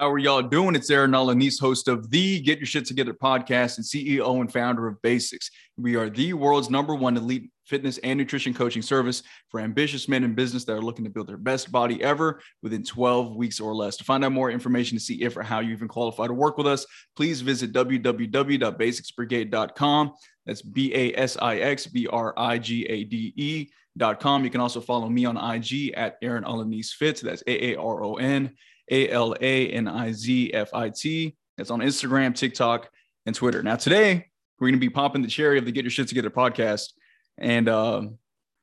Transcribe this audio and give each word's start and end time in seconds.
How 0.00 0.10
are 0.10 0.18
y'all 0.18 0.40
doing? 0.40 0.74
It's 0.74 0.88
Aaron 0.88 1.10
Alaniz, 1.10 1.60
host 1.60 1.86
of 1.86 2.08
the 2.08 2.40
Get 2.40 2.58
Your 2.58 2.64
Shit 2.64 2.86
Together 2.86 3.12
podcast 3.12 3.76
and 3.76 3.84
CEO 3.84 4.40
and 4.40 4.50
founder 4.50 4.88
of 4.88 4.96
BASIX. 5.02 5.50
We 5.76 5.94
are 5.94 6.08
the 6.08 6.32
world's 6.32 6.70
number 6.70 6.94
one 6.94 7.18
elite 7.18 7.50
fitness 7.66 7.98
and 7.98 8.18
nutrition 8.18 8.54
coaching 8.54 8.80
service 8.80 9.22
for 9.50 9.60
ambitious 9.60 10.08
men 10.08 10.24
in 10.24 10.34
business 10.34 10.64
that 10.64 10.72
are 10.72 10.80
looking 10.80 11.04
to 11.04 11.10
build 11.10 11.26
their 11.26 11.36
best 11.36 11.70
body 11.70 12.02
ever 12.02 12.40
within 12.62 12.82
12 12.82 13.36
weeks 13.36 13.60
or 13.60 13.74
less. 13.74 13.98
To 13.98 14.04
find 14.04 14.24
out 14.24 14.32
more 14.32 14.50
information 14.50 14.96
to 14.96 15.04
see 15.04 15.20
if 15.20 15.36
or 15.36 15.42
how 15.42 15.60
you 15.60 15.72
even 15.72 15.86
qualify 15.86 16.26
to 16.26 16.32
work 16.32 16.56
with 16.56 16.66
us, 16.66 16.86
please 17.14 17.42
visit 17.42 17.74
www.basixbrigade.com. 17.74 20.12
That's 20.46 20.62
B 20.62 20.94
A 20.94 21.14
S 21.14 21.36
I 21.42 21.56
X 21.56 21.86
B 21.86 22.06
R 22.06 22.32
I 22.38 22.56
G 22.56 22.86
A 22.86 23.04
D 23.04 23.34
E. 23.36 23.68
Dot 23.98 24.20
com. 24.20 24.44
You 24.44 24.50
can 24.50 24.60
also 24.60 24.80
follow 24.80 25.08
me 25.08 25.24
on 25.24 25.36
IG 25.36 25.94
at 25.94 26.16
Aaron 26.22 26.44
Alaniz 26.44 26.90
Fit. 26.90 27.20
That's 27.20 27.42
A 27.48 27.72
A 27.72 27.76
R 27.76 28.04
O 28.04 28.14
N 28.14 28.54
a 28.90 29.08
L 29.08 29.34
A 29.40 29.68
N 29.68 29.88
I 29.88 30.12
Z 30.12 30.52
F 30.52 30.74
I 30.74 30.90
T. 30.90 31.36
That's 31.56 31.70
on 31.70 31.80
Instagram, 31.80 32.34
TikTok, 32.34 32.90
and 33.26 33.34
Twitter. 33.34 33.62
Now, 33.62 33.76
today 33.76 34.26
we're 34.58 34.68
going 34.68 34.80
to 34.80 34.80
be 34.80 34.90
popping 34.90 35.22
the 35.22 35.28
cherry 35.28 35.58
of 35.58 35.64
the 35.64 35.72
Get 35.72 35.84
Your 35.84 35.90
Shit 35.90 36.08
Together 36.08 36.30
podcast. 36.30 36.92
And 37.38 37.68
uh, 37.68 38.02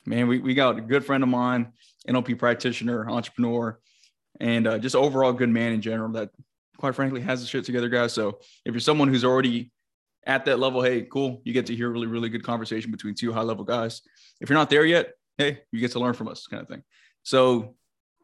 man, 0.06 0.28
we, 0.28 0.40
we 0.40 0.54
got 0.54 0.78
a 0.78 0.82
good 0.82 1.06
friend 1.06 1.24
of 1.24 1.30
mine, 1.30 1.74
NLP 2.08 2.38
practitioner, 2.38 3.10
entrepreneur, 3.10 3.80
and 4.40 4.68
uh, 4.68 4.78
just 4.78 4.96
overall 4.96 5.34
good 5.34 5.50
man 5.50 5.74
in 5.74 5.82
general 5.82 6.12
that, 6.14 6.30
quite 6.78 6.96
frankly, 6.96 7.22
has 7.22 7.42
the 7.42 7.48
shit 7.48 7.66
together, 7.66 7.90
guys. 7.90 8.14
So 8.14 8.40
if 8.66 8.74
you're 8.74 8.80
someone 8.80 9.08
who's 9.08 9.26
already 9.26 9.72
at 10.26 10.46
that 10.46 10.60
level, 10.60 10.82
hey, 10.82 11.04
cool, 11.04 11.42
you 11.44 11.54
get 11.54 11.66
to 11.68 11.76
hear 11.76 11.90
really, 11.90 12.08
really 12.08 12.30
good 12.30 12.44
conversation 12.44 12.92
between 12.92 13.16
two 13.16 13.34
high 13.34 13.42
level 13.42 13.64
guys. 13.64 14.02
If 14.40 14.50
you're 14.50 14.60
not 14.60 14.70
there 14.70 14.86
yet, 14.86 15.14
hey, 15.38 15.62
you 15.72 15.80
get 15.80 15.92
to 15.94 16.00
learn 16.00 16.14
from 16.14 16.28
us, 16.28 16.46
kind 16.46 16.62
of 16.62 16.68
thing. 16.68 16.84
So 17.24 17.76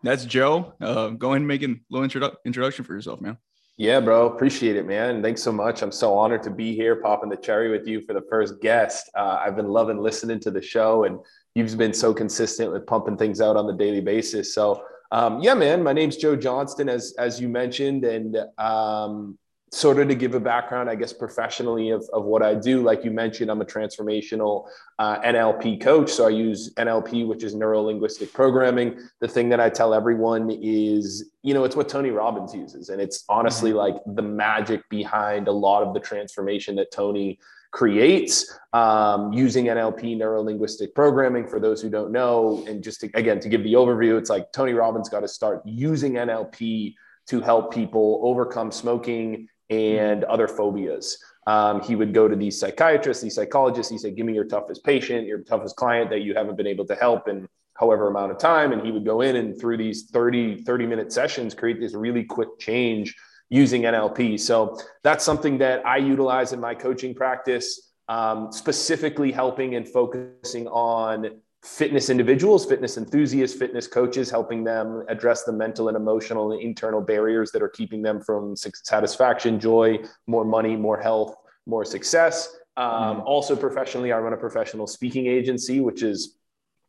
that's 0.04 0.26
Joe. 0.26 0.74
Uh, 0.80 1.10
go 1.10 1.30
ahead 1.30 1.38
and 1.38 1.48
make 1.48 1.64
a 1.64 1.76
little 1.90 2.08
introdu- 2.08 2.36
introduction 2.46 2.86
for 2.86 2.94
yourself, 2.94 3.22
man. 3.22 3.38
Yeah, 3.78 4.00
bro. 4.02 4.28
Appreciate 4.28 4.76
it, 4.76 4.86
man. 4.86 5.24
Thanks 5.24 5.42
so 5.42 5.52
much. 5.52 5.82
I'm 5.82 5.92
so 5.92 6.16
honored 6.16 6.44
to 6.44 6.52
be 6.52 6.76
here, 6.76 6.98
popping 6.98 7.30
the 7.30 7.38
cherry 7.38 7.72
with 7.72 7.88
you 7.88 8.02
for 8.02 8.14
the 8.14 8.22
first 8.30 8.62
guest. 8.62 9.10
Uh, 9.16 9.40
I've 9.44 9.56
been 9.56 9.70
loving 9.70 9.98
listening 9.98 10.40
to 10.42 10.52
the 10.52 10.62
show, 10.62 11.06
and 11.06 11.18
you've 11.56 11.76
been 11.76 11.94
so 11.94 12.14
consistent 12.14 12.72
with 12.72 12.86
pumping 12.86 13.18
things 13.18 13.42
out 13.42 13.58
on 13.58 13.66
the 13.66 13.74
daily 13.74 14.02
basis. 14.02 14.54
So, 14.54 14.84
um, 15.12 15.42
yeah, 15.42 15.56
man. 15.56 15.82
My 15.82 15.92
name's 15.94 16.18
Joe 16.18 16.36
Johnston, 16.36 16.88
as 16.88 17.16
as 17.18 17.42
you 17.42 17.50
mentioned, 17.50 18.04
and 18.06 18.38
um, 18.60 19.40
sort 19.74 19.98
of 19.98 20.08
to 20.08 20.14
give 20.14 20.36
a 20.36 20.40
background, 20.40 20.88
I 20.88 20.94
guess, 20.94 21.12
professionally 21.12 21.90
of, 21.90 22.08
of 22.14 22.26
what 22.26 22.44
I 22.44 22.54
do. 22.54 22.84
Like 22.84 23.04
you 23.04 23.10
mentioned, 23.10 23.50
I'm 23.50 23.60
a 23.60 23.66
transformational 23.66 24.68
uh, 25.00 25.20
NLP 25.22 25.82
coach. 25.82 26.12
So 26.12 26.28
I 26.28 26.30
use 26.30 26.72
NLP, 26.76 27.28
which 27.28 27.44
is 27.44 27.56
neuro 27.56 27.82
linguistic 27.82 28.32
programming. 28.34 29.00
The 29.20 29.28
thing 29.28 29.50
that 29.50 29.60
I 29.60 29.70
tell 29.70 29.96
everyone 29.96 30.52
is, 30.62 31.32
you 31.42 31.56
know, 31.56 31.64
it's 31.64 31.76
what 31.76 31.90
Tony 31.90 32.12
Robbins 32.12 32.54
uses. 32.54 32.90
And 32.90 33.02
it's 33.02 33.26
honestly 33.30 33.72
mm-hmm. 33.72 33.80
like 33.80 33.96
the 34.06 34.22
magic 34.22 34.88
behind 34.90 35.48
a 35.48 35.52
lot 35.52 35.82
of 35.82 35.96
the 35.96 36.00
transformation 36.00 36.76
that 36.76 36.92
Tony 36.92 37.40
creates 37.72 38.56
um, 38.74 39.34
using 39.34 39.66
NLP, 39.66 40.16
neuro 40.16 40.44
linguistic 40.44 40.94
programming. 40.94 41.48
For 41.48 41.60
those 41.60 41.82
who 41.82 41.90
don't 41.90 42.12
know, 42.12 42.64
and 42.68 42.84
just 42.84 43.02
to, 43.02 43.10
again, 43.16 43.40
to 43.40 43.50
give 43.50 43.64
the 43.64 43.74
overview, 43.74 44.20
it's 44.20 44.30
like 44.30 44.52
Tony 44.52 44.74
Robbins 44.74 45.10
got 45.10 45.22
to 45.22 45.28
start 45.28 45.64
using 45.66 46.14
NLP 46.14 46.94
to 47.26 47.42
help 47.42 47.74
people 47.74 48.20
overcome 48.24 48.72
smoking 48.72 49.48
and 49.74 50.24
other 50.26 50.48
phobias. 50.48 51.18
Um, 51.46 51.82
he 51.82 51.96
would 51.96 52.14
go 52.14 52.28
to 52.28 52.36
these 52.36 52.60
psychiatrists, 52.60 53.22
these 53.22 53.36
psychologists. 53.36 53.92
He 53.92 53.98
said, 53.98 54.16
Give 54.16 54.26
me 54.26 54.34
your 54.34 54.46
toughest 54.46 54.84
patient, 54.84 55.28
your 55.28 55.40
toughest 55.40 55.76
client 55.76 56.10
that 56.10 56.22
you 56.22 56.34
haven't 56.36 56.56
been 56.56 56.68
able 56.68 56.86
to 56.86 56.96
help 56.96 57.28
in 57.28 57.48
however 57.76 58.08
amount 58.08 58.32
of 58.32 58.38
time. 58.38 58.72
And 58.72 58.82
he 58.82 58.92
would 58.92 59.06
go 59.06 59.22
in 59.22 59.36
and 59.36 59.60
through 59.60 59.78
these 59.78 60.10
30, 60.12 60.64
30 60.64 60.86
minute 60.86 61.12
sessions, 61.12 61.54
create 61.54 61.80
this 61.80 61.94
really 61.94 62.24
quick 62.24 62.60
change 62.60 63.16
using 63.50 63.84
NLP. 63.84 64.40
So 64.40 64.80
that's 65.04 65.24
something 65.24 65.58
that 65.60 65.86
I 65.86 65.98
utilize 65.98 66.54
in 66.54 66.60
my 66.60 66.74
coaching 66.74 67.14
practice, 67.14 67.92
um, 68.08 68.52
specifically 68.52 69.32
helping 69.32 69.76
and 69.76 69.88
focusing 69.88 70.68
on 70.68 71.42
fitness 71.64 72.10
individuals, 72.10 72.66
fitness 72.66 72.98
enthusiasts, 72.98 73.58
fitness 73.58 73.88
coaches, 73.88 74.30
helping 74.30 74.64
them 74.64 75.04
address 75.08 75.44
the 75.44 75.52
mental 75.52 75.88
and 75.88 75.96
emotional 75.96 76.52
and 76.52 76.62
internal 76.62 77.02
barriers 77.02 77.52
that 77.52 77.62
are 77.62 77.70
keeping 77.70 78.02
them 78.02 78.20
from 78.20 78.56
satisfaction, 78.56 79.60
joy, 79.60 79.98
more 80.28 80.44
money, 80.44 80.76
more 80.76 81.00
health, 81.00 81.36
more 81.66 81.86
success. 81.86 82.58
Um, 82.76 83.18
mm. 83.18 83.24
Also, 83.26 83.56
professionally, 83.56 84.12
I 84.12 84.20
run 84.20 84.34
a 84.34 84.38
professional 84.38 84.88
speaking 84.88 85.28
agency, 85.28 85.80
which 85.80 86.04
is 86.04 86.38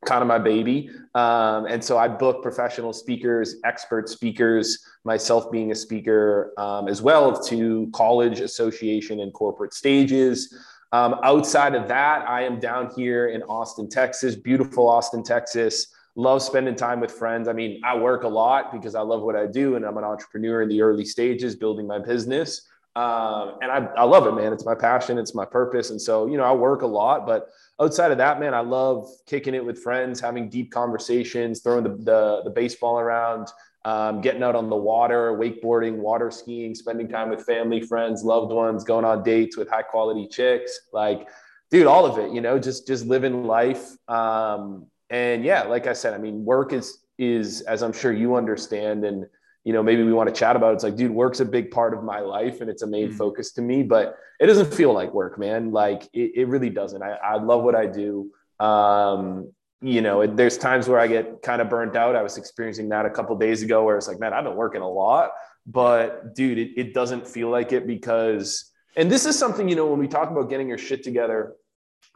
kind 0.04 0.22
of 0.22 0.28
my 0.28 0.38
baby. 0.38 0.90
Um, 1.14 1.66
and 1.66 1.82
so 1.82 1.96
I 1.96 2.08
book 2.08 2.42
professional 2.42 2.92
speakers, 2.92 3.56
expert 3.64 4.08
speakers, 4.08 4.84
myself 5.04 5.50
being 5.50 5.70
a 5.72 5.74
speaker 5.74 6.52
um, 6.58 6.88
as 6.88 7.00
well 7.00 7.40
to 7.44 7.90
college, 7.94 8.40
association, 8.40 9.20
and 9.20 9.32
corporate 9.32 9.72
stages. 9.72 10.54
Um, 10.94 11.16
outside 11.24 11.74
of 11.74 11.88
that, 11.88 12.24
I 12.28 12.44
am 12.44 12.60
down 12.60 12.88
here 12.94 13.26
in 13.26 13.42
Austin, 13.42 13.88
Texas, 13.88 14.36
beautiful 14.36 14.88
Austin, 14.88 15.24
Texas. 15.24 15.88
Love 16.14 16.40
spending 16.40 16.76
time 16.76 17.00
with 17.00 17.10
friends. 17.10 17.48
I 17.48 17.52
mean, 17.52 17.80
I 17.84 17.96
work 17.96 18.22
a 18.22 18.28
lot 18.28 18.70
because 18.70 18.94
I 18.94 19.00
love 19.00 19.22
what 19.22 19.34
I 19.34 19.46
do, 19.48 19.74
and 19.74 19.84
I'm 19.84 19.96
an 19.96 20.04
entrepreneur 20.04 20.62
in 20.62 20.68
the 20.68 20.80
early 20.82 21.04
stages, 21.04 21.56
building 21.56 21.88
my 21.88 21.98
business. 21.98 22.68
Um, 22.94 23.58
and 23.60 23.72
I, 23.72 23.78
I 23.96 24.04
love 24.04 24.28
it, 24.28 24.36
man. 24.40 24.52
It's 24.52 24.64
my 24.64 24.76
passion, 24.76 25.18
it's 25.18 25.34
my 25.34 25.44
purpose. 25.44 25.90
And 25.90 26.00
so, 26.00 26.26
you 26.26 26.36
know, 26.36 26.44
I 26.44 26.52
work 26.52 26.82
a 26.82 26.86
lot, 26.86 27.26
but 27.26 27.48
outside 27.80 28.12
of 28.12 28.18
that, 28.18 28.38
man, 28.38 28.54
I 28.54 28.60
love 28.60 29.10
kicking 29.26 29.52
it 29.52 29.66
with 29.66 29.80
friends, 29.82 30.20
having 30.20 30.48
deep 30.48 30.70
conversations, 30.70 31.60
throwing 31.60 31.82
the, 31.82 31.96
the, 32.04 32.42
the 32.44 32.50
baseball 32.50 33.00
around, 33.00 33.48
um, 33.84 34.20
getting 34.20 34.42
out 34.42 34.56
on 34.56 34.70
the 34.70 34.76
water, 34.76 35.32
wakeboarding, 35.32 35.96
water 35.96 36.30
skiing, 36.30 36.74
spending 36.74 37.08
time 37.08 37.28
with 37.28 37.44
family, 37.44 37.82
friends, 37.82 38.24
loved 38.24 38.52
ones, 38.52 38.82
going 38.84 39.04
on 39.04 39.22
dates 39.22 39.56
with 39.56 39.68
high 39.68 39.82
quality 39.82 40.26
chicks, 40.26 40.80
like, 40.92 41.28
dude, 41.70 41.86
all 41.86 42.06
of 42.06 42.18
it, 42.18 42.32
you 42.32 42.40
know, 42.40 42.58
just 42.58 42.86
just 42.86 43.06
living 43.06 43.44
life. 43.44 43.96
Um, 44.08 44.86
and 45.10 45.44
yeah, 45.44 45.62
like 45.62 45.86
I 45.86 45.92
said, 45.92 46.14
I 46.14 46.18
mean, 46.18 46.44
work 46.44 46.72
is 46.72 46.98
is 47.18 47.60
as 47.62 47.82
I'm 47.82 47.92
sure 47.92 48.12
you 48.12 48.36
understand, 48.36 49.04
and 49.04 49.26
you 49.64 49.72
know, 49.72 49.82
maybe 49.82 50.02
we 50.02 50.12
want 50.12 50.28
to 50.28 50.34
chat 50.34 50.56
about. 50.56 50.72
It. 50.72 50.74
It's 50.74 50.84
like, 50.84 50.96
dude, 50.96 51.10
work's 51.10 51.40
a 51.40 51.44
big 51.44 51.70
part 51.70 51.94
of 51.94 52.02
my 52.02 52.20
life, 52.20 52.60
and 52.60 52.70
it's 52.70 52.82
a 52.82 52.86
main 52.86 53.08
mm-hmm. 53.08 53.16
focus 53.16 53.52
to 53.52 53.62
me. 53.62 53.82
But 53.82 54.16
it 54.40 54.46
doesn't 54.46 54.72
feel 54.74 54.92
like 54.92 55.12
work, 55.12 55.38
man. 55.38 55.72
Like 55.72 56.08
it, 56.12 56.32
it 56.34 56.48
really 56.48 56.70
doesn't. 56.70 57.02
I, 57.02 57.12
I 57.12 57.36
love 57.36 57.62
what 57.62 57.74
I 57.74 57.86
do. 57.86 58.30
Um, 58.60 59.52
you 59.84 60.00
know, 60.00 60.26
there's 60.26 60.56
times 60.56 60.88
where 60.88 60.98
I 60.98 61.06
get 61.06 61.42
kind 61.42 61.60
of 61.60 61.68
burnt 61.68 61.94
out. 61.94 62.16
I 62.16 62.22
was 62.22 62.38
experiencing 62.38 62.88
that 62.88 63.04
a 63.04 63.10
couple 63.10 63.36
days 63.36 63.62
ago 63.62 63.84
where 63.84 63.98
it's 63.98 64.08
like, 64.08 64.18
man, 64.18 64.32
I've 64.32 64.44
been 64.44 64.56
working 64.56 64.80
a 64.80 64.88
lot, 64.88 65.32
but 65.66 66.34
dude, 66.34 66.58
it, 66.58 66.70
it 66.76 66.94
doesn't 66.94 67.26
feel 67.28 67.50
like 67.50 67.72
it 67.72 67.86
because, 67.86 68.72
and 68.96 69.10
this 69.10 69.26
is 69.26 69.38
something, 69.38 69.68
you 69.68 69.76
know, 69.76 69.86
when 69.86 70.00
we 70.00 70.08
talk 70.08 70.30
about 70.30 70.48
getting 70.48 70.68
your 70.68 70.78
shit 70.78 71.04
together 71.04 71.52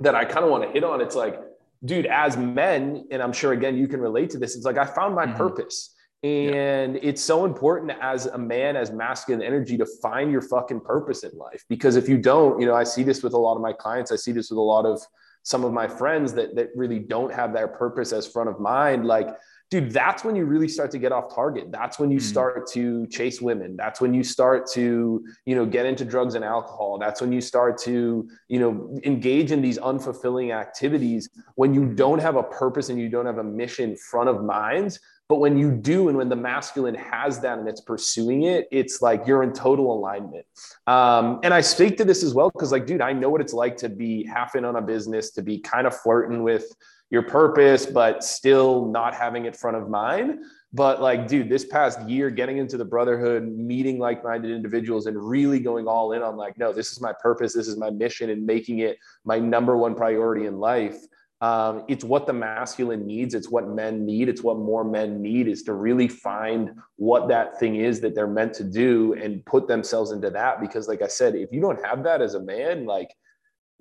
that 0.00 0.14
I 0.14 0.24
kind 0.24 0.46
of 0.46 0.50
want 0.50 0.64
to 0.64 0.70
hit 0.70 0.82
on, 0.82 1.02
it's 1.02 1.14
like, 1.14 1.38
dude, 1.84 2.06
as 2.06 2.38
men, 2.38 3.06
and 3.10 3.22
I'm 3.22 3.34
sure 3.34 3.52
again, 3.52 3.76
you 3.76 3.86
can 3.86 4.00
relate 4.00 4.30
to 4.30 4.38
this. 4.38 4.56
It's 4.56 4.64
like, 4.64 4.78
I 4.78 4.86
found 4.86 5.14
my 5.14 5.26
mm-hmm. 5.26 5.36
purpose. 5.36 5.94
And 6.22 6.94
yeah. 6.94 7.00
it's 7.02 7.22
so 7.22 7.44
important 7.44 7.92
as 8.00 8.24
a 8.26 8.38
man, 8.38 8.76
as 8.76 8.90
masculine 8.90 9.42
energy, 9.42 9.76
to 9.76 9.86
find 10.00 10.32
your 10.32 10.40
fucking 10.40 10.80
purpose 10.80 11.22
in 11.22 11.36
life. 11.36 11.66
Because 11.68 11.96
if 11.96 12.08
you 12.08 12.16
don't, 12.16 12.58
you 12.60 12.66
know, 12.66 12.74
I 12.74 12.84
see 12.84 13.02
this 13.02 13.22
with 13.22 13.34
a 13.34 13.38
lot 13.38 13.56
of 13.56 13.62
my 13.62 13.74
clients, 13.74 14.10
I 14.10 14.16
see 14.16 14.32
this 14.32 14.48
with 14.50 14.56
a 14.56 14.62
lot 14.62 14.86
of 14.86 15.02
some 15.48 15.64
of 15.64 15.72
my 15.72 15.88
friends 15.88 16.34
that 16.34 16.54
that 16.54 16.68
really 16.74 16.98
don't 16.98 17.32
have 17.32 17.54
their 17.54 17.66
purpose 17.66 18.12
as 18.12 18.26
front 18.26 18.50
of 18.50 18.60
mind 18.60 19.06
like 19.06 19.28
dude 19.70 19.90
that's 19.90 20.22
when 20.22 20.36
you 20.36 20.44
really 20.44 20.68
start 20.68 20.90
to 20.90 20.98
get 20.98 21.10
off 21.10 21.34
target. 21.34 21.70
That's 21.70 21.98
when 21.98 22.10
you 22.10 22.18
mm. 22.18 22.22
start 22.22 22.70
to 22.72 23.06
chase 23.06 23.40
women. 23.40 23.74
That's 23.74 23.98
when 23.98 24.12
you 24.12 24.22
start 24.22 24.66
to 24.72 25.24
you 25.46 25.54
know 25.54 25.64
get 25.64 25.86
into 25.86 26.04
drugs 26.04 26.34
and 26.34 26.44
alcohol. 26.44 26.98
That's 26.98 27.22
when 27.22 27.32
you 27.32 27.40
start 27.40 27.78
to 27.88 28.28
you 28.48 28.58
know 28.58 28.98
engage 29.04 29.50
in 29.50 29.62
these 29.62 29.78
unfulfilling 29.78 30.54
activities 30.54 31.30
when 31.54 31.72
you 31.72 31.86
don't 31.94 32.18
have 32.18 32.36
a 32.36 32.42
purpose 32.42 32.90
and 32.90 32.98
you 33.00 33.08
don't 33.08 33.26
have 33.26 33.38
a 33.38 33.44
mission 33.44 33.96
front 33.96 34.28
of 34.28 34.44
mind 34.44 34.98
but 35.28 35.40
when 35.40 35.58
you 35.58 35.70
do, 35.70 36.08
and 36.08 36.16
when 36.16 36.30
the 36.30 36.36
masculine 36.36 36.94
has 36.94 37.38
that 37.40 37.58
and 37.58 37.68
it's 37.68 37.82
pursuing 37.82 38.44
it, 38.44 38.66
it's 38.70 39.02
like 39.02 39.26
you're 39.26 39.42
in 39.42 39.52
total 39.52 39.92
alignment. 39.92 40.46
Um, 40.86 41.40
and 41.42 41.52
I 41.52 41.60
speak 41.60 41.98
to 41.98 42.04
this 42.04 42.22
as 42.22 42.32
well 42.32 42.50
because, 42.50 42.72
like, 42.72 42.86
dude, 42.86 43.02
I 43.02 43.12
know 43.12 43.28
what 43.28 43.42
it's 43.42 43.52
like 43.52 43.76
to 43.78 43.90
be 43.90 44.24
half 44.24 44.56
in 44.56 44.64
on 44.64 44.76
a 44.76 44.80
business, 44.80 45.30
to 45.32 45.42
be 45.42 45.58
kind 45.58 45.86
of 45.86 45.94
flirting 45.94 46.42
with 46.42 46.64
your 47.10 47.22
purpose, 47.22 47.84
but 47.84 48.24
still 48.24 48.86
not 48.86 49.14
having 49.14 49.44
it 49.44 49.54
front 49.54 49.76
of 49.76 49.90
mind. 49.90 50.38
But 50.72 51.02
like, 51.02 51.28
dude, 51.28 51.50
this 51.50 51.64
past 51.66 52.00
year, 52.08 52.30
getting 52.30 52.56
into 52.56 52.78
the 52.78 52.84
brotherhood, 52.84 53.48
meeting 53.48 53.98
like 53.98 54.24
minded 54.24 54.50
individuals, 54.50 55.06
and 55.06 55.16
really 55.16 55.60
going 55.60 55.86
all 55.86 56.12
in 56.12 56.22
on 56.22 56.36
like, 56.36 56.56
no, 56.56 56.72
this 56.72 56.90
is 56.90 57.02
my 57.02 57.12
purpose, 57.20 57.52
this 57.52 57.68
is 57.68 57.76
my 57.76 57.90
mission, 57.90 58.30
and 58.30 58.46
making 58.46 58.78
it 58.78 58.98
my 59.24 59.38
number 59.38 59.76
one 59.76 59.94
priority 59.94 60.46
in 60.46 60.58
life 60.58 60.98
um, 61.40 61.84
it's 61.86 62.04
what 62.04 62.26
the 62.26 62.32
masculine 62.32 63.06
needs. 63.06 63.34
It's 63.34 63.48
what 63.48 63.68
men 63.68 64.04
need. 64.04 64.28
It's 64.28 64.42
what 64.42 64.58
more 64.58 64.84
men 64.84 65.22
need 65.22 65.46
is 65.46 65.62
to 65.64 65.72
really 65.72 66.08
find 66.08 66.72
what 66.96 67.28
that 67.28 67.60
thing 67.60 67.76
is 67.76 68.00
that 68.00 68.14
they're 68.14 68.26
meant 68.26 68.54
to 68.54 68.64
do 68.64 69.14
and 69.14 69.44
put 69.46 69.68
themselves 69.68 70.10
into 70.10 70.30
that. 70.30 70.60
Because, 70.60 70.88
like 70.88 71.00
I 71.00 71.06
said, 71.06 71.36
if 71.36 71.52
you 71.52 71.60
don't 71.60 71.84
have 71.84 72.02
that 72.04 72.22
as 72.22 72.34
a 72.34 72.40
man, 72.40 72.86
like 72.86 73.14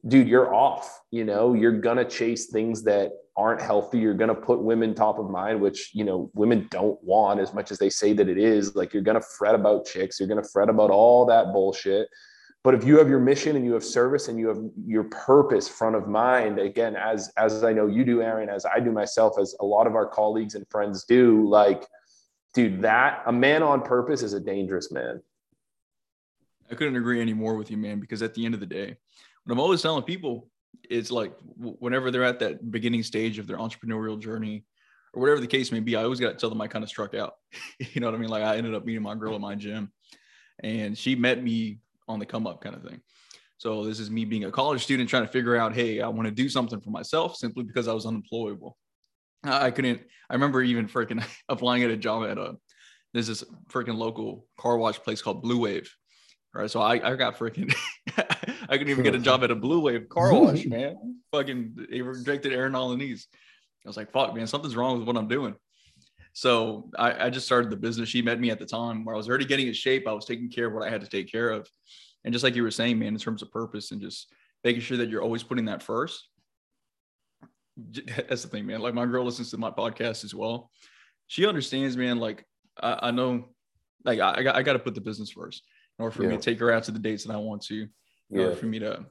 dude, 0.07 0.27
you're 0.27 0.53
off. 0.53 1.01
You 1.11 1.25
know, 1.25 1.53
you're 1.53 1.79
gonna 1.79 2.05
chase 2.05 2.47
things 2.47 2.83
that 2.83 3.11
aren't 3.35 3.61
healthy. 3.61 3.99
You're 3.99 4.13
gonna 4.13 4.35
put 4.35 4.61
women 4.61 4.93
top 4.93 5.19
of 5.19 5.29
mind, 5.29 5.59
which 5.61 5.91
you 5.93 6.03
know 6.03 6.29
women 6.33 6.67
don't 6.69 7.01
want 7.03 7.39
as 7.39 7.53
much 7.53 7.71
as 7.71 7.77
they 7.77 7.89
say 7.89 8.13
that 8.13 8.29
it 8.29 8.37
is. 8.37 8.75
Like 8.75 8.93
you're 8.93 9.03
gonna 9.03 9.21
fret 9.21 9.55
about 9.55 9.85
chicks. 9.85 10.19
You're 10.19 10.29
gonna 10.29 10.43
fret 10.43 10.69
about 10.69 10.91
all 10.91 11.25
that 11.25 11.53
bullshit. 11.53 12.07
But 12.63 12.73
if 12.73 12.83
you 12.83 12.97
have 12.97 13.07
your 13.07 13.19
mission 13.19 13.55
and 13.55 13.63
you 13.63 13.73
have 13.73 13.83
service 13.83 14.27
and 14.27 14.37
you 14.37 14.47
have 14.47 14.59
your 14.85 15.05
purpose 15.05 15.69
front 15.69 15.95
of 15.95 16.07
mind, 16.07 16.59
again, 16.59 16.95
as 16.95 17.31
as 17.37 17.63
I 17.63 17.71
know 17.71 17.87
you 17.87 18.03
do, 18.03 18.21
Aaron, 18.21 18.49
as 18.49 18.65
I 18.65 18.79
do 18.79 18.91
myself, 18.91 19.39
as 19.39 19.55
a 19.61 19.65
lot 19.65 19.87
of 19.87 19.95
our 19.95 20.05
colleagues 20.05 20.55
and 20.55 20.67
friends 20.69 21.05
do, 21.05 21.47
like, 21.47 21.85
dude, 22.53 22.81
that 22.81 23.23
a 23.25 23.31
man 23.31 23.63
on 23.63 23.81
purpose 23.83 24.21
is 24.21 24.33
a 24.33 24.39
dangerous 24.39 24.91
man. 24.91 25.21
I 26.69 26.75
couldn't 26.75 26.97
agree 26.97 27.21
any 27.21 27.33
more 27.33 27.55
with 27.55 27.71
you, 27.71 27.77
man, 27.77 27.99
because 27.99 28.21
at 28.21 28.33
the 28.33 28.45
end 28.45 28.53
of 28.53 28.59
the 28.59 28.65
day, 28.65 28.97
what 29.45 29.53
I'm 29.53 29.59
always 29.59 29.81
telling 29.81 30.03
people 30.03 30.49
is 30.89 31.11
like 31.11 31.33
whenever 31.57 32.11
they're 32.11 32.23
at 32.23 32.39
that 32.39 32.69
beginning 32.71 33.03
stage 33.03 33.39
of 33.39 33.47
their 33.47 33.57
entrepreneurial 33.57 34.19
journey 34.19 34.65
or 35.13 35.21
whatever 35.21 35.39
the 35.39 35.47
case 35.47 35.71
may 35.71 35.79
be, 35.79 35.95
I 35.95 36.03
always 36.03 36.19
got 36.19 36.31
to 36.31 36.37
tell 36.37 36.49
them 36.49 36.61
I 36.61 36.67
kind 36.67 36.83
of 36.83 36.89
struck 36.89 37.13
out. 37.13 37.35
you 37.79 38.01
know 38.01 38.07
what 38.07 38.15
I 38.15 38.19
mean? 38.19 38.29
Like 38.29 38.43
I 38.43 38.57
ended 38.57 38.75
up 38.75 38.85
meeting 38.85 39.01
my 39.01 39.15
girl 39.15 39.35
at 39.35 39.41
my 39.41 39.55
gym 39.55 39.91
and 40.63 40.97
she 40.97 41.15
met 41.15 41.41
me 41.41 41.79
on 42.07 42.19
the 42.19 42.25
come 42.25 42.47
up 42.47 42.61
kind 42.61 42.75
of 42.75 42.83
thing. 42.83 43.01
So 43.57 43.85
this 43.85 43.99
is 43.99 44.11
me 44.11 44.23
being 44.25 44.45
a 44.45 44.51
college 44.51 44.83
student 44.83 45.09
trying 45.09 45.25
to 45.25 45.31
figure 45.31 45.55
out, 45.55 45.73
hey, 45.73 46.01
I 46.01 46.07
want 46.07 46.27
to 46.27 46.31
do 46.31 46.47
something 46.47 46.79
for 46.79 46.91
myself 46.91 47.35
simply 47.35 47.63
because 47.63 47.87
I 47.87 47.93
was 47.93 48.05
unemployable. 48.05 48.77
I 49.43 49.71
couldn't. 49.71 50.01
I 50.29 50.33
remember 50.33 50.61
even 50.61 50.87
freaking 50.87 51.23
applying 51.49 51.83
at 51.83 51.89
a 51.89 51.97
job 51.97 52.29
at 52.29 52.37
a 52.37 52.55
there's 53.13 53.27
this 53.27 53.43
freaking 53.71 53.97
local 53.97 54.45
car 54.59 54.77
wash 54.77 54.99
place 54.99 55.21
called 55.21 55.41
Blue 55.41 55.59
Wave, 55.59 55.91
right? 56.53 56.69
So 56.69 56.81
I, 56.81 57.11
I 57.11 57.15
got 57.15 57.37
freaking 57.37 57.73
I 58.17 58.77
couldn't 58.77 58.89
even 58.89 59.03
get 59.03 59.15
a 59.15 59.19
job 59.19 59.43
at 59.43 59.51
a 59.51 59.55
Blue 59.55 59.79
Wave 59.79 60.09
car 60.09 60.33
wash, 60.39 60.65
man. 60.65 61.21
Fucking 61.31 61.87
they 61.89 62.01
rejected 62.01 62.53
Aaron 62.53 62.73
Alaniz. 62.73 63.25
I 63.85 63.89
was 63.89 63.97
like, 63.97 64.11
fuck, 64.11 64.35
man, 64.35 64.47
something's 64.47 64.75
wrong 64.75 64.99
with 64.99 65.07
what 65.07 65.15
I'm 65.15 65.27
doing. 65.29 65.55
So 66.37 66.91
I, 66.99 67.25
I, 67.25 67.29
just 67.31 67.47
started 67.47 67.71
the 67.71 67.75
business. 67.75 68.09
She 68.09 68.21
met 68.21 68.39
me 68.39 68.51
at 68.51 68.59
the 68.59 68.65
time 68.67 69.03
where 69.03 69.15
I 69.15 69.17
was 69.17 69.27
already 69.27 69.43
getting 69.43 69.65
in 69.65 69.73
shape. 69.73 70.07
I 70.07 70.11
was 70.11 70.25
taking 70.25 70.51
care 70.51 70.67
of 70.67 70.73
what 70.73 70.87
I 70.87 70.89
had 70.91 71.01
to 71.01 71.09
take 71.09 71.31
care 71.31 71.49
of. 71.49 71.67
And 72.23 72.31
just 72.31 72.43
like 72.43 72.55
you 72.55 72.61
were 72.61 72.69
saying, 72.69 72.99
man, 72.99 73.15
in 73.15 73.17
terms 73.17 73.41
of 73.41 73.49
purpose 73.49 73.89
and 73.89 73.99
just 73.99 74.31
making 74.63 74.83
sure 74.83 74.97
that 74.97 75.09
you're 75.09 75.23
always 75.23 75.41
putting 75.41 75.65
that 75.65 75.81
first. 75.81 76.29
That's 78.29 78.43
the 78.43 78.49
thing, 78.49 78.67
man. 78.67 78.81
Like 78.81 78.93
my 78.93 79.07
girl 79.07 79.25
listens 79.25 79.49
to 79.49 79.57
my 79.57 79.71
podcast 79.71 80.23
as 80.23 80.35
well. 80.35 80.69
She 81.25 81.47
understands, 81.47 81.97
man. 81.97 82.19
Like 82.19 82.45
I, 82.79 83.07
I 83.07 83.09
know, 83.09 83.45
like 84.05 84.19
I, 84.19 84.35
I 84.53 84.61
got 84.61 84.73
to 84.73 84.79
put 84.79 84.93
the 84.93 85.01
business 85.01 85.31
first 85.31 85.63
in 85.97 86.03
order 86.03 86.15
for 86.15 86.21
yeah. 86.21 86.29
me 86.29 86.37
to 86.37 86.41
take 86.43 86.59
her 86.59 86.71
out 86.71 86.83
to 86.83 86.91
the 86.91 86.99
dates 86.99 87.23
that 87.23 87.33
I 87.33 87.37
want 87.37 87.63
to, 87.63 87.81
in 87.81 87.89
yeah. 88.29 88.43
order 88.43 88.55
for 88.55 88.67
me 88.67 88.77
to 88.77 89.07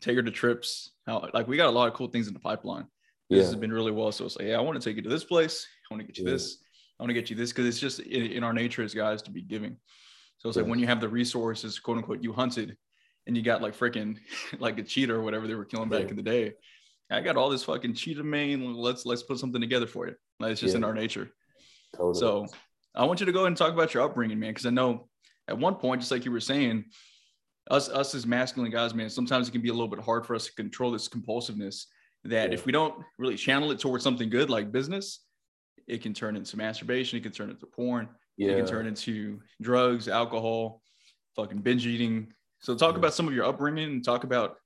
take 0.00 0.14
her 0.14 0.22
to 0.22 0.30
trips. 0.30 0.92
How 1.08 1.28
like 1.34 1.48
we 1.48 1.56
got 1.56 1.70
a 1.70 1.76
lot 1.76 1.88
of 1.88 1.94
cool 1.94 2.06
things 2.06 2.28
in 2.28 2.34
the 2.34 2.38
pipeline. 2.38 2.86
This 3.28 3.38
yeah. 3.38 3.44
has 3.46 3.56
been 3.56 3.72
really 3.72 3.90
well. 3.90 4.12
So 4.12 4.26
it's 4.26 4.36
like, 4.36 4.46
yeah, 4.46 4.58
I 4.58 4.60
want 4.60 4.80
to 4.80 4.88
take 4.88 4.94
you 4.94 5.02
to 5.02 5.08
this 5.08 5.24
place. 5.24 5.66
I 5.90 5.92
want 5.92 6.02
to 6.02 6.06
get 6.06 6.18
you 6.18 6.24
yeah. 6.24 6.34
this. 6.34 6.58
I 6.98 7.02
want 7.02 7.10
to 7.10 7.14
get 7.14 7.30
you 7.30 7.36
this 7.36 7.52
because 7.52 7.66
it's 7.66 7.78
just 7.78 8.00
in, 8.00 8.32
in, 8.32 8.44
our 8.44 8.52
nature 8.52 8.82
as 8.82 8.92
guys 8.92 9.22
to 9.22 9.30
be 9.30 9.42
giving. 9.42 9.76
So 10.38 10.48
it's 10.48 10.56
like 10.56 10.66
when 10.66 10.78
you 10.78 10.86
have 10.86 11.00
the 11.00 11.08
resources, 11.08 11.78
quote 11.78 11.98
unquote, 11.98 12.22
you 12.22 12.32
hunted 12.32 12.76
and 13.26 13.36
you 13.36 13.42
got 13.42 13.62
like 13.62 13.76
freaking 13.76 14.16
like 14.58 14.78
a 14.78 14.82
cheetah 14.82 15.14
or 15.14 15.22
whatever 15.22 15.46
they 15.46 15.54
were 15.54 15.64
killing 15.64 15.88
back 15.88 16.10
in 16.10 16.16
the 16.16 16.22
day. 16.22 16.54
I 17.10 17.20
got 17.20 17.36
all 17.36 17.48
this 17.48 17.64
fucking 17.64 17.94
cheetah 17.94 18.24
mane. 18.24 18.74
Let's 18.74 19.06
let's 19.06 19.22
put 19.22 19.38
something 19.38 19.60
together 19.60 19.86
for 19.86 20.08
you. 20.08 20.14
Like, 20.40 20.52
it's 20.52 20.60
just 20.60 20.74
in 20.74 20.84
our 20.84 20.92
nature. 20.92 21.30
Totally. 21.96 22.18
So 22.18 22.46
I 22.94 23.04
want 23.04 23.20
you 23.20 23.26
to 23.26 23.32
go 23.32 23.40
ahead 23.40 23.48
and 23.48 23.56
talk 23.56 23.72
about 23.72 23.94
your 23.94 24.02
upbringing, 24.02 24.38
man, 24.38 24.50
because 24.50 24.66
I 24.66 24.70
know 24.70 25.08
at 25.48 25.56
one 25.56 25.76
point, 25.76 26.00
just 26.00 26.10
like 26.10 26.24
you 26.24 26.32
were 26.32 26.40
saying, 26.40 26.84
us 27.70 27.88
us 27.88 28.14
as 28.14 28.26
masculine 28.26 28.70
guys, 28.70 28.94
man, 28.94 29.08
sometimes 29.08 29.48
it 29.48 29.52
can 29.52 29.62
be 29.62 29.68
a 29.68 29.72
little 29.72 29.88
bit 29.88 30.00
hard 30.00 30.26
for 30.26 30.34
us 30.34 30.46
to 30.46 30.54
control 30.54 30.90
this 30.90 31.08
compulsiveness. 31.08 31.86
That 32.24 32.50
yeah. 32.50 32.54
if 32.54 32.66
we 32.66 32.72
don't 32.72 32.94
really 33.18 33.36
channel 33.36 33.70
it 33.70 33.78
towards 33.78 34.04
something 34.04 34.28
good 34.28 34.50
like 34.50 34.72
business, 34.72 35.20
it 35.86 36.02
can 36.02 36.14
turn 36.14 36.36
into 36.36 36.56
masturbation, 36.56 37.18
it 37.18 37.22
can 37.22 37.32
turn 37.32 37.50
into 37.50 37.66
porn, 37.66 38.08
yeah. 38.36 38.52
it 38.52 38.56
can 38.56 38.66
turn 38.66 38.86
into 38.86 39.40
drugs, 39.60 40.08
alcohol, 40.08 40.82
fucking 41.36 41.58
binge 41.58 41.86
eating. 41.86 42.32
So 42.60 42.74
talk 42.74 42.92
yeah. 42.92 42.98
about 42.98 43.14
some 43.14 43.28
of 43.28 43.34
your 43.34 43.44
upbringing 43.44 43.84
and 43.84 44.04
talk 44.04 44.24
about 44.24 44.56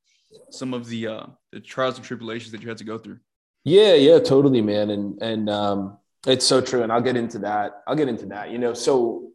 some 0.50 0.73
of 0.73 0.88
the 0.88 1.06
uh 1.06 1.26
the 1.53 1.61
trials 1.61 1.97
and 1.97 2.05
tribulations 2.05 2.53
that 2.53 2.62
you 2.62 2.69
had 2.69 2.79
to 2.79 2.85
go 2.85 2.97
through. 2.97 3.19
Yeah, 3.64 3.94
yeah, 3.94 4.19
totally, 4.19 4.62
man. 4.62 4.91
And 4.91 5.23
and 5.23 5.50
um 5.50 5.99
it's 6.26 6.47
so 6.47 6.61
true. 6.61 6.82
And 6.82 6.93
I'll 6.93 7.03
get 7.03 7.17
into 7.17 7.41
that. 7.41 7.82
I'll 7.87 7.97
get 7.97 8.08
into 8.08 8.26
that. 8.26 8.50
You 8.50 8.58
know, 8.58 8.75
so 8.75 9.31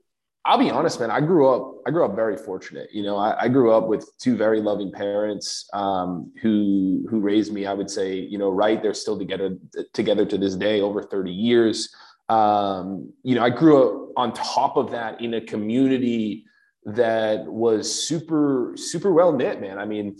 I'll 0.47 0.57
be 0.57 0.71
honest, 0.71 0.99
man. 1.01 1.11
I 1.11 1.19
grew 1.19 1.49
up. 1.49 1.75
I 1.85 1.91
grew 1.91 2.05
up 2.05 2.15
very 2.15 2.37
fortunate. 2.37 2.89
You 2.93 3.03
know, 3.03 3.17
I, 3.17 3.43
I 3.43 3.47
grew 3.49 3.73
up 3.73 3.87
with 3.87 4.09
two 4.17 4.37
very 4.37 4.61
loving 4.61 4.93
parents 4.93 5.69
um, 5.73 6.31
who 6.41 7.05
who 7.09 7.19
raised 7.19 7.51
me. 7.51 7.65
I 7.65 7.73
would 7.73 7.89
say, 7.89 8.15
you 8.15 8.37
know, 8.37 8.49
right. 8.49 8.81
They're 8.81 8.93
still 8.93 9.19
together 9.19 9.57
together 9.93 10.25
to 10.25 10.37
this 10.37 10.55
day, 10.55 10.79
over 10.79 11.03
thirty 11.03 11.33
years. 11.33 11.93
Um, 12.29 13.11
you 13.23 13.35
know, 13.35 13.43
I 13.43 13.49
grew 13.49 13.83
up 13.83 14.13
on 14.15 14.31
top 14.33 14.77
of 14.77 14.89
that 14.91 15.19
in 15.21 15.33
a 15.33 15.41
community 15.41 16.45
that 16.85 17.45
was 17.45 17.93
super 17.93 18.73
super 18.77 19.11
well 19.11 19.33
knit, 19.33 19.59
man. 19.59 19.77
I 19.77 19.85
mean, 19.85 20.15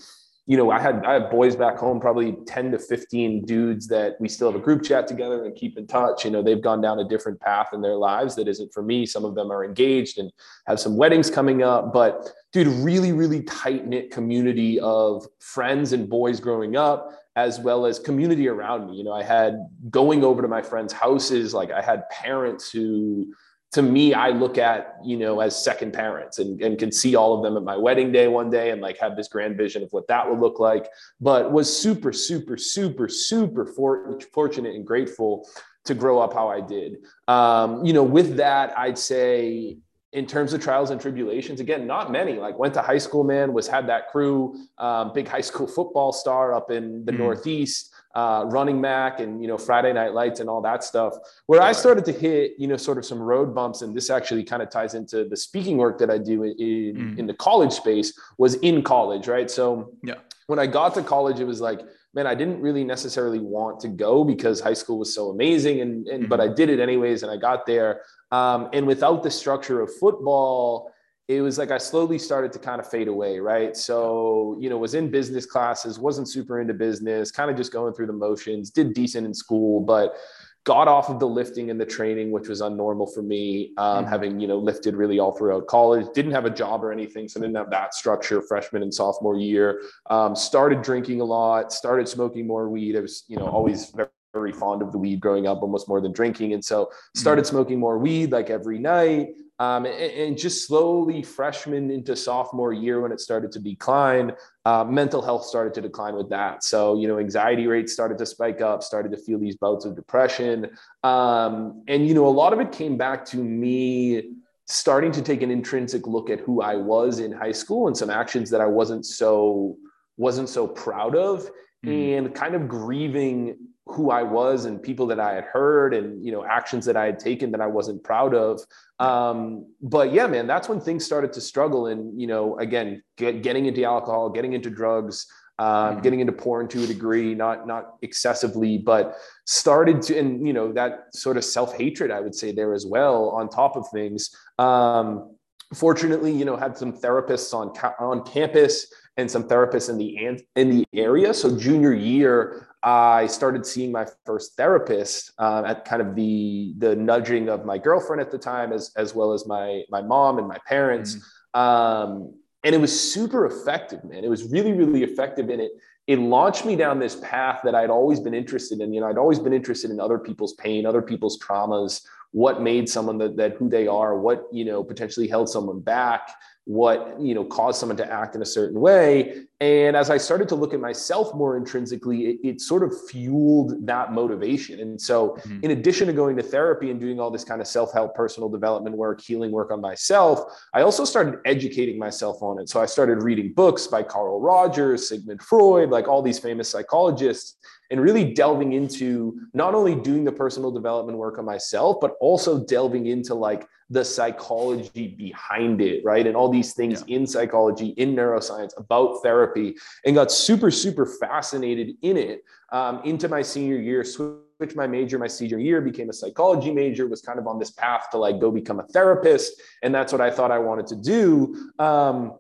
you 0.50 0.56
know, 0.56 0.72
I 0.72 0.80
had 0.80 1.06
I 1.06 1.14
have 1.14 1.30
boys 1.30 1.58
back 1.58 1.78
home, 1.78 2.00
probably 2.00 2.38
10 2.48 2.72
to 2.72 2.80
15 2.80 3.44
dudes 3.44 3.86
that 3.88 4.16
we 4.22 4.30
still 4.30 4.50
have 4.50 4.60
a 4.60 4.64
group 4.64 4.82
chat 4.82 5.06
together 5.06 5.44
and 5.44 5.54
keep 5.54 5.78
in 5.78 5.86
touch. 5.86 6.24
You 6.24 6.32
know, 6.32 6.42
they've 6.42 6.62
gone 6.62 6.80
down 6.80 7.00
a 7.00 7.08
different 7.08 7.42
path 7.42 7.68
in 7.74 7.82
their 7.82 7.98
lives 7.98 8.34
that 8.36 8.48
isn't 8.48 8.74
for 8.74 8.82
me. 8.82 9.06
Some 9.06 9.26
of 9.26 9.36
them 9.36 9.52
are 9.52 9.66
engaged 9.66 10.20
and 10.20 10.32
have 10.66 10.80
some 10.80 10.96
weddings 10.96 11.30
coming 11.30 11.64
up. 11.64 11.92
But 11.92 12.32
dude, 12.54 12.68
really, 12.68 13.12
really 13.12 13.44
tight-knit 13.44 14.10
community 14.10 14.80
of 14.80 15.28
friends 15.40 15.92
and 15.92 16.10
boys 16.10 16.40
growing 16.40 16.78
up, 16.78 17.12
as 17.36 17.60
well 17.60 17.86
as 17.86 18.00
community 18.00 18.48
around 18.48 18.90
me. 18.90 18.96
You 18.96 19.04
know, 19.04 19.14
I 19.14 19.24
had 19.24 19.60
going 19.90 20.24
over 20.24 20.42
to 20.42 20.48
my 20.48 20.62
friends' 20.62 20.94
houses, 20.94 21.54
like 21.54 21.72
I 21.72 21.82
had 21.82 22.08
parents 22.10 22.72
who 22.72 23.34
to 23.74 23.82
me, 23.82 24.14
I 24.14 24.30
look 24.30 24.58
at, 24.58 24.98
you 25.04 25.18
know, 25.18 25.42
as 25.42 25.62
second 25.62 25.92
parents 25.92 26.40
and, 26.40 26.62
and 26.62 26.80
can 26.80 26.92
see 26.92 27.16
all 27.16 27.36
of 27.36 27.44
them 27.44 27.58
at 27.58 27.64
my 27.64 27.76
wedding 27.76 28.12
day 28.12 28.28
one 28.28 28.50
day 28.50 28.72
and 28.72 28.82
like 28.82 28.98
have 28.98 29.16
this 29.16 29.28
grand 29.28 29.58
vision 29.58 29.84
of 29.84 29.92
what 29.92 30.08
that 30.08 30.30
would 30.30 30.40
look 30.40 30.60
like, 30.60 30.88
but 31.20 31.52
was 31.52 31.76
super, 31.76 32.14
super, 32.14 32.58
super, 32.58 33.10
super 33.10 33.66
for, 33.66 34.20
fortunate 34.34 34.76
and 34.76 34.88
grateful 34.88 35.48
to 35.84 35.94
grow 35.94 36.20
up 36.20 36.34
how 36.34 36.48
I 36.48 36.62
did. 36.62 36.98
Um, 37.28 37.84
you 37.84 37.94
know, 37.94 38.04
with 38.04 38.38
that, 38.38 38.78
I'd 38.78 38.98
say 38.98 39.78
in 40.14 40.26
terms 40.26 40.54
of 40.54 40.62
trials 40.62 40.90
and 40.90 41.00
tribulations, 41.00 41.60
again, 41.60 41.86
not 41.86 42.10
many. 42.10 42.34
Like 42.34 42.58
went 42.58 42.74
to 42.76 42.82
high 42.82 42.98
school, 42.98 43.26
man, 43.26 43.52
was 43.52 43.68
had 43.68 43.88
that 43.90 44.08
crew, 44.10 44.56
um, 44.78 45.12
big 45.14 45.28
high 45.28 45.42
school 45.42 45.68
football 45.68 46.14
star 46.14 46.54
up 46.54 46.72
in 46.72 47.04
the 47.04 47.12
mm. 47.12 47.20
Northeast 47.20 47.94
uh, 48.18 48.44
running 48.48 48.82
Mac 48.82 49.20
and 49.20 49.40
you 49.44 49.48
know 49.48 49.60
Friday 49.60 49.94
Night 49.94 50.12
Lights 50.12 50.40
and 50.40 50.50
all 50.50 50.62
that 50.64 50.84
stuff. 50.84 51.14
Where 51.46 51.62
I 51.62 51.72
started 51.72 52.04
to 52.06 52.12
hit 52.12 52.54
you 52.58 52.68
know 52.68 52.76
sort 52.76 52.98
of 52.98 53.06
some 53.06 53.20
road 53.20 53.54
bumps, 53.54 53.84
and 53.84 53.96
this 53.96 54.10
actually 54.10 54.44
kind 54.44 54.64
of 54.64 54.72
ties 54.72 54.96
into 54.96 55.26
the 55.26 55.38
speaking 55.38 55.78
work 55.78 56.00
that 56.00 56.10
I 56.10 56.18
do 56.18 56.42
in 56.42 56.56
mm. 56.58 57.20
in 57.20 57.28
the 57.28 57.36
college 57.36 57.74
space 57.74 58.20
was 58.40 58.56
in 58.56 58.82
college, 58.82 59.28
right? 59.28 59.52
So 59.52 59.94
yeah, 60.04 60.16
when 60.48 60.58
I 60.58 60.66
got 60.66 60.96
to 60.96 61.04
college, 61.04 61.40
it 61.40 61.46
was 61.46 61.62
like 61.62 61.82
man, 62.14 62.26
I 62.26 62.34
didn't 62.34 62.60
really 62.62 62.84
necessarily 62.84 63.38
want 63.38 63.80
to 63.82 63.88
go 63.88 64.24
because 64.24 64.60
high 64.60 64.74
school 64.74 64.98
was 64.98 65.14
so 65.14 65.30
amazing, 65.30 65.82
and, 65.82 66.08
and 66.08 66.22
mm-hmm. 66.24 66.30
but 66.30 66.42
I 66.42 66.48
did 66.48 66.72
it 66.72 66.80
anyways, 66.80 67.22
and 67.22 67.32
I 67.32 67.38
got 67.38 67.68
there. 67.68 68.02
Um, 68.32 68.70
and 68.74 68.88
without 68.88 69.22
the 69.22 69.30
structure 69.30 69.82
of 69.82 69.94
football, 70.00 70.92
it 71.28 71.42
was 71.42 71.58
like 71.58 71.72
I 71.72 71.78
slowly 71.78 72.18
started 72.18 72.54
to 72.54 72.60
kind 72.60 72.80
of 72.80 72.90
fade 72.90 73.10
away, 73.10 73.40
right? 73.40 73.76
So, 73.76 74.58
you 74.60 74.70
know, 74.70 74.78
was 74.78 74.94
in 74.94 75.12
business 75.12 75.46
classes, 75.46 76.00
wasn't 76.00 76.30
super 76.30 76.62
into 76.62 76.74
business, 76.74 77.32
kind 77.32 77.52
of 77.52 77.58
just 77.58 77.74
going 77.74 77.94
through 77.94 78.08
the 78.08 78.14
motions, 78.14 78.70
did 78.70 78.94
decent 78.94 79.28
in 79.28 79.34
school, 79.34 79.82
but 79.82 80.16
got 80.64 80.88
off 80.88 81.10
of 81.10 81.20
the 81.20 81.28
lifting 81.28 81.70
and 81.70 81.80
the 81.80 81.86
training, 81.86 82.32
which 82.32 82.48
was 82.48 82.62
unnormal 82.62 83.14
for 83.14 83.22
me, 83.22 83.74
um, 83.78 84.04
mm-hmm. 84.04 84.10
having, 84.10 84.40
you 84.40 84.48
know, 84.48 84.58
lifted 84.58 84.96
really 84.96 85.20
all 85.20 85.34
throughout 85.34 85.68
college, 85.68 86.06
didn't 86.14 86.32
have 86.32 86.46
a 86.46 86.50
job 86.50 86.84
or 86.84 86.94
anything. 86.94 87.28
So 87.28 87.40
I 87.40 87.42
didn't 87.42 87.56
have 87.56 87.70
that 87.72 87.94
structure 87.94 88.42
freshman 88.42 88.82
and 88.82 88.94
sophomore 88.94 89.38
year. 89.38 89.82
Um, 90.10 90.34
started 90.36 90.82
drinking 90.82 91.20
a 91.20 91.26
lot, 91.26 91.74
started 91.74 92.08
smoking 92.08 92.48
more 92.48 92.70
weed. 92.70 92.96
I 92.96 93.02
was, 93.02 93.26
you 93.28 93.38
know, 93.38 93.48
always 93.48 93.92
very, 93.92 94.10
very 94.34 94.52
fond 94.54 94.82
of 94.82 94.92
the 94.92 94.98
weed 94.98 95.20
growing 95.20 95.48
up, 95.48 95.62
almost 95.62 95.90
more 95.90 96.00
than 96.00 96.14
drinking. 96.14 96.54
And 96.54 96.64
so 96.64 96.90
started 97.16 97.44
mm-hmm. 97.44 97.56
smoking 97.56 97.80
more 97.80 97.98
weed 97.98 98.32
like 98.32 98.50
every 98.50 98.80
night. 98.80 99.30
Um, 99.60 99.86
and, 99.86 99.96
and, 99.96 100.38
just 100.38 100.68
slowly, 100.68 101.24
freshman 101.24 101.90
into 101.90 102.16
sophomore 102.16 102.74
year, 102.74 103.02
when 103.02 103.12
it 103.12 103.20
started 103.20 103.52
to 103.54 103.60
decline, 103.60 104.34
uh, 104.66 104.84
mental 104.84 105.20
health 105.22 105.46
started 105.46 105.74
to 105.74 105.82
decline 105.82 106.16
with 106.16 106.30
that. 106.30 106.64
So, 106.64 107.00
you 107.00 107.08
know, 107.08 107.18
anxiety 107.18 107.66
rates 107.66 107.92
started 107.92 108.20
to 108.20 108.26
spike 108.28 108.62
up, 108.62 108.84
started 108.84 109.12
to 109.14 109.18
feel 109.18 109.40
these 109.40 109.56
bouts 109.56 109.86
of 109.86 109.96
depression. 109.96 110.70
Um, 111.04 111.84
and, 111.88 112.08
you 112.08 112.14
know, 112.14 112.28
a 112.28 112.30
lot 112.30 112.54
of 112.54 112.60
it 112.60 112.72
came 112.72 112.98
back 112.98 113.26
to 113.26 113.38
me 113.38 114.34
starting 114.68 115.12
to 115.14 115.22
take 115.22 115.42
an 115.42 115.50
intrinsic 115.50 116.06
look 116.06 116.30
at 116.30 116.42
who 116.42 116.62
I 116.62 116.76
was 116.76 117.20
in 117.20 117.32
high 117.32 117.54
school 117.54 117.88
and 117.88 117.98
some 117.98 118.10
actions 118.10 118.50
that 118.52 118.62
I 118.62 118.66
wasn't 118.68 119.06
so 119.06 119.78
wasn't 120.18 120.50
so 120.50 120.68
proud 120.68 121.16
of 121.16 121.50
mm. 121.86 122.18
and 122.18 122.36
kind 122.36 122.54
of 122.54 122.68
grieving 122.68 123.58
who 123.90 124.12
I 124.12 124.24
was 124.24 124.66
and 124.66 124.82
people 124.82 125.08
that 125.08 125.20
I 125.20 125.34
had 125.34 125.46
heard 125.46 125.94
and 125.94 126.26
you 126.26 126.32
know 126.32 126.46
actions 126.46 126.86
that 126.86 126.98
I 126.98 127.06
had 127.06 127.20
taken 127.20 127.52
that 127.52 127.62
I 127.62 127.68
wasn't 127.68 128.04
proud 128.04 128.34
of. 128.34 128.62
Um, 129.00 129.72
but 129.82 130.12
yeah, 130.12 130.28
man, 130.28 130.48
that's 130.48 130.68
when 130.70 130.80
things 130.80 131.06
started 131.06 131.34
to 131.34 131.42
struggle. 131.42 131.88
And 131.88 132.20
you 132.20 132.28
know, 132.28 132.58
again, 132.60 133.04
get, 133.18 133.44
getting 133.44 133.66
into 133.66 133.84
alcohol, 133.84 134.30
getting 134.30 134.54
into 134.54 134.70
drugs, 134.70 135.28
um, 135.60 135.68
mm-hmm. 135.68 136.02
getting 136.02 136.20
into 136.20 136.34
porn 136.34 136.68
to 136.70 136.84
a 136.84 136.88
degree, 136.88 137.34
not 137.34 137.68
not 137.68 137.96
excessively, 138.02 138.78
but 138.78 139.16
started 139.46 140.02
to, 140.04 140.18
and 140.18 140.46
you 140.46 140.54
know 140.54 140.72
that 140.74 141.16
sort 141.16 141.38
of 141.38 141.44
self 141.44 141.76
hatred, 141.76 142.12
I 142.12 142.20
would 142.20 142.36
say 142.36 142.52
there 142.52 142.74
as 142.74 142.86
well. 142.86 143.30
On 143.30 143.50
top 143.50 143.76
of 143.76 143.88
things, 143.90 144.30
um, 144.60 145.36
fortunately, 145.74 146.32
you 146.32 146.46
know, 146.46 146.56
had 146.56 146.78
some 146.78 146.94
therapists 146.94 147.54
on 147.54 147.70
on 148.00 148.24
campus 148.24 148.88
and 149.18 149.30
some 149.30 149.48
therapists 149.48 149.90
in 149.90 149.98
the 149.98 150.40
in 150.56 150.70
the 150.70 150.86
area. 150.94 151.34
So 151.34 151.58
junior 151.58 151.94
year, 151.94 152.67
I 152.84 153.28
started 153.28 153.66
seeing 153.66 153.92
my 153.92 154.06
first 154.26 154.56
therapist 154.56 155.32
uh, 155.40 155.64
at 155.66 155.86
kind 155.86 156.02
of 156.02 156.16
the 156.16 156.74
the 156.78 156.96
nudging 156.96 157.50
of 157.50 157.66
my 157.66 157.78
girlfriend 157.78 158.22
at 158.22 158.32
the 158.32 158.38
time, 158.38 158.72
as 158.72 158.92
as 158.96 159.16
well 159.16 159.34
as 159.34 159.48
my 159.48 159.84
my 159.90 160.02
mom 160.02 160.38
and 160.38 160.48
my 160.48 160.60
parents. 160.68 161.16
Mm-hmm. 161.16 161.60
Um, 161.60 162.34
and 162.64 162.76
it 162.76 162.80
was 162.80 162.98
super 163.14 163.46
effective, 163.46 164.04
man. 164.04 164.24
It 164.24 164.30
was 164.30 164.44
really, 164.52 164.74
really 164.74 165.04
effective. 165.04 165.50
And 165.50 165.62
it 165.62 165.72
it 166.08 166.20
launched 166.20 166.66
me 166.66 166.76
down 166.76 167.00
this 167.00 167.16
path 167.16 167.62
that 167.64 167.76
I'd 167.76 167.90
always 167.90 168.20
been 168.20 168.34
interested 168.34 168.80
in. 168.80 168.94
You 168.94 169.02
know, 169.02 169.08
I'd 169.08 169.18
always 169.18 169.40
been 169.40 169.54
interested 169.54 169.92
in 169.92 170.00
other 170.00 170.18
people's 170.18 170.54
pain, 170.54 170.86
other 170.86 171.02
people's 171.02 171.38
traumas, 171.40 172.06
what 172.32 172.62
made 172.62 172.88
someone 172.88 173.18
that, 173.18 173.36
that 173.38 173.54
who 173.54 173.70
they 173.70 173.88
are, 173.88 174.18
what 174.18 174.48
you 174.52 174.66
know 174.66 174.84
potentially 174.84 175.28
held 175.28 175.50
someone 175.50 175.80
back 175.80 176.32
what 176.68 177.16
you 177.20 177.34
know 177.34 177.46
caused 177.46 177.80
someone 177.80 177.96
to 177.96 178.12
act 178.12 178.36
in 178.36 178.42
a 178.42 178.46
certain 178.46 178.80
way. 178.80 179.44
And 179.62 179.96
as 179.96 180.10
i 180.10 180.18
started 180.18 180.50
to 180.50 180.56
look 180.56 180.74
at 180.74 180.82
myself 180.82 181.34
more 181.34 181.56
intrinsically 181.56 182.26
it, 182.28 182.40
it 182.44 182.62
sort 182.62 182.84
of 182.84 182.94
fueled 183.10 183.88
that 183.88 184.12
motivation. 184.12 184.82
And 184.82 185.02
so 185.02 185.30
mm-hmm. 185.30 185.62
in 185.64 185.72
addition 185.72 186.08
to 186.08 186.14
going 186.14 186.36
to 186.36 186.44
therapy 186.44 186.92
and 186.92 187.00
doing 187.00 187.22
all 187.22 187.32
this 187.32 187.46
kind 187.46 187.62
of 187.62 187.68
self-help 187.68 188.14
personal 188.16 188.50
development 188.50 188.98
work 188.98 189.22
healing 189.22 189.52
work 189.52 189.72
on 189.72 189.80
myself 189.80 190.42
i 190.74 190.82
also 190.82 191.06
started 191.06 191.40
educating 191.46 191.98
myself 191.98 192.44
on 192.44 192.60
it. 192.60 192.68
So 192.68 192.82
i 192.82 192.86
started 192.86 193.24
reading 193.24 193.54
books 193.54 193.88
by 193.88 194.04
carl 194.04 194.42
rogers 194.42 195.08
sigmund 195.08 195.42
freud 195.42 195.90
like 195.90 196.10
all 196.10 196.22
these 196.22 196.38
famous 196.38 196.70
psychologists 196.70 197.56
and 197.90 198.02
really 198.02 198.34
delving 198.34 198.74
into 198.74 199.40
not 199.54 199.74
only 199.74 199.96
doing 199.96 200.24
the 200.24 200.32
personal 200.32 200.72
development 200.72 201.18
work 201.18 201.38
on 201.38 201.46
myself 201.46 201.98
but 202.02 202.16
also 202.20 202.64
delving 202.66 203.08
into 203.08 203.34
like 203.34 203.68
the 203.90 204.04
psychology 204.04 205.16
behind 205.18 205.82
it, 205.82 206.04
right? 206.04 206.28
And 206.28 206.36
all 206.36 206.50
these 206.50 206.74
things 206.74 207.04
yeah. 207.08 207.18
in 207.18 207.28
psychology, 207.28 207.90
in 207.98 208.16
neuroscience, 208.16 208.78
about 208.78 209.22
therapy, 209.24 209.76
and 210.06 210.16
got 210.16 210.32
super, 210.32 210.70
super 210.70 211.06
fascinated 211.06 211.96
in 212.02 212.18
it 212.18 212.44
um, 212.72 213.02
into 213.06 213.30
my 213.30 213.42
senior 213.42 213.78
year. 213.78 214.04
Switched 214.04 214.76
my 214.76 214.88
major 214.88 215.18
my 215.18 215.28
senior 215.28 215.60
year, 215.60 215.80
became 215.82 216.10
a 216.10 216.14
psychology 216.14 216.72
major, 216.72 217.08
was 217.08 217.22
kind 217.22 217.40
of 217.40 217.48
on 217.48 217.60
this 217.60 217.72
path 217.72 218.10
to 218.12 218.18
like 218.18 218.42
go 218.42 218.52
become 218.52 218.80
a 218.80 218.88
therapist. 218.88 219.62
And 219.84 219.96
that's 219.96 220.12
what 220.12 220.22
I 220.22 220.32
thought 220.32 220.52
I 220.52 220.60
wanted 220.60 220.88
to 220.88 220.96
do. 220.96 221.72
Um, 221.80 222.38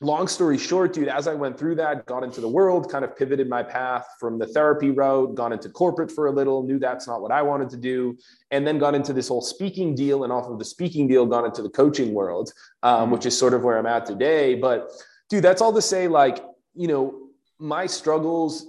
long 0.00 0.26
story 0.26 0.56
short, 0.56 0.94
dude, 0.94 1.08
as 1.08 1.28
I 1.28 1.34
went 1.34 1.58
through 1.58 1.74
that, 1.76 2.06
got 2.06 2.22
into 2.22 2.40
the 2.40 2.48
world, 2.48 2.90
kind 2.90 3.04
of 3.04 3.16
pivoted 3.16 3.48
my 3.48 3.62
path 3.62 4.06
from 4.18 4.38
the 4.38 4.46
therapy 4.46 4.90
road, 4.90 5.34
gone 5.34 5.52
into 5.52 5.68
corporate 5.68 6.10
for 6.10 6.26
a 6.26 6.32
little, 6.32 6.62
knew 6.62 6.78
that's 6.78 7.06
not 7.06 7.20
what 7.20 7.30
I 7.30 7.42
wanted 7.42 7.68
to 7.70 7.76
do, 7.76 8.16
and 8.50 8.66
then 8.66 8.78
got 8.78 8.94
into 8.94 9.12
this 9.12 9.28
whole 9.28 9.42
speaking 9.42 9.94
deal. 9.94 10.24
And 10.24 10.32
off 10.32 10.46
of 10.46 10.58
the 10.58 10.64
speaking 10.64 11.06
deal, 11.06 11.26
got 11.26 11.44
into 11.44 11.62
the 11.62 11.68
coaching 11.68 12.14
world, 12.14 12.52
um, 12.82 13.02
mm-hmm. 13.02 13.12
which 13.12 13.26
is 13.26 13.38
sort 13.38 13.52
of 13.52 13.62
where 13.62 13.78
I'm 13.78 13.86
at 13.86 14.06
today. 14.06 14.54
But 14.54 14.90
dude, 15.28 15.44
that's 15.44 15.60
all 15.60 15.72
to 15.72 15.82
say, 15.82 16.08
like, 16.08 16.42
you 16.74 16.88
know, 16.88 17.28
my 17.58 17.86
struggles 17.86 18.66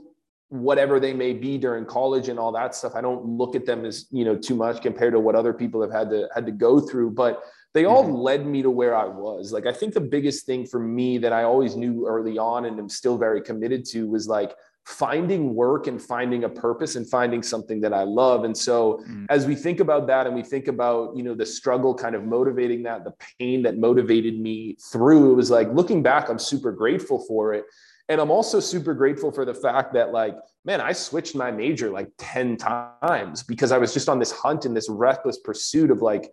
whatever 0.49 0.99
they 0.99 1.13
may 1.13 1.31
be 1.31 1.57
during 1.57 1.85
college 1.85 2.27
and 2.27 2.37
all 2.37 2.51
that 2.51 2.75
stuff 2.75 2.91
i 2.93 2.99
don't 2.99 3.25
look 3.25 3.55
at 3.55 3.65
them 3.65 3.85
as 3.85 4.07
you 4.11 4.25
know 4.25 4.35
too 4.35 4.53
much 4.53 4.81
compared 4.81 5.13
to 5.13 5.19
what 5.19 5.33
other 5.33 5.53
people 5.53 5.81
have 5.81 5.93
had 5.93 6.09
to 6.09 6.27
had 6.35 6.45
to 6.45 6.51
go 6.51 6.77
through 6.77 7.09
but 7.09 7.41
they 7.73 7.85
all 7.85 8.03
mm-hmm. 8.03 8.15
led 8.15 8.45
me 8.45 8.61
to 8.61 8.69
where 8.69 8.95
I 8.95 9.05
was. 9.05 9.53
Like, 9.53 9.65
I 9.65 9.71
think 9.71 9.93
the 9.93 10.01
biggest 10.01 10.45
thing 10.45 10.65
for 10.65 10.79
me 10.79 11.17
that 11.19 11.31
I 11.31 11.43
always 11.43 11.75
knew 11.75 12.07
early 12.07 12.37
on 12.37 12.65
and 12.65 12.77
am 12.77 12.89
still 12.89 13.17
very 13.17 13.41
committed 13.41 13.85
to 13.87 14.09
was 14.09 14.27
like 14.27 14.53
finding 14.85 15.53
work 15.53 15.87
and 15.87 16.01
finding 16.01 16.43
a 16.43 16.49
purpose 16.49 16.95
and 16.95 17.07
finding 17.09 17.43
something 17.43 17.79
that 17.81 17.93
I 17.93 18.03
love. 18.03 18.43
And 18.43 18.57
so, 18.57 19.03
mm-hmm. 19.03 19.25
as 19.29 19.45
we 19.45 19.55
think 19.55 19.79
about 19.79 20.07
that 20.07 20.27
and 20.27 20.35
we 20.35 20.43
think 20.43 20.67
about, 20.67 21.15
you 21.15 21.23
know, 21.23 21.35
the 21.35 21.45
struggle 21.45 21.93
kind 21.93 22.15
of 22.15 22.25
motivating 22.25 22.83
that, 22.83 23.03
the 23.03 23.13
pain 23.39 23.61
that 23.63 23.77
motivated 23.77 24.39
me 24.39 24.75
through, 24.91 25.31
it 25.31 25.35
was 25.35 25.51
like 25.51 25.71
looking 25.71 26.03
back, 26.03 26.29
I'm 26.29 26.39
super 26.39 26.71
grateful 26.71 27.23
for 27.25 27.53
it. 27.53 27.65
And 28.09 28.19
I'm 28.19 28.31
also 28.31 28.59
super 28.59 28.93
grateful 28.93 29.31
for 29.31 29.45
the 29.45 29.53
fact 29.53 29.93
that, 29.93 30.11
like, 30.11 30.35
man, 30.65 30.81
I 30.81 30.91
switched 30.91 31.35
my 31.35 31.51
major 31.51 31.89
like 31.89 32.09
10 32.17 32.57
times 32.57 33.43
because 33.43 33.71
I 33.71 33.77
was 33.77 33.93
just 33.93 34.09
on 34.09 34.19
this 34.19 34.31
hunt 34.31 34.65
and 34.65 34.75
this 34.75 34.89
reckless 34.89 35.37
pursuit 35.37 35.91
of 35.91 36.01
like, 36.01 36.29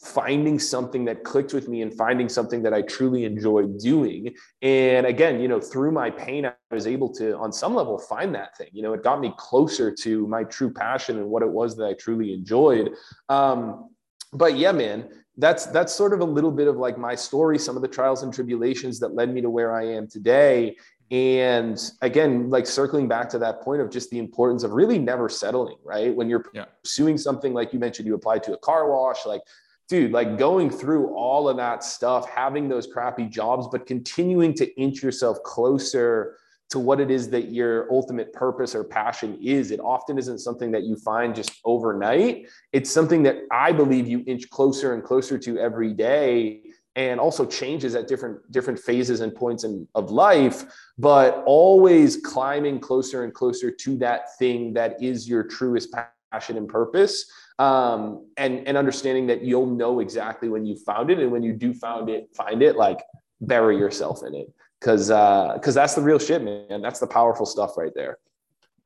finding 0.00 0.58
something 0.58 1.04
that 1.04 1.24
clicked 1.24 1.52
with 1.52 1.68
me 1.68 1.82
and 1.82 1.92
finding 1.92 2.28
something 2.28 2.62
that 2.62 2.72
I 2.72 2.82
truly 2.82 3.24
enjoyed 3.24 3.78
doing. 3.78 4.32
And 4.62 5.06
again, 5.06 5.40
you 5.40 5.48
know, 5.48 5.60
through 5.60 5.90
my 5.90 6.08
pain, 6.08 6.46
I 6.46 6.52
was 6.70 6.86
able 6.86 7.12
to, 7.14 7.36
on 7.36 7.52
some 7.52 7.74
level, 7.74 7.98
find 7.98 8.34
that 8.34 8.56
thing. 8.56 8.68
You 8.72 8.82
know, 8.82 8.92
it 8.92 9.02
got 9.02 9.20
me 9.20 9.34
closer 9.36 9.92
to 9.92 10.26
my 10.28 10.44
true 10.44 10.72
passion 10.72 11.18
and 11.18 11.28
what 11.28 11.42
it 11.42 11.48
was 11.50 11.76
that 11.76 11.86
I 11.86 11.94
truly 11.94 12.32
enjoyed. 12.32 12.92
Um, 13.28 13.90
but 14.32 14.56
yeah, 14.56 14.72
man, 14.72 15.08
that's 15.36 15.66
that's 15.66 15.94
sort 15.94 16.12
of 16.12 16.20
a 16.20 16.24
little 16.24 16.50
bit 16.50 16.68
of 16.68 16.76
like 16.76 16.98
my 16.98 17.14
story, 17.14 17.58
some 17.58 17.76
of 17.76 17.82
the 17.82 17.88
trials 17.88 18.22
and 18.22 18.32
tribulations 18.32 18.98
that 19.00 19.14
led 19.14 19.32
me 19.32 19.40
to 19.40 19.50
where 19.50 19.74
I 19.74 19.84
am 19.84 20.08
today. 20.08 20.76
And 21.10 21.80
again, 22.02 22.50
like 22.50 22.66
circling 22.66 23.08
back 23.08 23.30
to 23.30 23.38
that 23.38 23.62
point 23.62 23.80
of 23.80 23.90
just 23.90 24.10
the 24.10 24.18
importance 24.18 24.62
of 24.62 24.72
really 24.72 24.98
never 24.98 25.28
settling, 25.28 25.78
right? 25.82 26.14
When 26.14 26.28
you're 26.28 26.44
yeah. 26.52 26.66
pursuing 26.82 27.16
something 27.16 27.54
like 27.54 27.72
you 27.72 27.78
mentioned, 27.78 28.06
you 28.06 28.14
applied 28.14 28.42
to 28.44 28.52
a 28.52 28.58
car 28.58 28.90
wash, 28.90 29.24
like 29.24 29.40
dude, 29.88 30.12
like 30.12 30.38
going 30.38 30.70
through 30.70 31.14
all 31.14 31.48
of 31.48 31.56
that 31.56 31.82
stuff, 31.82 32.28
having 32.28 32.68
those 32.68 32.86
crappy 32.86 33.24
jobs, 33.26 33.66
but 33.72 33.86
continuing 33.86 34.54
to 34.54 34.80
inch 34.80 35.02
yourself 35.02 35.42
closer 35.44 36.36
to 36.70 36.78
what 36.78 37.00
it 37.00 37.10
is 37.10 37.30
that 37.30 37.50
your 37.50 37.90
ultimate 37.90 38.32
purpose 38.34 38.74
or 38.74 38.84
passion 38.84 39.38
is. 39.42 39.70
It 39.70 39.80
often 39.80 40.18
isn't 40.18 40.40
something 40.40 40.70
that 40.72 40.82
you 40.82 40.96
find 40.96 41.34
just 41.34 41.52
overnight. 41.64 42.46
It's 42.72 42.90
something 42.90 43.22
that 43.22 43.36
I 43.50 43.72
believe 43.72 44.06
you 44.06 44.22
inch 44.26 44.50
closer 44.50 44.92
and 44.92 45.02
closer 45.02 45.38
to 45.38 45.58
every 45.58 45.94
day 45.94 46.62
and 46.96 47.20
also 47.20 47.46
changes 47.46 47.94
at 47.94 48.08
different 48.08 48.40
different 48.50 48.78
phases 48.78 49.20
and 49.20 49.34
points 49.34 49.64
in, 49.64 49.86
of 49.94 50.10
life 50.10 50.64
but 50.98 51.44
always 51.46 52.16
climbing 52.16 52.80
closer 52.80 53.24
and 53.24 53.32
closer 53.32 53.70
to 53.70 53.96
that 53.98 54.36
thing 54.38 54.72
that 54.72 55.00
is 55.00 55.28
your 55.28 55.44
truest 55.44 55.94
passion 56.32 56.56
and 56.56 56.66
purpose 56.66 57.30
um, 57.58 58.26
and 58.36 58.66
and 58.66 58.76
understanding 58.76 59.26
that 59.26 59.42
you'll 59.42 59.66
know 59.66 60.00
exactly 60.00 60.48
when 60.48 60.64
you 60.64 60.76
found 60.76 61.10
it 61.10 61.18
and 61.18 61.30
when 61.32 61.42
you 61.42 61.52
do 61.52 61.74
found 61.74 62.08
it 62.08 62.28
find 62.36 62.62
it 62.62 62.76
like 62.76 63.00
bury 63.40 63.76
yourself 63.76 64.22
in 64.24 64.34
it. 64.34 64.52
Because 64.80 65.08
because 65.08 65.76
uh, 65.76 65.80
that's 65.80 65.94
the 65.94 66.02
real 66.02 66.18
shit 66.18 66.42
man. 66.42 66.80
That's 66.80 67.00
the 67.00 67.06
powerful 67.06 67.46
stuff 67.46 67.76
right 67.76 67.92
there. 67.94 68.18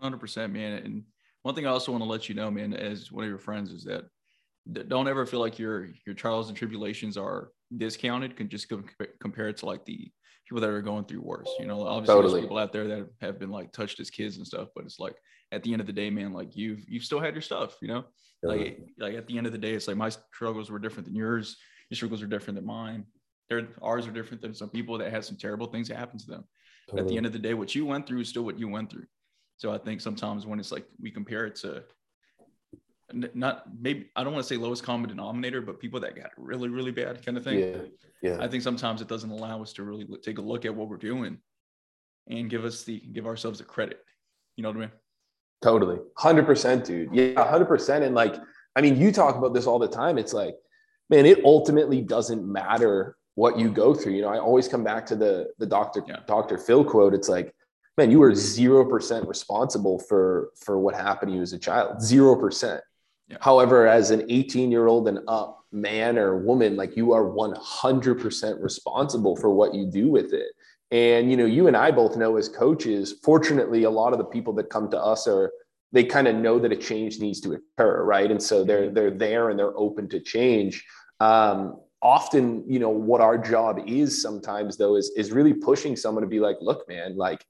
100% 0.03 0.51
man. 0.51 0.73
And 0.85 1.05
one 1.43 1.55
thing 1.55 1.67
i 1.67 1.71
also 1.71 1.93
want 1.93 2.03
to 2.03 2.09
let 2.09 2.29
you 2.29 2.35
know 2.35 2.51
man 2.51 2.73
as 2.73 3.11
one 3.11 3.25
of 3.25 3.29
your 3.29 3.39
friends 3.39 3.73
is 3.73 3.85
that 3.85 4.05
don't 4.89 5.09
ever 5.09 5.27
feel 5.27 5.41
like 5.41 5.59
your 5.59 5.89
your 6.07 6.15
trials 6.15 6.49
and 6.49 6.57
tribulations 6.57 7.17
are 7.17 7.51
discounted. 7.77 8.37
Can 8.37 8.49
just 8.49 8.73
compare 9.21 9.49
it 9.49 9.57
to 9.59 9.67
like 9.67 9.85
the 9.85 10.11
people 10.49 10.61
that 10.61 10.71
are 10.71 10.83
going 10.83 11.05
through 11.05 11.21
worse 11.21 11.49
you 11.59 11.67
know? 11.67 11.87
Obviously 11.87 12.15
totally. 12.15 12.33
there's 12.33 12.45
people 12.45 12.59
out 12.59 12.73
there 12.73 12.89
that 12.89 13.09
have 13.21 13.39
been 13.39 13.51
like 13.51 13.73
touched 13.73 14.01
as 14.01 14.11
kids 14.11 14.39
and 14.39 14.47
stuff 14.47 14.69
but 14.75 14.85
it's 14.85 14.99
like 14.99 15.17
at 15.53 15.63
the 15.63 15.73
end 15.73 15.81
of 15.81 15.87
the 15.87 15.93
day 15.93 16.11
man 16.11 16.33
like 16.33 16.57
you've 16.57 16.89
you've 16.89 17.05
still 17.05 17.21
had 17.21 17.35
your 17.35 17.43
stuff 17.43 17.77
you 17.81 17.89
know 17.89 18.05
like, 18.43 18.81
like 18.99 19.15
at 19.15 19.27
the 19.27 19.39
end 19.39 19.47
of 19.47 19.53
the 19.53 19.59
day, 19.59 19.73
it's 19.73 19.87
like 19.87 19.97
my 19.97 20.09
struggles 20.09 20.71
were 20.71 20.79
different 20.79 21.07
than 21.07 21.15
yours. 21.15 21.57
Your 21.91 21.97
struggles 21.97 22.23
are 22.23 22.27
different 22.27 22.57
than 22.57 22.67
mine. 22.67 23.05
Their 23.49 23.69
ours 23.81 24.07
are 24.07 24.13
different 24.13 24.43
than 24.43 24.55
some 24.55 24.71
people 24.71 24.99
that 24.99 25.13
had 25.13 25.25
some 25.25 25.37
terrible 25.37 25.67
things 25.67 25.89
that 25.89 25.97
happen 25.97 26.19
to 26.19 26.27
them. 26.27 26.45
At 26.97 27.09
the 27.09 27.17
end 27.17 27.27
of 27.27 27.33
the 27.33 27.39
day, 27.39 27.55
what 27.55 27.75
you 27.75 27.87
went 27.87 28.07
through 28.07 28.21
is 28.21 28.29
still 28.29 28.43
what 28.43 28.59
you 28.59 28.69
went 28.69 28.91
through. 28.91 29.07
So 29.57 29.73
I 29.73 29.79
think 29.79 30.01
sometimes 30.01 30.47
when 30.47 30.59
it's 30.59 30.73
like 30.73 30.85
we 31.01 31.11
compare 31.11 31.47
it 31.47 31.55
to 31.57 31.85
not 33.13 33.65
maybe 33.79 34.11
I 34.17 34.25
don't 34.25 34.33
want 34.33 34.45
to 34.45 34.49
say 34.49 34.59
lowest 34.59 34.83
common 34.83 35.09
denominator, 35.09 35.61
but 35.61 35.79
people 35.79 36.01
that 36.01 36.17
got 36.17 36.31
really, 36.37 36.69
really 36.69 36.91
bad 36.91 37.25
kind 37.25 37.37
of 37.37 37.45
thing. 37.45 37.59
Yeah. 37.59 37.77
Yeah. 38.23 38.39
I 38.41 38.49
think 38.49 38.63
sometimes 38.63 39.01
it 39.01 39.09
doesn't 39.09 39.31
allow 39.31 39.63
us 39.63 39.73
to 39.75 39.85
really 39.85 40.07
take 40.23 40.39
a 40.39 40.43
look 40.43 40.65
at 40.65 40.75
what 40.75 40.89
we're 40.89 40.97
doing 40.97 41.39
and 42.29 42.51
give 42.51 42.65
us 42.65 42.85
the 42.85 42.99
give 42.99 43.27
ourselves 43.27 43.59
the 43.59 43.65
credit. 43.65 44.01
You 44.57 44.63
know 44.63 44.71
what 44.71 44.77
I 44.77 44.81
mean? 44.81 44.91
Totally. 45.63 45.99
100%, 46.19 46.85
dude. 46.85 47.15
Yeah, 47.15 47.35
100%. 47.35 48.03
And 48.03 48.15
like, 48.15 48.35
I 48.75 48.81
mean, 48.81 49.01
you 49.01 49.13
talk 49.13 49.37
about 49.37 49.55
this 49.55 49.67
all 49.67 49.79
the 49.79 49.89
time. 49.89 50.19
It's 50.19 50.33
like, 50.33 50.57
man, 51.09 51.25
it 51.27 51.45
ultimately 51.45 52.01
doesn't 52.01 52.45
matter 52.45 53.17
what 53.35 53.59
you 53.59 53.71
go 53.71 53.95
through. 53.95 54.15
You 54.15 54.23
know, 54.23 54.29
I 54.29 54.39
always 54.39 54.69
come 54.69 54.85
back 54.85 55.07
to 55.07 55.17
the 55.17 55.51
the 55.59 55.67
Dr. 55.67 56.05
Yeah. 56.07 56.17
Dr. 56.27 56.59
Phil 56.59 56.85
quote. 56.85 57.15
It's 57.15 57.29
like, 57.29 57.55
man, 57.97 58.11
you 58.11 58.23
are 58.23 58.33
0% 58.33 58.89
mm-hmm. 58.89 59.29
responsible 59.29 59.99
for 60.01 60.51
for 60.57 60.79
what 60.79 60.95
happened 60.95 61.31
to 61.33 61.37
you 61.37 61.43
as 61.43 61.53
a 61.53 61.59
child. 61.59 61.99
0%. 61.99 62.81
Yeah. 63.29 63.37
However, 63.41 63.87
as 63.87 64.11
an 64.11 64.27
18 64.29 64.71
year 64.71 64.87
old 64.87 65.09
and 65.09 65.21
up 65.29 65.65
man 65.71 66.19
or 66.19 66.39
woman, 66.39 66.77
like 66.77 66.97
you 66.97 67.13
are 67.13 67.25
100% 67.25 68.63
responsible 68.63 69.37
for 69.37 69.51
what 69.55 69.75
you 69.75 69.87
do 69.87 70.11
with 70.11 70.33
it. 70.33 70.53
And 70.93 71.31
you 71.31 71.39
know, 71.39 71.47
you 71.47 71.67
and 71.67 71.77
I 71.77 71.91
both 71.91 72.17
know 72.17 72.37
as 72.37 72.51
coaches, 72.51 73.15
fortunately, 73.25 73.85
a 73.85 73.91
lot 73.91 74.13
of 74.13 74.19
the 74.19 74.27
people 74.27 74.53
that 74.55 74.69
come 74.69 74.91
to 74.91 75.01
us 75.01 75.27
are 75.27 75.51
they 75.91 76.05
kind 76.05 76.29
of 76.29 76.37
know 76.37 76.59
that 76.59 76.71
a 76.71 76.77
change 76.77 77.19
needs 77.19 77.41
to 77.41 77.55
occur, 77.55 78.05
right? 78.05 78.31
And 78.31 78.43
so 78.43 78.63
they're 78.63 78.91
they're 78.91 79.11
there 79.11 79.49
and 79.51 79.59
they're 79.59 79.77
open 79.77 80.09
to 80.11 80.21
change. 80.21 80.85
Um, 81.19 81.81
often, 82.03 82.65
you 82.69 82.79
know, 82.79 82.91
what 82.91 83.23
our 83.23 83.39
job 83.39 83.81
is 83.87 84.21
sometimes 84.21 84.77
though 84.77 84.97
is 84.97 85.11
is 85.17 85.33
really 85.33 85.55
pushing 85.55 85.97
someone 85.97 86.23
to 86.23 86.29
be 86.29 86.41
like, 86.41 86.57
look, 86.61 86.87
man, 86.89 87.17
like 87.17 87.43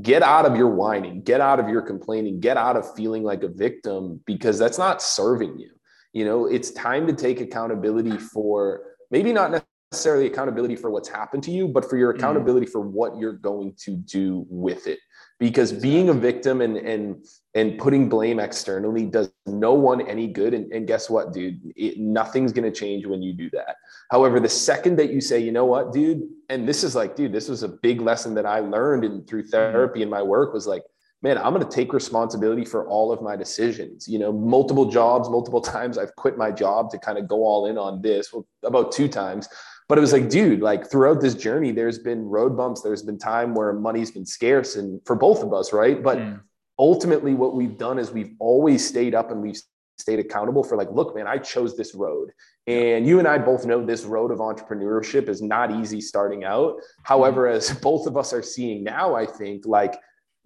get 0.00 0.22
out 0.22 0.46
of 0.46 0.56
your 0.56 0.68
whining, 0.68 1.20
get 1.22 1.42
out 1.42 1.60
of 1.60 1.68
your 1.68 1.82
complaining, 1.82 2.40
get 2.40 2.56
out 2.56 2.76
of 2.76 2.94
feeling 2.94 3.22
like 3.22 3.42
a 3.42 3.48
victim 3.48 4.20
because 4.24 4.58
that's 4.58 4.78
not 4.78 5.02
serving 5.02 5.58
you. 5.58 5.70
You 6.14 6.24
know, 6.24 6.46
it's 6.46 6.70
time 6.70 7.06
to 7.06 7.12
take 7.12 7.42
accountability 7.42 8.16
for 8.16 8.80
maybe 9.10 9.32
not 9.32 9.62
necessarily 9.92 10.26
accountability 10.26 10.76
for 10.76 10.90
what's 10.90 11.08
happened 11.08 11.42
to 11.42 11.50
you, 11.50 11.66
but 11.66 11.88
for 11.88 11.96
your 11.96 12.12
mm-hmm. 12.12 12.20
accountability 12.20 12.66
mm. 12.66 12.70
for 12.70 12.80
what 12.80 13.16
you're 13.16 13.32
going 13.32 13.74
to 13.78 13.96
do 13.96 14.44
with 14.48 14.86
it. 14.86 14.98
Because 15.38 15.72
being 15.72 16.08
a 16.08 16.12
victim 16.12 16.60
and 16.60 16.76
and 16.76 17.24
and 17.54 17.78
putting 17.78 18.08
blame 18.08 18.40
externally 18.40 19.06
does 19.06 19.30
no 19.46 19.72
one 19.72 20.00
any 20.00 20.26
good. 20.26 20.52
And, 20.52 20.70
and 20.72 20.86
guess 20.86 21.08
what, 21.08 21.32
dude? 21.32 21.60
It, 21.76 21.98
nothing's 21.98 22.52
gonna 22.52 22.72
change 22.72 23.06
when 23.06 23.22
you 23.22 23.32
do 23.32 23.48
that. 23.50 23.76
However, 24.10 24.40
the 24.40 24.48
second 24.48 24.96
that 24.96 25.10
you 25.10 25.20
say, 25.20 25.38
you 25.38 25.52
know 25.52 25.64
what, 25.64 25.92
dude, 25.92 26.22
and 26.48 26.68
this 26.68 26.82
is 26.82 26.96
like, 26.96 27.14
dude, 27.14 27.32
this 27.32 27.48
was 27.48 27.62
a 27.62 27.68
big 27.68 28.00
lesson 28.00 28.34
that 28.34 28.46
I 28.46 28.60
learned 28.60 29.04
in 29.04 29.24
through 29.24 29.42
mm-hmm. 29.42 29.50
therapy 29.50 30.02
and 30.02 30.10
my 30.10 30.22
work 30.22 30.52
was 30.52 30.66
like, 30.66 30.82
man, 31.22 31.38
I'm 31.38 31.52
going 31.52 31.66
to 31.66 31.74
take 31.74 31.92
responsibility 31.92 32.64
for 32.64 32.88
all 32.88 33.12
of 33.12 33.22
my 33.22 33.34
decisions. 33.36 34.06
You 34.08 34.18
know, 34.18 34.32
multiple 34.32 34.90
jobs, 34.90 35.28
multiple 35.28 35.60
times 35.76 35.98
I've 35.98 36.14
quit 36.16 36.36
my 36.36 36.50
job 36.50 36.90
to 36.90 36.98
kind 36.98 37.18
of 37.18 37.28
go 37.28 37.44
all 37.44 37.66
in 37.66 37.78
on 37.78 38.02
this. 38.02 38.32
Well, 38.32 38.46
about 38.64 38.92
two 38.92 39.08
times. 39.08 39.48
But 39.88 39.96
it 39.96 40.02
was 40.02 40.12
like, 40.12 40.28
dude, 40.28 40.60
like 40.60 40.90
throughout 40.90 41.20
this 41.20 41.34
journey, 41.34 41.72
there's 41.72 41.98
been 41.98 42.24
road 42.26 42.56
bumps. 42.56 42.82
There's 42.82 43.02
been 43.02 43.18
time 43.18 43.54
where 43.54 43.72
money's 43.72 44.10
been 44.10 44.26
scarce 44.26 44.76
and 44.76 45.00
for 45.06 45.16
both 45.16 45.42
of 45.42 45.54
us, 45.54 45.72
right? 45.72 46.02
But 46.02 46.18
mm. 46.18 46.40
ultimately, 46.78 47.34
what 47.34 47.54
we've 47.54 47.78
done 47.78 47.98
is 47.98 48.10
we've 48.10 48.34
always 48.38 48.86
stayed 48.86 49.14
up 49.14 49.30
and 49.30 49.40
we've 49.40 49.60
stayed 49.96 50.18
accountable 50.18 50.62
for 50.62 50.76
like, 50.76 50.90
look, 50.90 51.16
man, 51.16 51.26
I 51.26 51.38
chose 51.38 51.74
this 51.74 51.94
road. 51.94 52.30
And 52.66 53.06
you 53.06 53.18
and 53.18 53.26
I 53.26 53.38
both 53.38 53.64
know 53.64 53.84
this 53.84 54.04
road 54.04 54.30
of 54.30 54.38
entrepreneurship 54.40 55.26
is 55.26 55.40
not 55.40 55.70
easy 55.70 56.02
starting 56.02 56.44
out. 56.44 56.76
However, 57.02 57.48
mm. 57.48 57.56
as 57.56 57.70
both 57.82 58.06
of 58.06 58.16
us 58.18 58.34
are 58.34 58.42
seeing 58.42 58.84
now, 58.84 59.14
I 59.14 59.24
think 59.24 59.64
like 59.64 59.98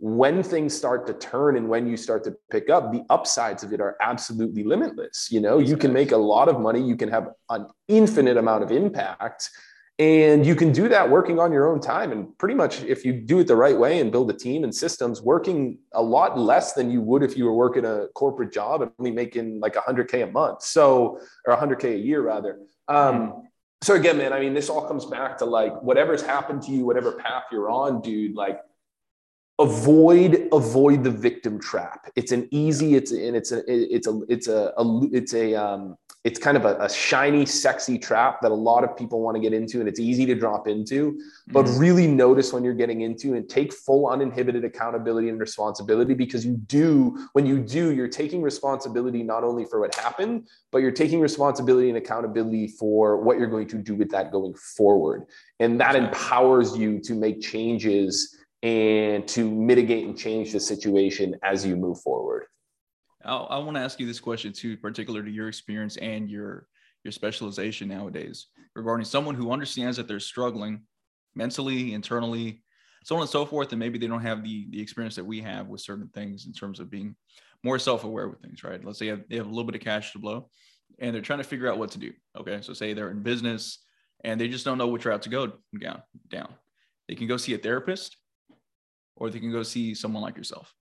when 0.04 0.42
things 0.42 0.76
start 0.76 1.06
to 1.06 1.14
turn 1.14 1.56
and 1.56 1.68
when 1.68 1.86
you 1.86 1.96
start 1.96 2.24
to 2.24 2.34
pick 2.50 2.68
up 2.68 2.90
the 2.90 3.04
upsides 3.08 3.62
of 3.62 3.72
it 3.72 3.80
are 3.80 3.96
absolutely 4.00 4.64
limitless. 4.64 5.28
You 5.30 5.40
know 5.40 5.58
you 5.58 5.76
can 5.76 5.92
make 5.92 6.10
a 6.10 6.16
lot 6.16 6.48
of 6.48 6.58
money 6.58 6.82
you 6.82 6.96
can 6.96 7.08
have 7.08 7.28
an 7.50 7.68
infinite 7.86 8.36
amount 8.36 8.64
of 8.64 8.72
impact 8.72 9.48
and 10.00 10.44
you 10.44 10.56
can 10.56 10.72
do 10.72 10.88
that 10.88 11.08
working 11.08 11.38
on 11.38 11.52
your 11.52 11.70
own 11.70 11.78
time 11.80 12.10
and 12.10 12.36
pretty 12.36 12.56
much 12.56 12.82
if 12.82 13.04
you 13.04 13.12
do 13.12 13.38
it 13.38 13.46
the 13.46 13.54
right 13.54 13.78
way 13.78 14.00
and 14.00 14.10
build 14.10 14.28
a 14.28 14.32
team 14.32 14.64
and 14.64 14.74
systems 14.74 15.22
working 15.22 15.78
a 15.92 16.02
lot 16.02 16.36
less 16.36 16.72
than 16.72 16.90
you 16.90 17.00
would 17.00 17.22
if 17.22 17.36
you 17.36 17.44
were 17.44 17.54
working 17.54 17.84
a 17.84 18.08
corporate 18.16 18.52
job 18.52 18.82
and 18.82 18.90
only 18.98 19.12
making 19.12 19.60
like 19.60 19.74
100k 19.74 20.24
a 20.24 20.26
month. 20.26 20.62
So 20.62 21.20
or 21.46 21.56
100k 21.56 21.94
a 21.94 21.98
year 21.98 22.22
rather. 22.22 22.58
Um, 22.88 23.44
so 23.82 23.94
again 23.94 24.16
man 24.16 24.32
i 24.32 24.38
mean 24.38 24.54
this 24.54 24.70
all 24.70 24.86
comes 24.86 25.04
back 25.06 25.36
to 25.36 25.44
like 25.44 25.74
whatever's 25.82 26.22
happened 26.22 26.62
to 26.62 26.70
you 26.70 26.84
whatever 26.84 27.12
path 27.12 27.42
you're 27.50 27.68
on 27.68 28.00
dude 28.00 28.36
like 28.36 28.60
avoid 29.62 30.48
avoid 30.52 31.04
the 31.04 31.10
victim 31.10 31.58
trap. 31.60 32.10
It's 32.16 32.32
an 32.32 32.48
easy 32.50 32.94
it's 32.94 33.12
and 33.12 33.36
it's 33.36 33.52
a 33.52 33.62
it's 33.66 34.06
a 34.06 34.20
it's 34.28 34.48
a, 34.48 34.72
a 34.76 35.08
it's 35.12 35.34
a 35.34 35.54
um 35.54 35.96
it's 36.24 36.38
kind 36.38 36.56
of 36.56 36.64
a, 36.64 36.76
a, 36.76 36.88
shiny 36.88 37.44
sexy 37.44 37.98
trap 37.98 38.40
that 38.42 38.52
a 38.52 38.54
lot 38.54 38.84
of 38.84 38.96
people 38.96 39.20
want 39.20 39.34
to 39.34 39.40
get 39.40 39.52
into 39.52 39.80
and 39.80 39.88
it's 39.88 39.98
easy 39.98 40.24
to 40.24 40.36
drop 40.36 40.68
into. 40.68 41.18
But 41.48 41.64
mm-hmm. 41.64 41.80
really 41.80 42.06
notice 42.06 42.52
when 42.52 42.62
you're 42.62 42.74
getting 42.74 43.00
into 43.00 43.34
and 43.34 43.48
take 43.48 43.72
full 43.72 44.06
uninhibited 44.06 44.64
accountability 44.64 45.30
and 45.30 45.40
responsibility 45.40 46.14
because 46.14 46.46
you 46.46 46.56
do 46.66 47.28
when 47.32 47.44
you 47.44 47.58
do 47.58 47.92
you're 47.92 48.08
taking 48.08 48.40
responsibility 48.40 49.22
not 49.24 49.42
only 49.42 49.64
for 49.64 49.80
what 49.80 49.94
happened 49.96 50.46
but 50.70 50.78
you're 50.78 50.92
taking 50.92 51.20
responsibility 51.20 51.88
and 51.88 51.98
accountability 51.98 52.68
for 52.68 53.20
what 53.20 53.38
you're 53.38 53.48
going 53.48 53.68
to 53.68 53.78
do 53.78 53.94
with 53.94 54.10
that 54.10 54.30
going 54.30 54.54
forward. 54.54 55.24
And 55.58 55.80
that 55.80 55.96
empowers 55.96 56.76
you 56.76 57.00
to 57.00 57.14
make 57.14 57.40
changes 57.40 58.36
and 58.62 59.26
to 59.28 59.50
mitigate 59.50 60.06
and 60.06 60.16
change 60.16 60.52
the 60.52 60.60
situation 60.60 61.34
as 61.42 61.66
you 61.66 61.76
move 61.76 62.00
forward. 62.00 62.46
I, 63.24 63.58
want 63.58 63.76
to 63.76 63.82
ask 63.82 64.00
you 64.00 64.06
this 64.06 64.20
question 64.20 64.52
too, 64.52 64.76
particular 64.76 65.22
to 65.22 65.30
your 65.30 65.48
experience 65.48 65.96
and 65.96 66.28
your 66.30 66.66
your 67.04 67.12
specialization 67.12 67.88
nowadays 67.88 68.46
regarding 68.76 69.04
someone 69.04 69.34
who 69.34 69.50
understands 69.50 69.96
that 69.96 70.06
they're 70.06 70.20
struggling 70.20 70.82
mentally, 71.34 71.94
internally, 71.94 72.62
so 73.04 73.16
on 73.16 73.22
and 73.22 73.30
so 73.30 73.44
forth, 73.44 73.72
and 73.72 73.78
maybe 73.78 73.98
they 73.98 74.06
don't 74.06 74.22
have 74.22 74.42
the 74.42 74.66
the 74.70 74.80
experience 74.80 75.14
that 75.16 75.24
we 75.24 75.40
have 75.40 75.68
with 75.68 75.80
certain 75.80 76.08
things 76.08 76.46
in 76.46 76.52
terms 76.52 76.80
of 76.80 76.90
being 76.90 77.14
more 77.64 77.78
self-aware 77.78 78.28
with 78.28 78.40
things, 78.40 78.64
right? 78.64 78.84
Let's 78.84 78.98
say 78.98 79.06
they 79.06 79.10
have, 79.10 79.22
they 79.28 79.36
have 79.36 79.46
a 79.46 79.50
little 79.50 79.64
bit 79.64 79.76
of 79.76 79.82
cash 79.82 80.12
to 80.12 80.18
blow, 80.18 80.48
and 80.98 81.14
they're 81.14 81.22
trying 81.22 81.38
to 81.38 81.44
figure 81.44 81.70
out 81.70 81.78
what 81.78 81.92
to 81.92 81.98
do. 81.98 82.12
Okay, 82.36 82.58
so 82.60 82.72
say 82.72 82.92
they're 82.92 83.10
in 83.10 83.22
business 83.22 83.78
and 84.24 84.40
they 84.40 84.48
just 84.48 84.64
don't 84.64 84.78
know 84.78 84.88
which 84.88 85.04
route 85.04 85.22
to 85.22 85.28
go 85.28 85.52
down. 85.78 86.02
Down, 86.28 86.52
they 87.08 87.14
can 87.14 87.28
go 87.28 87.36
see 87.36 87.54
a 87.54 87.58
therapist 87.58 88.16
or 89.16 89.30
they 89.30 89.40
can 89.40 89.52
go 89.52 89.62
see 89.62 89.94
someone 89.94 90.22
like 90.22 90.36
yourself? 90.36 90.74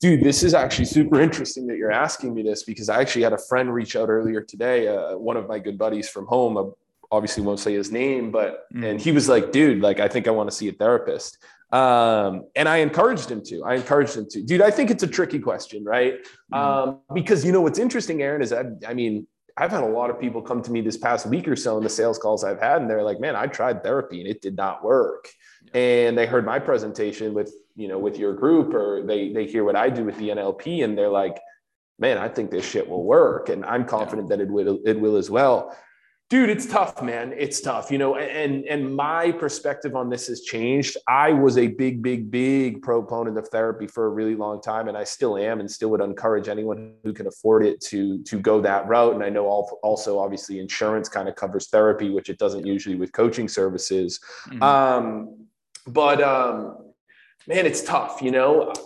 Dude, 0.00 0.22
this 0.22 0.42
is 0.42 0.54
actually 0.54 0.86
super 0.86 1.20
interesting 1.20 1.66
that 1.66 1.76
you're 1.76 1.92
asking 1.92 2.34
me 2.34 2.42
this 2.42 2.62
because 2.62 2.88
I 2.88 3.00
actually 3.00 3.22
had 3.22 3.34
a 3.34 3.38
friend 3.38 3.72
reach 3.72 3.96
out 3.96 4.08
earlier 4.08 4.40
today, 4.40 4.88
uh, 4.88 5.16
one 5.16 5.36
of 5.36 5.46
my 5.46 5.58
good 5.58 5.76
buddies 5.76 6.08
from 6.08 6.26
home. 6.26 6.56
I 6.56 6.64
obviously 7.12 7.42
won't 7.42 7.60
say 7.60 7.74
his 7.74 7.92
name, 7.92 8.30
but 8.30 8.64
mm. 8.74 8.84
and 8.84 9.00
he 9.00 9.12
was 9.12 9.28
like, 9.28 9.52
"Dude, 9.52 9.82
like 9.82 10.00
I 10.00 10.08
think 10.08 10.26
I 10.26 10.30
want 10.30 10.50
to 10.50 10.56
see 10.56 10.68
a 10.68 10.72
therapist." 10.72 11.38
Um, 11.72 12.46
and 12.56 12.68
I 12.68 12.78
encouraged 12.78 13.30
him 13.30 13.42
to. 13.44 13.62
I 13.62 13.74
encouraged 13.74 14.16
him 14.16 14.26
to. 14.30 14.42
Dude, 14.42 14.62
I 14.62 14.70
think 14.70 14.90
it's 14.90 15.02
a 15.02 15.06
tricky 15.06 15.38
question, 15.38 15.84
right? 15.84 16.14
Mm. 16.52 16.56
Um, 16.56 17.00
because 17.12 17.44
you 17.44 17.52
know 17.52 17.60
what's 17.60 17.78
interesting, 17.78 18.22
Aaron, 18.22 18.42
is 18.42 18.50
that 18.50 18.66
I 18.88 18.94
mean, 18.94 19.26
I've 19.56 19.70
had 19.70 19.82
a 19.82 19.86
lot 19.86 20.08
of 20.08 20.18
people 20.18 20.40
come 20.40 20.62
to 20.62 20.72
me 20.72 20.80
this 20.80 20.96
past 20.96 21.26
week 21.26 21.46
or 21.46 21.56
so 21.56 21.76
in 21.76 21.84
the 21.84 21.90
sales 21.90 22.18
calls 22.18 22.42
I've 22.42 22.60
had, 22.60 22.80
and 22.80 22.88
they're 22.88 23.02
like, 23.02 23.20
"Man, 23.20 23.36
I 23.36 23.46
tried 23.46 23.82
therapy 23.82 24.20
and 24.20 24.28
it 24.28 24.40
did 24.40 24.56
not 24.56 24.82
work." 24.82 25.28
And 25.74 26.18
they 26.18 26.26
heard 26.26 26.44
my 26.44 26.58
presentation 26.58 27.32
with 27.34 27.52
you 27.76 27.88
know 27.88 27.98
with 27.98 28.18
your 28.18 28.34
group 28.34 28.74
or 28.74 29.02
they 29.06 29.32
they 29.32 29.46
hear 29.46 29.64
what 29.64 29.76
i 29.76 29.88
do 29.88 30.04
with 30.04 30.16
the 30.18 30.28
nlp 30.30 30.84
and 30.84 30.98
they're 30.98 31.08
like 31.08 31.40
man 32.00 32.18
i 32.18 32.28
think 32.28 32.50
this 32.50 32.68
shit 32.68 32.88
will 32.88 33.04
work. 33.04 33.48
And 33.48 33.64
i'm 33.64 33.84
confident 33.84 34.28
yeah. 34.28 34.36
that 34.36 34.42
it 34.42 34.50
will 34.50 34.80
it 34.84 34.98
will 34.98 35.16
as 35.16 35.30
well. 35.30 35.76
Dude 36.30 36.48
it's 36.48 36.64
tough 36.66 37.02
man. 37.02 37.34
It's 37.36 37.60
tough 37.60 37.90
you 37.90 37.98
know 37.98 38.16
and 38.16 38.64
and 38.64 38.94
my 38.94 39.32
perspective 39.32 39.96
on 39.96 40.08
this 40.08 40.28
has 40.28 40.42
changed. 40.42 40.96
I 41.08 41.32
was 41.32 41.58
a 41.58 41.66
big 41.66 42.02
big 42.02 42.30
big 42.30 42.82
proponent 42.82 43.36
of 43.36 43.48
therapy 43.48 43.86
for 43.86 44.06
a 44.06 44.10
really 44.10 44.36
long 44.36 44.62
time 44.62 44.88
and 44.88 44.96
i 44.96 45.04
still 45.04 45.36
am 45.36 45.58
and 45.60 45.70
still 45.70 45.90
would 45.90 46.00
encourage 46.00 46.48
anyone 46.48 46.94
who 47.04 47.12
can 47.12 47.26
afford 47.26 47.66
it 47.66 47.80
to 47.82 48.22
to 48.22 48.38
go 48.38 48.60
that 48.60 48.86
route. 48.86 49.14
And 49.14 49.24
i 49.24 49.28
know 49.28 49.46
also 49.82 50.18
obviously 50.18 50.60
insurance 50.60 51.08
kind 51.08 51.28
of 51.28 51.34
covers 51.34 51.68
therapy 51.68 52.10
which 52.10 52.28
it 52.30 52.38
doesn't 52.38 52.64
usually 52.64 52.96
with 52.96 53.12
coaching 53.12 53.48
services. 53.48 54.20
Mm-hmm. 54.48 54.62
um 54.62 55.39
but 55.92 56.22
um, 56.22 56.92
man, 57.46 57.66
it's 57.66 57.82
tough. 57.82 58.22
You 58.22 58.30
know. 58.30 58.72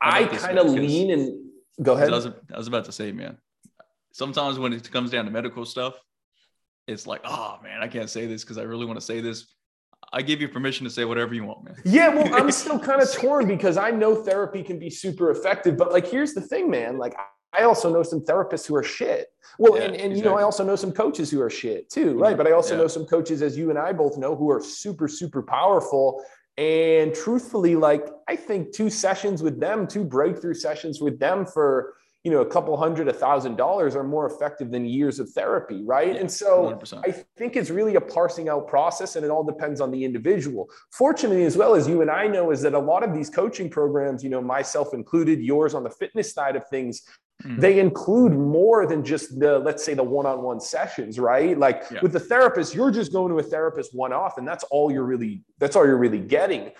I 0.00 0.24
kind 0.24 0.58
of 0.58 0.66
lean 0.66 1.10
and 1.10 1.50
go 1.82 1.92
ahead. 1.92 2.08
I 2.08 2.16
was, 2.16 2.26
I 2.26 2.56
was 2.56 2.68
about 2.68 2.86
to 2.86 2.92
say, 2.92 3.12
man. 3.12 3.36
Sometimes 4.12 4.58
when 4.58 4.72
it 4.72 4.90
comes 4.90 5.10
down 5.10 5.26
to 5.26 5.30
medical 5.30 5.64
stuff, 5.66 5.94
it's 6.86 7.06
like, 7.06 7.20
oh 7.24 7.58
man, 7.62 7.82
I 7.82 7.88
can't 7.88 8.10
say 8.10 8.26
this 8.26 8.42
because 8.42 8.58
I 8.58 8.62
really 8.62 8.86
want 8.86 8.98
to 8.98 9.04
say 9.04 9.20
this. 9.20 9.54
I 10.12 10.22
give 10.22 10.40
you 10.40 10.48
permission 10.48 10.84
to 10.84 10.90
say 10.90 11.04
whatever 11.04 11.34
you 11.34 11.44
want, 11.44 11.64
man. 11.64 11.76
Yeah, 11.84 12.08
well, 12.08 12.34
I'm 12.34 12.50
still 12.62 12.78
kind 12.78 13.00
of 13.00 13.12
torn 13.12 13.46
because 13.46 13.76
I 13.76 13.90
know 13.90 14.16
therapy 14.16 14.62
can 14.62 14.78
be 14.78 14.90
super 14.90 15.30
effective, 15.30 15.76
but 15.76 15.92
like, 15.92 16.06
here's 16.06 16.32
the 16.32 16.40
thing, 16.40 16.70
man. 16.70 16.98
Like, 16.98 17.14
I 17.52 17.64
also 17.64 17.92
know 17.92 18.02
some 18.02 18.20
therapists 18.20 18.66
who 18.66 18.76
are 18.76 18.82
shit. 18.82 19.28
Well, 19.58 19.76
yeah, 19.76 19.84
and, 19.84 19.94
and 19.94 20.12
exactly. 20.12 20.18
you 20.18 20.24
know, 20.24 20.38
I 20.38 20.42
also 20.42 20.64
know 20.64 20.76
some 20.76 20.92
coaches 20.92 21.30
who 21.30 21.40
are 21.40 21.50
shit 21.50 21.90
too, 21.90 22.18
right? 22.18 22.36
But 22.36 22.46
I 22.46 22.52
also 22.52 22.74
yeah. 22.74 22.82
know 22.82 22.88
some 22.88 23.06
coaches, 23.06 23.42
as 23.42 23.58
you 23.58 23.70
and 23.70 23.78
I 23.78 23.92
both 23.92 24.16
know, 24.16 24.36
who 24.36 24.50
are 24.50 24.62
super, 24.62 25.08
super 25.08 25.42
powerful. 25.42 26.22
And 26.56 27.14
truthfully, 27.14 27.74
like 27.74 28.06
I 28.28 28.36
think 28.36 28.72
two 28.72 28.90
sessions 28.90 29.42
with 29.42 29.58
them, 29.58 29.86
two 29.86 30.04
breakthrough 30.04 30.54
sessions 30.54 31.00
with 31.00 31.18
them 31.18 31.46
for 31.46 31.94
you 32.22 32.30
know 32.30 32.42
a 32.42 32.46
couple 32.46 32.76
hundred, 32.76 33.08
a 33.08 33.12
thousand 33.12 33.56
dollars 33.56 33.96
are 33.96 34.04
more 34.04 34.26
effective 34.26 34.70
than 34.70 34.84
years 34.84 35.18
of 35.18 35.30
therapy, 35.30 35.82
right? 35.84 36.16
And 36.16 36.30
so 36.30 36.78
100%. 36.78 37.02
I 37.06 37.24
think 37.38 37.56
it's 37.56 37.70
really 37.70 37.94
a 37.94 38.00
parsing 38.00 38.48
out 38.48 38.68
process, 38.68 39.16
and 39.16 39.24
it 39.24 39.30
all 39.30 39.42
depends 39.42 39.80
on 39.80 39.90
the 39.90 40.04
individual. 40.04 40.68
Fortunately, 40.92 41.44
as 41.44 41.56
well 41.56 41.74
as 41.74 41.88
you 41.88 42.02
and 42.02 42.10
I 42.10 42.26
know, 42.26 42.50
is 42.50 42.60
that 42.62 42.74
a 42.74 42.78
lot 42.78 43.02
of 43.02 43.14
these 43.14 43.30
coaching 43.30 43.70
programs, 43.70 44.22
you 44.22 44.28
know, 44.28 44.42
myself 44.42 44.92
included, 44.92 45.40
yours 45.40 45.74
on 45.74 45.82
the 45.82 45.90
fitness 45.90 46.32
side 46.32 46.56
of 46.56 46.68
things, 46.68 47.02
Mm. 47.42 47.60
They 47.60 47.78
include 47.78 48.32
more 48.32 48.86
than 48.86 49.04
just 49.04 49.38
the, 49.38 49.58
let's 49.58 49.84
say, 49.84 49.94
the 49.94 50.02
one 50.02 50.26
on 50.26 50.42
one 50.42 50.60
sessions, 50.60 51.18
right? 51.18 51.56
Like 51.56 51.84
yeah. 51.90 52.00
with 52.02 52.12
the 52.12 52.20
therapist, 52.20 52.74
you're 52.74 52.90
just 52.90 53.12
going 53.12 53.30
to 53.32 53.38
a 53.38 53.42
therapist 53.42 53.94
one 53.94 54.12
off, 54.12 54.38
and 54.38 54.46
that's 54.46 54.64
all 54.64 54.92
you're 54.92 55.04
really, 55.04 55.42
that's 55.58 55.76
all 55.76 55.86
you're 55.86 55.96
really 55.96 56.20
getting. 56.20 56.72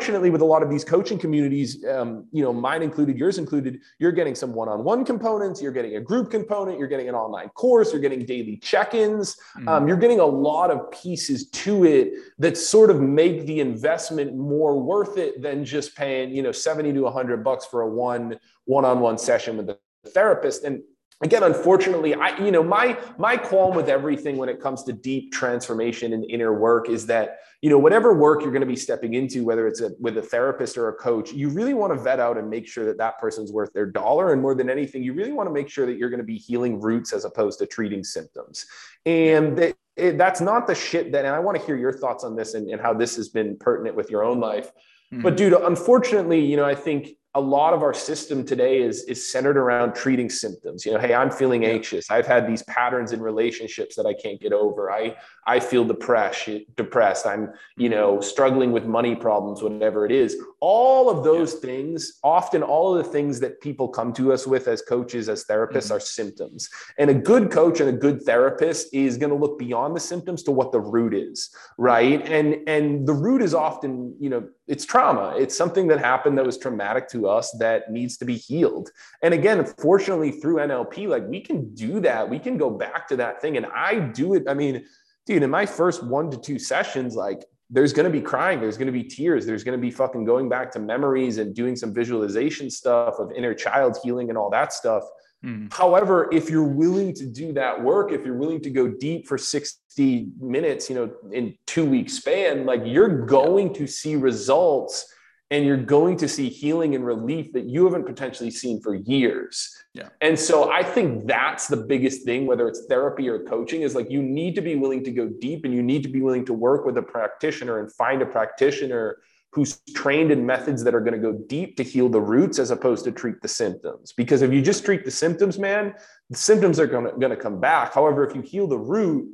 Fortunately, 0.00 0.30
with 0.30 0.40
a 0.40 0.46
lot 0.46 0.62
of 0.62 0.70
these 0.70 0.82
coaching 0.82 1.18
communities, 1.18 1.84
um, 1.84 2.24
you 2.32 2.42
know, 2.42 2.54
mine 2.54 2.80
included, 2.80 3.18
yours 3.18 3.36
included, 3.36 3.80
you're 3.98 4.12
getting 4.12 4.34
some 4.34 4.54
one 4.54 4.66
on 4.66 4.82
one 4.82 5.04
components, 5.04 5.60
you're 5.60 5.72
getting 5.72 5.96
a 5.96 6.00
group 6.00 6.30
component, 6.30 6.78
you're 6.78 6.88
getting 6.88 7.10
an 7.10 7.14
online 7.14 7.50
course, 7.50 7.92
you're 7.92 8.00
getting 8.00 8.24
daily 8.24 8.56
check 8.56 8.94
ins, 8.94 9.36
mm. 9.58 9.68
um, 9.68 9.86
you're 9.86 9.98
getting 9.98 10.18
a 10.18 10.24
lot 10.24 10.70
of 10.70 10.90
pieces 10.90 11.50
to 11.50 11.84
it 11.84 12.14
that 12.38 12.56
sort 12.56 12.88
of 12.88 12.98
make 13.02 13.44
the 13.44 13.60
investment 13.60 14.34
more 14.34 14.80
worth 14.80 15.18
it 15.18 15.42
than 15.42 15.66
just 15.66 15.94
paying, 15.94 16.34
you 16.34 16.42
know, 16.42 16.50
70 16.50 16.94
to 16.94 17.02
100 17.02 17.44
bucks 17.44 17.66
for 17.66 17.82
a 17.82 17.86
one 17.86 18.38
one 18.64 18.86
on 18.86 19.00
one 19.00 19.18
session 19.18 19.58
with 19.58 19.66
the 19.66 19.78
therapist. 20.14 20.64
And 20.64 20.80
again 21.22 21.42
unfortunately 21.42 22.14
i 22.14 22.36
you 22.38 22.50
know 22.50 22.62
my 22.62 22.98
my 23.18 23.36
qualm 23.36 23.74
with 23.74 23.88
everything 23.88 24.36
when 24.36 24.48
it 24.48 24.60
comes 24.60 24.82
to 24.82 24.92
deep 24.92 25.32
transformation 25.32 26.12
and 26.12 26.24
inner 26.30 26.58
work 26.58 26.88
is 26.88 27.06
that 27.06 27.40
you 27.60 27.68
know 27.68 27.78
whatever 27.78 28.14
work 28.14 28.42
you're 28.42 28.52
going 28.52 28.60
to 28.60 28.66
be 28.66 28.76
stepping 28.76 29.14
into 29.14 29.44
whether 29.44 29.66
it's 29.66 29.80
a, 29.80 29.90
with 30.00 30.16
a 30.16 30.22
therapist 30.22 30.78
or 30.78 30.88
a 30.88 30.94
coach 30.94 31.32
you 31.32 31.48
really 31.48 31.74
want 31.74 31.92
to 31.92 31.98
vet 31.98 32.20
out 32.20 32.38
and 32.38 32.48
make 32.48 32.66
sure 32.66 32.84
that 32.84 32.98
that 32.98 33.18
person's 33.18 33.52
worth 33.52 33.72
their 33.72 33.86
dollar. 33.86 34.32
And 34.32 34.42
more 34.42 34.54
than 34.54 34.70
anything 34.70 35.02
you 35.02 35.12
really 35.12 35.32
want 35.32 35.48
to 35.48 35.52
make 35.52 35.68
sure 35.68 35.86
that 35.86 35.96
you're 35.96 36.10
going 36.10 36.20
to 36.20 36.24
be 36.24 36.36
healing 36.36 36.80
roots 36.80 37.12
as 37.12 37.24
opposed 37.24 37.58
to 37.60 37.66
treating 37.66 38.04
symptoms. 38.04 38.66
And 39.06 39.56
that 39.58 39.76
it, 39.96 40.18
that's 40.18 40.40
not 40.40 40.66
the 40.66 40.74
shit 40.74 41.12
that 41.12 41.24
and 41.24 41.34
i 41.34 41.38
want 41.38 41.58
to 41.58 41.66
hear 41.66 41.76
your 41.76 41.92
thoughts 41.92 42.24
on 42.24 42.36
this 42.36 42.54
and, 42.54 42.70
and 42.70 42.80
how 42.80 42.94
this 42.94 43.16
has 43.16 43.28
been 43.28 43.56
pertinent 43.58 43.96
with 43.96 44.10
your 44.10 44.24
own 44.24 44.40
life. 44.40 44.70
Mm-hmm. 45.12 45.22
but 45.22 45.36
dude 45.36 45.52
unfortunately 45.52 46.38
you 46.38 46.56
know 46.56 46.64
i 46.64 46.74
think 46.74 47.08
a 47.34 47.40
lot 47.40 47.74
of 47.74 47.82
our 47.82 47.94
system 47.94 48.44
today 48.44 48.82
is 48.82 49.04
is 49.04 49.30
centered 49.30 49.56
around 49.56 49.94
treating 49.94 50.28
symptoms. 50.28 50.84
You 50.84 50.92
know 50.92 50.98
hey 50.98 51.14
i'm 51.14 51.30
feeling 51.30 51.64
anxious. 51.64 52.10
I've 52.10 52.26
had 52.26 52.46
these 52.46 52.62
patterns 52.64 53.12
in 53.12 53.20
relationships 53.20 53.94
that 53.96 54.06
i 54.06 54.14
can't 54.14 54.40
get 54.40 54.52
over. 54.52 54.90
I 54.90 55.16
i 55.46 55.60
feel 55.60 55.84
depressed 55.84 56.48
depressed. 56.76 57.26
I'm 57.26 57.52
you 57.76 57.88
know 57.88 58.20
struggling 58.20 58.72
with 58.72 58.84
money 58.84 59.14
problems 59.14 59.62
whatever 59.62 60.04
it 60.06 60.12
is. 60.12 60.36
All 60.60 61.08
of 61.08 61.22
those 61.24 61.54
yeah. 61.54 61.60
things 61.60 62.18
often 62.24 62.62
all 62.62 62.96
of 62.96 63.04
the 63.04 63.10
things 63.10 63.38
that 63.40 63.60
people 63.60 63.88
come 63.88 64.12
to 64.14 64.32
us 64.32 64.46
with 64.46 64.66
as 64.66 64.82
coaches 64.82 65.28
as 65.28 65.44
therapists 65.44 65.84
mm-hmm. 65.84 65.94
are 65.94 66.00
symptoms. 66.00 66.68
And 66.98 67.10
a 67.10 67.14
good 67.14 67.50
coach 67.50 67.80
and 67.80 67.88
a 67.88 67.92
good 67.92 68.22
therapist 68.22 68.92
is 68.92 69.16
going 69.16 69.30
to 69.30 69.36
look 69.36 69.58
beyond 69.58 69.94
the 69.94 70.00
symptoms 70.00 70.42
to 70.44 70.50
what 70.50 70.72
the 70.72 70.80
root 70.80 71.14
is 71.14 71.54
right? 71.78 72.26
And 72.28 72.68
and 72.68 73.06
the 73.06 73.14
root 73.14 73.42
is 73.42 73.54
often 73.54 74.14
you 74.20 74.30
know 74.30 74.48
it's 74.66 74.84
trauma. 74.84 75.34
It's 75.36 75.56
something 75.56 75.88
that 75.88 75.98
happened 75.98 76.38
that 76.38 76.46
was 76.46 76.56
traumatic 76.56 77.08
to 77.08 77.19
us 77.26 77.50
that 77.58 77.90
needs 77.90 78.16
to 78.18 78.24
be 78.24 78.36
healed. 78.36 78.90
And 79.22 79.34
again 79.34 79.64
fortunately 79.64 80.32
through 80.32 80.56
nlp 80.56 81.08
like 81.08 81.26
we 81.26 81.40
can 81.40 81.74
do 81.74 82.00
that. 82.00 82.28
We 82.28 82.38
can 82.38 82.56
go 82.56 82.70
back 82.70 83.08
to 83.08 83.16
that 83.16 83.40
thing 83.40 83.56
and 83.56 83.66
i 83.66 83.98
do 83.98 84.34
it. 84.34 84.44
I 84.48 84.54
mean 84.54 84.84
dude 85.26 85.42
in 85.42 85.50
my 85.50 85.66
first 85.66 86.02
one 86.02 86.30
to 86.30 86.36
two 86.38 86.58
sessions 86.58 87.14
like 87.14 87.44
there's 87.72 87.92
going 87.92 88.04
to 88.04 88.10
be 88.10 88.20
crying. 88.20 88.60
There's 88.60 88.76
going 88.76 88.86
to 88.86 88.92
be 88.92 89.04
tears. 89.04 89.46
There's 89.46 89.62
going 89.62 89.78
to 89.78 89.80
be 89.80 89.92
fucking 89.92 90.24
going 90.24 90.48
back 90.48 90.72
to 90.72 90.80
memories 90.80 91.38
and 91.38 91.54
doing 91.54 91.76
some 91.76 91.94
visualization 91.94 92.68
stuff 92.68 93.14
of 93.20 93.30
inner 93.32 93.54
child 93.54 93.96
healing 94.02 94.28
and 94.28 94.36
all 94.36 94.50
that 94.50 94.72
stuff. 94.72 95.04
Mm. 95.44 95.72
However, 95.72 96.28
if 96.32 96.50
you're 96.50 96.64
willing 96.64 97.14
to 97.14 97.26
do 97.26 97.52
that 97.52 97.80
work, 97.80 98.12
if 98.12 98.24
you're 98.26 98.36
willing 98.36 98.60
to 98.62 98.70
go 98.70 98.88
deep 98.88 99.26
for 99.26 99.38
60 99.38 100.28
minutes, 100.38 100.90
you 100.90 100.96
know, 100.96 101.12
in 101.32 101.54
two 101.66 101.88
week 101.88 102.10
span, 102.10 102.66
like 102.66 102.82
you're 102.84 103.24
going 103.24 103.72
to 103.74 103.86
see 103.86 104.16
results 104.16 105.14
and 105.50 105.64
you're 105.64 105.76
going 105.76 106.16
to 106.16 106.28
see 106.28 106.48
healing 106.48 106.94
and 106.94 107.04
relief 107.04 107.52
that 107.52 107.64
you 107.64 107.84
haven't 107.84 108.06
potentially 108.06 108.50
seen 108.50 108.80
for 108.80 108.94
years. 108.94 109.76
Yeah. 109.94 110.08
And 110.20 110.38
so 110.38 110.70
I 110.70 110.84
think 110.84 111.26
that's 111.26 111.66
the 111.66 111.76
biggest 111.76 112.24
thing, 112.24 112.46
whether 112.46 112.68
it's 112.68 112.86
therapy 112.86 113.28
or 113.28 113.42
coaching, 113.42 113.82
is 113.82 113.94
like 113.94 114.10
you 114.10 114.22
need 114.22 114.54
to 114.54 114.60
be 114.60 114.76
willing 114.76 115.02
to 115.04 115.10
go 115.10 115.28
deep 115.28 115.64
and 115.64 115.74
you 115.74 115.82
need 115.82 116.04
to 116.04 116.08
be 116.08 116.20
willing 116.20 116.46
to 116.46 116.54
work 116.54 116.84
with 116.86 116.96
a 116.98 117.02
practitioner 117.02 117.80
and 117.80 117.92
find 117.92 118.22
a 118.22 118.26
practitioner 118.26 119.18
who's 119.52 119.80
trained 119.94 120.30
in 120.30 120.46
methods 120.46 120.84
that 120.84 120.94
are 120.94 121.00
going 121.00 121.12
to 121.12 121.18
go 121.18 121.36
deep 121.48 121.76
to 121.76 121.82
heal 121.82 122.08
the 122.08 122.20
roots 122.20 122.60
as 122.60 122.70
opposed 122.70 123.04
to 123.04 123.10
treat 123.10 123.42
the 123.42 123.48
symptoms. 123.48 124.12
Because 124.12 124.42
if 124.42 124.52
you 124.52 124.62
just 124.62 124.84
treat 124.84 125.04
the 125.04 125.10
symptoms, 125.10 125.58
man, 125.58 125.92
the 126.28 126.36
symptoms 126.36 126.78
are 126.78 126.86
going 126.86 127.06
to, 127.06 127.10
going 127.18 127.30
to 127.30 127.36
come 127.36 127.58
back. 127.58 127.92
However, 127.92 128.24
if 128.24 128.36
you 128.36 128.42
heal 128.42 128.68
the 128.68 128.78
root, 128.78 129.28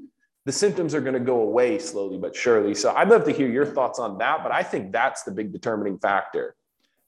the 0.46 0.52
symptoms 0.52 0.94
are 0.94 1.00
going 1.00 1.14
to 1.14 1.20
go 1.20 1.40
away 1.40 1.78
slowly 1.78 2.16
but 2.16 2.34
surely. 2.34 2.74
So 2.74 2.94
I'd 2.94 3.08
love 3.08 3.24
to 3.24 3.32
hear 3.32 3.48
your 3.48 3.66
thoughts 3.66 3.98
on 3.98 4.16
that, 4.18 4.42
but 4.44 4.52
I 4.52 4.62
think 4.62 4.92
that's 4.92 5.24
the 5.24 5.32
big 5.32 5.52
determining 5.52 5.98
factor. 5.98 6.54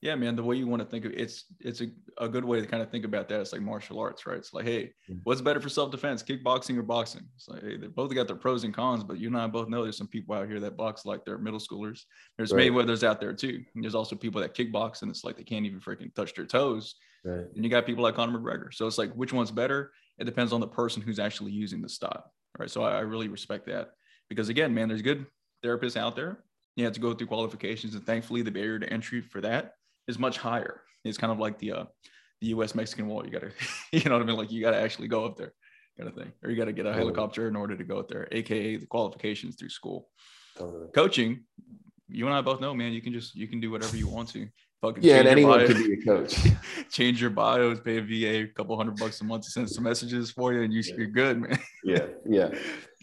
Yeah, 0.00 0.14
man. 0.16 0.36
The 0.36 0.44
way 0.44 0.56
you 0.56 0.66
want 0.66 0.80
to 0.80 0.86
think 0.86 1.04
of 1.04 1.12
it, 1.12 1.20
it's 1.20 1.44
it's 1.58 1.80
a, 1.80 1.86
a 2.18 2.28
good 2.28 2.44
way 2.44 2.60
to 2.60 2.66
kind 2.66 2.82
of 2.82 2.90
think 2.90 3.04
about 3.04 3.28
that. 3.28 3.40
It's 3.40 3.52
like 3.52 3.62
martial 3.62 3.98
arts, 3.98 4.26
right? 4.26 4.36
It's 4.36 4.54
like, 4.54 4.64
hey, 4.64 4.92
mm-hmm. 5.10 5.18
what's 5.24 5.40
better 5.40 5.60
for 5.60 5.68
self-defense, 5.68 6.22
kickboxing 6.22 6.78
or 6.78 6.82
boxing? 6.82 7.22
It's 7.34 7.48
like, 7.48 7.62
hey, 7.62 7.76
they 7.76 7.88
both 7.88 8.14
got 8.14 8.28
their 8.28 8.36
pros 8.36 8.62
and 8.62 8.72
cons, 8.72 9.02
but 9.02 9.18
you 9.18 9.26
and 9.28 9.36
I 9.36 9.46
both 9.48 9.68
know 9.68 9.82
there's 9.82 9.96
some 9.96 10.06
people 10.06 10.36
out 10.36 10.48
here 10.48 10.60
that 10.60 10.76
box 10.76 11.04
like 11.04 11.24
they're 11.24 11.38
middle 11.38 11.58
schoolers. 11.58 12.02
There's 12.36 12.52
right. 12.52 12.70
Mayweather's 12.70 13.02
out 13.02 13.20
there 13.20 13.32
too. 13.32 13.64
And 13.74 13.82
there's 13.82 13.96
also 13.96 14.14
people 14.14 14.40
that 14.40 14.54
kickbox 14.54 15.02
and 15.02 15.10
it's 15.10 15.24
like 15.24 15.36
they 15.36 15.42
can't 15.44 15.66
even 15.66 15.80
freaking 15.80 16.14
touch 16.14 16.32
their 16.34 16.46
toes. 16.46 16.94
Right. 17.24 17.46
And 17.54 17.64
you 17.64 17.70
got 17.70 17.86
people 17.86 18.04
like 18.04 18.14
Conor 18.14 18.38
McGregor. 18.38 18.72
So 18.72 18.86
it's 18.86 18.98
like 18.98 19.12
which 19.14 19.32
one's 19.32 19.50
better? 19.50 19.90
It 20.18 20.24
depends 20.24 20.52
on 20.52 20.60
the 20.60 20.68
person 20.68 21.02
who's 21.02 21.18
actually 21.18 21.52
using 21.52 21.80
the 21.80 21.88
style. 21.88 22.32
Right. 22.58 22.70
So 22.70 22.82
I, 22.82 22.96
I 22.96 23.00
really 23.00 23.28
respect 23.28 23.66
that. 23.66 23.90
Because 24.28 24.48
again, 24.48 24.74
man, 24.74 24.88
there's 24.88 25.02
good 25.02 25.26
therapists 25.64 25.96
out 25.96 26.16
there. 26.16 26.44
You 26.76 26.84
have 26.84 26.94
to 26.94 27.00
go 27.00 27.12
through 27.12 27.26
qualifications, 27.26 27.94
and 27.94 28.04
thankfully 28.04 28.42
the 28.42 28.50
barrier 28.50 28.78
to 28.78 28.92
entry 28.92 29.20
for 29.20 29.40
that 29.40 29.74
is 30.06 30.18
much 30.18 30.38
higher. 30.38 30.82
It's 31.04 31.18
kind 31.18 31.32
of 31.32 31.38
like 31.38 31.58
the 31.58 31.72
uh, 31.72 31.84
the 32.40 32.48
U.S. 32.48 32.74
Mexican 32.74 33.08
wall. 33.08 33.24
You 33.24 33.32
gotta, 33.32 33.50
you 33.92 34.04
know 34.04 34.12
what 34.12 34.22
I 34.22 34.26
mean? 34.26 34.36
Like 34.36 34.52
you 34.52 34.60
gotta 34.62 34.80
actually 34.80 35.08
go 35.08 35.24
up 35.24 35.36
there, 35.36 35.54
kind 35.96 36.08
of 36.08 36.14
thing, 36.14 36.32
or 36.42 36.50
you 36.50 36.56
gotta 36.56 36.72
get 36.72 36.86
a 36.86 36.92
helicopter 36.92 37.48
in 37.48 37.56
order 37.56 37.76
to 37.76 37.84
go 37.84 37.98
up 37.98 38.08
there, 38.08 38.28
aka 38.30 38.76
the 38.76 38.86
qualifications 38.86 39.56
through 39.56 39.70
school. 39.70 40.08
Totally. 40.56 40.88
Coaching, 40.94 41.44
you 42.08 42.26
and 42.26 42.34
I 42.34 42.40
both 42.40 42.60
know, 42.60 42.74
man. 42.74 42.92
You 42.92 43.02
can 43.02 43.12
just 43.12 43.34
you 43.34 43.48
can 43.48 43.60
do 43.60 43.70
whatever 43.70 43.96
you 43.96 44.08
want 44.08 44.28
to. 44.30 44.48
Fucking 44.80 45.02
yeah, 45.02 45.16
and 45.16 45.26
anyone 45.26 45.66
can 45.66 45.82
be 45.82 45.94
a 45.94 46.04
coach. 46.04 46.38
change 46.90 47.20
your 47.20 47.30
bios, 47.30 47.80
pay 47.80 47.98
a 47.98 48.00
VA 48.00 48.44
a 48.44 48.46
couple 48.46 48.76
hundred 48.76 48.96
bucks 48.96 49.20
a 49.20 49.24
month 49.24 49.44
to 49.44 49.50
send 49.50 49.68
some 49.68 49.82
messages 49.82 50.30
for 50.30 50.52
you, 50.52 50.62
and 50.62 50.72
you, 50.72 50.82
are 50.96 51.06
good, 51.06 51.40
man. 51.40 51.58
yeah, 51.84 52.06
yeah. 52.24 52.50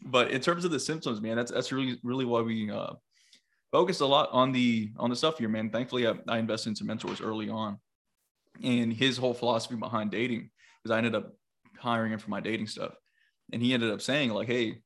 But 0.07 0.29
in 0.29 0.39
terms 0.39 0.65
of 0.65 0.71
the 0.71 0.79
symptoms, 0.79 1.19
man, 1.19 1.35
that's 1.35 1.51
that's 1.51 1.71
really 1.71 1.97
really 2.03 2.25
why 2.25 2.41
we 2.41 2.69
uh, 2.69 2.93
focused 3.71 4.01
a 4.01 4.05
lot 4.05 4.29
on 4.31 4.51
the 4.51 4.91
on 4.97 5.09
the 5.09 5.15
stuff 5.15 5.39
here, 5.39 5.49
man. 5.49 5.71
Thankfully, 5.71 6.07
I, 6.07 6.13
I 6.27 6.37
invested 6.37 6.69
in 6.69 6.75
some 6.75 6.87
mentors 6.87 7.21
early 7.21 7.49
on, 7.49 7.79
and 8.63 8.93
his 8.93 9.17
whole 9.17 9.33
philosophy 9.33 9.75
behind 9.75 10.11
dating, 10.11 10.51
because 10.81 10.93
I 10.93 10.99
ended 10.99 11.15
up 11.15 11.33
hiring 11.79 12.13
him 12.13 12.19
for 12.19 12.29
my 12.29 12.39
dating 12.39 12.67
stuff, 12.67 12.93
and 13.51 13.63
he 13.63 13.73
ended 13.73 13.91
up 13.91 14.01
saying 14.01 14.29
like, 14.29 14.47
"Hey, 14.47 14.77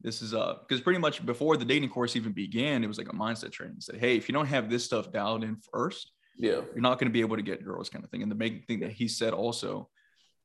this 0.00 0.20
is 0.22 0.34
uh," 0.34 0.56
because 0.66 0.82
pretty 0.82 0.98
much 0.98 1.24
before 1.24 1.56
the 1.56 1.64
dating 1.64 1.90
course 1.90 2.16
even 2.16 2.32
began, 2.32 2.82
it 2.82 2.88
was 2.88 2.98
like 2.98 3.08
a 3.08 3.16
mindset 3.16 3.52
training. 3.52 3.76
He 3.76 3.82
said, 3.82 4.00
"Hey, 4.00 4.16
if 4.16 4.28
you 4.28 4.32
don't 4.32 4.46
have 4.46 4.68
this 4.68 4.84
stuff 4.84 5.12
dialed 5.12 5.44
in 5.44 5.56
first, 5.72 6.10
yeah, 6.38 6.60
you're 6.72 6.80
not 6.80 6.98
going 6.98 7.10
to 7.10 7.12
be 7.12 7.20
able 7.20 7.36
to 7.36 7.42
get 7.42 7.64
girls," 7.64 7.90
kind 7.90 8.04
of 8.04 8.10
thing. 8.10 8.22
And 8.22 8.30
the 8.30 8.36
main 8.36 8.62
thing 8.62 8.80
that 8.80 8.92
he 8.92 9.08
said 9.08 9.32
also 9.32 9.88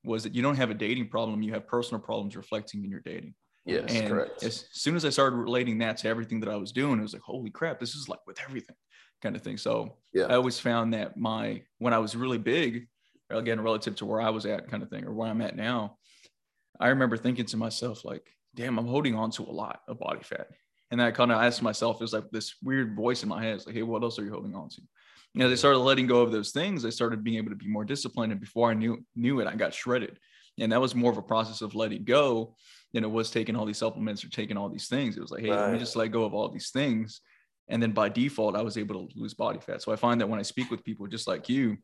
was 0.03 0.23
that 0.23 0.35
you 0.35 0.41
don't 0.41 0.57
have 0.57 0.69
a 0.69 0.73
dating 0.73 1.09
problem; 1.09 1.41
you 1.41 1.53
have 1.53 1.67
personal 1.67 2.01
problems 2.01 2.35
reflecting 2.35 2.83
in 2.83 2.89
your 2.89 3.01
dating. 3.01 3.35
Yes, 3.65 3.93
and 3.93 4.09
correct. 4.09 4.43
As 4.43 4.65
soon 4.71 4.95
as 4.95 5.05
I 5.05 5.09
started 5.09 5.37
relating 5.37 5.77
that 5.77 5.97
to 5.97 6.09
everything 6.09 6.41
that 6.41 6.49
I 6.49 6.57
was 6.57 6.71
doing, 6.71 6.99
it 6.99 7.03
was 7.03 7.13
like, 7.13 7.21
holy 7.21 7.49
crap, 7.49 7.79
this 7.79 7.95
is 7.95 8.09
like 8.09 8.19
with 8.27 8.39
everything 8.45 8.75
kind 9.21 9.35
of 9.35 9.41
thing. 9.41 9.57
So 9.57 9.97
yeah. 10.13 10.25
I 10.25 10.35
always 10.35 10.59
found 10.59 10.93
that 10.93 11.15
my 11.15 11.61
when 11.77 11.93
I 11.93 11.99
was 11.99 12.15
really 12.15 12.37
big, 12.37 12.87
again, 13.29 13.61
relative 13.61 13.95
to 13.97 14.05
where 14.05 14.21
I 14.21 14.29
was 14.29 14.45
at 14.45 14.69
kind 14.69 14.83
of 14.83 14.89
thing, 14.89 15.05
or 15.05 15.13
where 15.13 15.29
I'm 15.29 15.41
at 15.41 15.55
now, 15.55 15.97
I 16.79 16.89
remember 16.89 17.17
thinking 17.17 17.45
to 17.45 17.57
myself, 17.57 18.03
like, 18.03 18.27
damn, 18.53 18.77
I'm 18.77 18.87
holding 18.87 19.15
on 19.15 19.31
to 19.31 19.43
a 19.43 19.51
lot 19.51 19.81
of 19.87 19.99
body 19.99 20.21
fat. 20.23 20.47
And 20.91 20.99
then 20.99 21.07
I 21.07 21.11
kind 21.11 21.31
of 21.31 21.41
asked 21.41 21.63
myself, 21.63 21.95
it 21.95 22.03
was 22.03 22.13
like 22.13 22.29
this 22.31 22.55
weird 22.61 22.95
voice 22.95 23.23
in 23.23 23.29
my 23.29 23.41
head. 23.41 23.55
It's 23.55 23.65
like, 23.65 23.75
hey, 23.75 23.83
what 23.83 24.03
else 24.03 24.19
are 24.19 24.25
you 24.25 24.31
holding 24.31 24.53
on 24.53 24.69
to? 24.69 24.81
You 25.33 25.39
know, 25.39 25.49
they 25.49 25.55
started 25.55 25.79
letting 25.79 26.07
go 26.07 26.21
of 26.21 26.31
those 26.31 26.51
things. 26.51 26.85
I 26.85 26.89
started 26.89 27.23
being 27.23 27.37
able 27.37 27.49
to 27.49 27.55
be 27.55 27.67
more 27.67 27.85
disciplined. 27.85 28.31
And 28.31 28.41
before 28.41 28.69
I 28.69 28.73
knew 28.73 29.03
knew 29.15 29.39
it, 29.39 29.47
I 29.47 29.55
got 29.55 29.73
shredded. 29.73 30.19
And 30.59 30.71
that 30.71 30.81
was 30.81 30.93
more 30.93 31.11
of 31.11 31.17
a 31.17 31.23
process 31.23 31.61
of 31.61 31.73
letting 31.73 32.03
go 32.03 32.55
than 32.93 33.03
it 33.03 33.09
was 33.09 33.31
taking 33.31 33.55
all 33.55 33.65
these 33.65 33.79
supplements 33.79 34.23
or 34.23 34.29
taking 34.29 34.57
all 34.57 34.69
these 34.69 34.87
things. 34.87 35.17
It 35.17 35.21
was 35.21 35.31
like, 35.31 35.41
hey, 35.41 35.49
right. 35.49 35.61
let 35.61 35.73
me 35.73 35.79
just 35.79 35.95
let 35.95 36.11
go 36.11 36.25
of 36.25 36.33
all 36.33 36.49
these 36.49 36.69
things. 36.69 37.21
And 37.69 37.81
then 37.81 37.91
by 37.91 38.09
default, 38.09 38.55
I 38.55 38.61
was 38.61 38.77
able 38.77 39.07
to 39.07 39.19
lose 39.19 39.33
body 39.33 39.59
fat. 39.59 39.81
So 39.81 39.91
I 39.91 39.95
find 39.95 40.21
that 40.21 40.29
when 40.29 40.39
I 40.39 40.43
speak 40.43 40.69
with 40.69 40.83
people 40.83 41.07
just 41.07 41.27
like 41.27 41.49
you, 41.49 41.77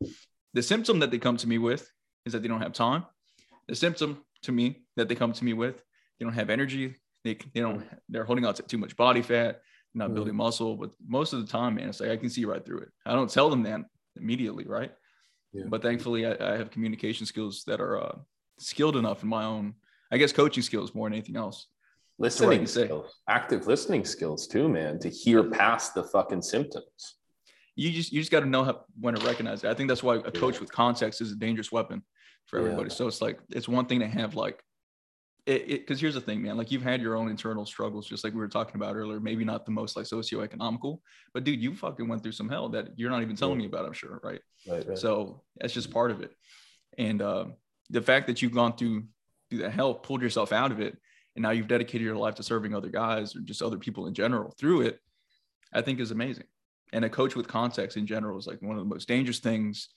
the 0.53 0.61
symptom 0.61 0.99
that 0.99 1.09
they 1.09 1.17
come 1.17 1.37
to 1.37 1.47
me 1.47 1.57
with 1.57 1.89
is 2.25 2.33
that 2.33 2.41
they 2.41 2.47
don't 2.47 2.61
have 2.61 2.73
time. 2.73 3.05
The 3.67 3.75
symptom 3.75 4.23
to 4.43 4.51
me 4.51 4.83
that 4.97 5.07
they 5.07 5.15
come 5.15 5.33
to 5.33 5.43
me 5.43 5.53
with, 5.53 5.81
they 6.19 6.25
don't 6.25 6.33
have 6.33 6.49
energy. 6.49 6.95
They, 7.23 7.37
they 7.53 7.61
don't, 7.61 7.85
they're 8.07 8.23
holding 8.23 8.45
on 8.45 8.53
to 8.55 8.63
too 8.63 8.77
much 8.77 8.95
body 8.95 9.21
fat, 9.21 9.61
not 9.93 10.11
mm 10.11 10.15
building 10.15 10.35
muscle. 10.35 10.75
But 10.75 10.91
most 11.07 11.33
of 11.33 11.41
the 11.41 11.51
time, 11.51 11.75
man, 11.75 11.89
it's 11.89 11.99
like 11.99 12.09
I 12.09 12.17
can 12.17 12.29
see 12.29 12.45
right 12.45 12.63
through 12.63 12.79
it. 12.79 12.89
I 13.05 13.13
don't 13.13 13.29
tell 13.29 13.49
them 13.49 13.63
that 13.63 13.81
immediately, 14.15 14.65
right? 14.65 14.91
Yeah. 15.53 15.65
But 15.67 15.81
thankfully, 15.81 16.25
I, 16.25 16.53
I, 16.53 16.57
have 16.57 16.69
communication 16.69 17.25
skills 17.25 17.63
that 17.65 17.81
are 17.81 17.99
uh, 17.99 18.15
skilled 18.59 18.95
enough 18.97 19.23
in 19.23 19.29
my 19.29 19.45
own 19.45 19.73
I 20.11 20.17
guess 20.17 20.31
coaching 20.31 20.63
skills 20.63 20.95
more 20.95 21.07
than 21.07 21.13
anything 21.13 21.35
else. 21.35 21.67
Listening 22.17 22.65
skills, 22.65 23.15
active 23.29 23.67
listening 23.67 24.03
skills 24.03 24.47
too, 24.47 24.67
man, 24.67 24.99
to 24.99 25.09
hear 25.09 25.43
past 25.43 25.93
the 25.93 26.03
fucking 26.03 26.41
symptoms. 26.41 27.15
You 27.75 27.91
just 27.91 28.11
you 28.11 28.19
just 28.19 28.31
got 28.31 28.41
to 28.41 28.45
know 28.45 28.65
how, 28.65 28.81
when 28.99 29.15
to 29.15 29.25
recognize 29.25 29.63
it. 29.63 29.69
I 29.69 29.73
think 29.73 29.87
that's 29.87 30.03
why 30.03 30.15
a 30.15 30.31
coach 30.31 30.55
yeah. 30.55 30.61
with 30.61 30.71
context 30.71 31.21
is 31.21 31.31
a 31.31 31.35
dangerous 31.35 31.71
weapon 31.71 32.03
for 32.45 32.59
everybody. 32.59 32.89
Yeah. 32.89 32.95
So 32.95 33.07
it's 33.07 33.21
like 33.21 33.39
it's 33.49 33.69
one 33.69 33.85
thing 33.85 34.01
to 34.01 34.07
have 34.07 34.35
like 34.35 34.61
because 35.49 35.99
here's 35.99 36.13
the 36.13 36.21
thing, 36.21 36.41
man. 36.41 36.57
Like 36.57 36.71
you've 36.71 36.83
had 36.83 37.01
your 37.01 37.15
own 37.15 37.29
internal 37.29 37.65
struggles, 37.65 38.07
just 38.07 38.23
like 38.23 38.33
we 38.33 38.39
were 38.39 38.47
talking 38.47 38.75
about 38.75 38.95
earlier. 38.95 39.19
Maybe 39.19 39.43
not 39.43 39.65
the 39.65 39.71
most 39.71 39.97
like 39.97 40.05
socioeconomical, 40.05 40.99
but 41.33 41.43
dude, 41.43 41.61
you 41.61 41.75
fucking 41.75 42.07
went 42.07 42.23
through 42.23 42.33
some 42.33 42.49
hell 42.49 42.69
that 42.69 42.89
you're 42.97 43.09
not 43.09 43.21
even 43.21 43.35
telling 43.35 43.59
yeah. 43.59 43.67
me 43.67 43.73
about. 43.73 43.85
I'm 43.85 43.93
sure, 43.93 44.19
right? 44.23 44.41
Right, 44.67 44.87
right? 44.87 44.97
So 44.97 45.41
that's 45.59 45.73
just 45.73 45.91
part 45.91 46.11
of 46.11 46.21
it. 46.21 46.31
And 46.97 47.21
uh, 47.21 47.45
the 47.89 48.01
fact 48.01 48.27
that 48.27 48.41
you've 48.41 48.53
gone 48.53 48.75
through 48.75 49.05
do 49.49 49.57
that 49.57 49.71
help 49.71 50.05
pulled 50.05 50.21
yourself 50.21 50.51
out 50.51 50.71
of 50.71 50.79
it 50.79 50.97
and 51.35 51.43
now 51.43 51.51
you've 51.51 51.67
dedicated 51.67 52.05
your 52.05 52.15
life 52.15 52.35
to 52.35 52.43
serving 52.43 52.75
other 52.75 52.89
guys 52.89 53.35
or 53.35 53.39
just 53.41 53.61
other 53.61 53.77
people 53.77 54.07
in 54.07 54.13
general 54.13 54.53
through 54.57 54.81
it 54.81 54.99
i 55.73 55.81
think 55.81 55.99
is 55.99 56.11
amazing 56.11 56.45
and 56.93 57.05
a 57.05 57.09
coach 57.09 57.35
with 57.35 57.47
context 57.47 57.97
in 57.97 58.05
general 58.05 58.37
is 58.37 58.47
like 58.47 58.61
one 58.61 58.77
of 58.77 58.83
the 58.83 58.89
most 58.89 59.07
dangerous 59.07 59.39
things 59.39 59.89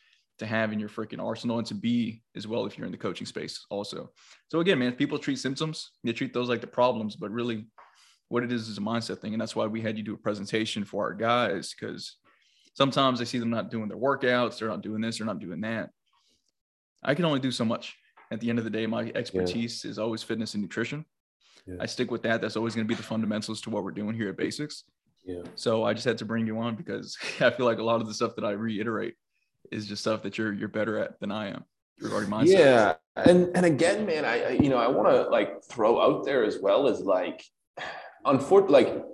to 0.43 0.47
have 0.47 0.73
in 0.73 0.81
your 0.81 0.89
freaking 0.89 1.23
arsenal 1.23 1.59
and 1.59 1.67
to 1.69 1.75
be 1.75 2.23
as 2.37 2.47
well 2.47 2.67
if 2.67 2.77
you're 2.77 2.87
in 2.87 2.93
the 2.93 2.99
coaching 2.99 3.27
space 3.27 3.65
also. 3.71 4.11
So 4.49 4.61
again, 4.61 4.79
man, 4.79 4.93
people 4.93 5.19
treat 5.19 5.39
symptoms, 5.39 5.91
they 6.05 6.13
treat 6.13 6.35
those 6.35 6.49
like 6.49 6.61
the 6.61 6.67
problems, 6.67 7.17
but 7.17 7.31
really 7.31 7.67
what 8.29 8.43
it 8.43 8.53
is 8.53 8.69
is 8.69 8.79
a 8.79 8.81
mindset 8.81 9.19
thing. 9.19 9.33
And 9.35 9.41
that's 9.41 9.57
why 9.57 9.67
we 9.67 9.81
had 9.81 9.97
you 9.97 10.03
do 10.03 10.15
a 10.15 10.19
presentation 10.19 10.85
for 10.85 11.05
our 11.05 11.15
guys 11.15 11.75
because 11.79 12.17
sometimes 12.75 13.21
I 13.21 13.25
see 13.25 13.39
them 13.39 13.51
not 13.51 13.71
doing 13.71 13.89
their 13.89 13.99
workouts, 13.99 14.59
they're 14.59 14.69
not 14.69 14.83
doing 14.83 15.01
this, 15.01 15.19
they're 15.19 15.27
not 15.27 15.39
doing 15.39 15.61
that. 15.63 15.91
I 17.03 17.15
can 17.15 17.25
only 17.25 17.41
do 17.41 17.51
so 17.51 17.65
much. 17.65 17.97
At 18.31 18.41
the 18.41 18.49
end 18.49 18.59
of 18.59 18.65
the 18.65 18.71
day, 18.71 18.87
my 18.87 19.13
expertise 19.15 19.85
yeah. 19.85 19.91
is 19.91 19.99
always 19.99 20.23
fitness 20.23 20.55
and 20.55 20.63
nutrition. 20.63 21.05
Yeah. 21.67 21.77
I 21.81 21.87
stick 21.87 22.11
with 22.11 22.23
that. 22.23 22.41
That's 22.41 22.57
always 22.57 22.75
going 22.75 22.87
to 22.87 22.89
be 22.89 22.95
the 22.95 23.03
fundamentals 23.03 23.61
to 23.63 23.71
what 23.71 23.85
we're 23.85 23.91
doing 23.91 24.15
here 24.15 24.31
at 24.31 24.39
BASIX. 24.39 24.85
Yeah. 25.25 25.43
So 25.55 25.85
I 25.85 25.93
just 25.93 26.07
had 26.07 26.19
to 26.19 26.25
bring 26.25 26.47
you 26.47 26.59
on 26.59 26.75
because 26.75 27.17
I 27.41 27.51
feel 27.51 27.67
like 27.67 27.79
a 27.79 27.85
lot 27.85 28.01
of 28.01 28.07
the 28.07 28.15
stuff 28.15 28.35
that 28.37 28.45
I 28.45 28.53
reiterate 28.53 29.15
is 29.71 29.87
just 29.87 30.03
stuff 30.03 30.23
that 30.23 30.39
you're 30.39 30.53
you're 30.53 30.69
better 30.69 30.99
at 30.99 31.21
than 31.21 31.31
I 31.31 31.49
am 31.49 31.65
regarding 32.01 32.31
mindset. 32.31 32.59
Yeah, 32.59 32.95
and 33.17 33.51
and 33.55 33.65
again, 33.67 34.07
man, 34.07 34.25
I, 34.25 34.43
I 34.43 34.51
you 34.51 34.69
know 34.69 34.79
I 34.79 34.89
want 34.89 35.09
to 35.09 35.29
like 35.31 35.63
throw 35.65 36.01
out 36.01 36.25
there 36.25 36.45
as 36.45 36.59
well 36.61 36.89
as 36.89 37.01
like, 37.01 37.43
unfortunately, 38.25 38.85
like, 38.85 39.05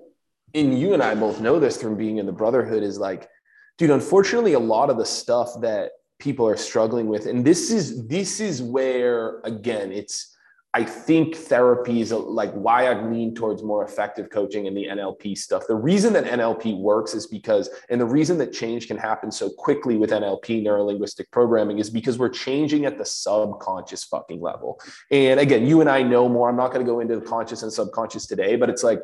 and 0.54 0.78
you 0.78 0.94
and 0.94 1.02
I 1.02 1.14
both 1.14 1.40
know 1.40 1.58
this 1.58 1.80
from 1.80 1.96
being 1.96 2.18
in 2.18 2.26
the 2.26 2.32
brotherhood 2.32 2.82
is 2.82 2.98
like, 2.98 3.28
dude, 3.76 3.90
unfortunately, 3.90 4.54
a 4.54 4.58
lot 4.58 4.90
of 4.90 4.96
the 4.96 5.06
stuff 5.06 5.50
that 5.60 5.92
people 6.18 6.48
are 6.48 6.56
struggling 6.56 7.06
with, 7.06 7.26
and 7.26 7.44
this 7.44 7.70
is 7.70 8.06
this 8.06 8.40
is 8.40 8.62
where 8.62 9.40
again 9.44 9.92
it's 9.92 10.34
I 10.74 10.84
think 10.84 11.34
therapy 11.34 12.02
is 12.02 12.12
like 12.12 12.52
why 12.52 12.90
I've 12.90 13.10
leaned 13.10 13.36
towards 13.36 13.62
more 13.62 13.84
effective 13.84 14.28
coaching 14.28 14.66
and 14.66 14.76
the 14.76 14.84
NLP 14.84 15.36
stuff. 15.38 15.64
The 15.66 15.74
reason 15.74 16.12
that 16.12 16.24
NLP 16.24 16.78
works 16.78 17.14
is 17.14 17.26
because, 17.26 17.70
and 17.88 17.98
the 17.98 18.06
reason 18.06 18.36
that 18.38 18.52
change 18.52 18.86
can 18.86 18.98
happen 18.98 19.32
so 19.32 19.48
quickly 19.48 19.96
with 19.96 20.10
NLP, 20.10 20.62
neuro 20.62 20.84
linguistic 20.84 21.30
programming, 21.30 21.78
is 21.78 21.88
because 21.88 22.18
we're 22.18 22.28
changing 22.28 22.84
at 22.84 22.98
the 22.98 23.04
subconscious 23.04 24.04
fucking 24.04 24.42
level. 24.42 24.78
And 25.10 25.40
again, 25.40 25.66
you 25.66 25.80
and 25.80 25.88
I 25.88 26.02
know 26.02 26.28
more. 26.28 26.50
I'm 26.50 26.56
not 26.56 26.70
going 26.70 26.84
to 26.84 26.90
go 26.90 27.00
into 27.00 27.18
the 27.18 27.24
conscious 27.24 27.62
and 27.62 27.72
subconscious 27.72 28.26
today, 28.26 28.56
but 28.56 28.68
it's 28.68 28.84
like, 28.84 29.00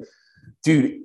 dude, 0.64 1.00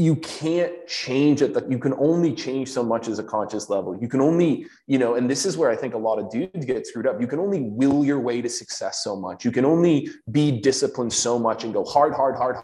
you 0.00 0.16
can't 0.16 0.86
change 0.86 1.42
it. 1.42 1.54
You 1.68 1.78
can 1.78 1.92
only 1.98 2.34
change 2.34 2.70
so 2.70 2.82
much 2.82 3.06
as 3.06 3.18
a 3.18 3.22
conscious 3.22 3.68
level. 3.68 3.94
You 4.00 4.08
can 4.08 4.22
only 4.22 4.66
you 4.86 4.98
know 4.98 5.16
and 5.16 5.28
this 5.28 5.44
is 5.44 5.58
where 5.58 5.70
i 5.70 5.76
think 5.76 5.92
a 5.92 5.98
lot 5.98 6.18
of 6.18 6.30
dudes 6.30 6.64
get 6.64 6.86
screwed 6.86 7.06
up. 7.06 7.20
You 7.20 7.26
can 7.26 7.38
only 7.38 7.60
will 7.60 8.02
your 8.02 8.18
way 8.18 8.40
to 8.40 8.48
success 8.48 9.04
so 9.04 9.14
much. 9.14 9.44
You 9.44 9.52
can 9.52 9.66
only 9.66 10.08
be 10.30 10.58
disciplined 10.60 11.12
so 11.12 11.38
much 11.38 11.64
and 11.64 11.74
go 11.74 11.84
hard 11.84 12.14
hard 12.14 12.36
hard 12.36 12.56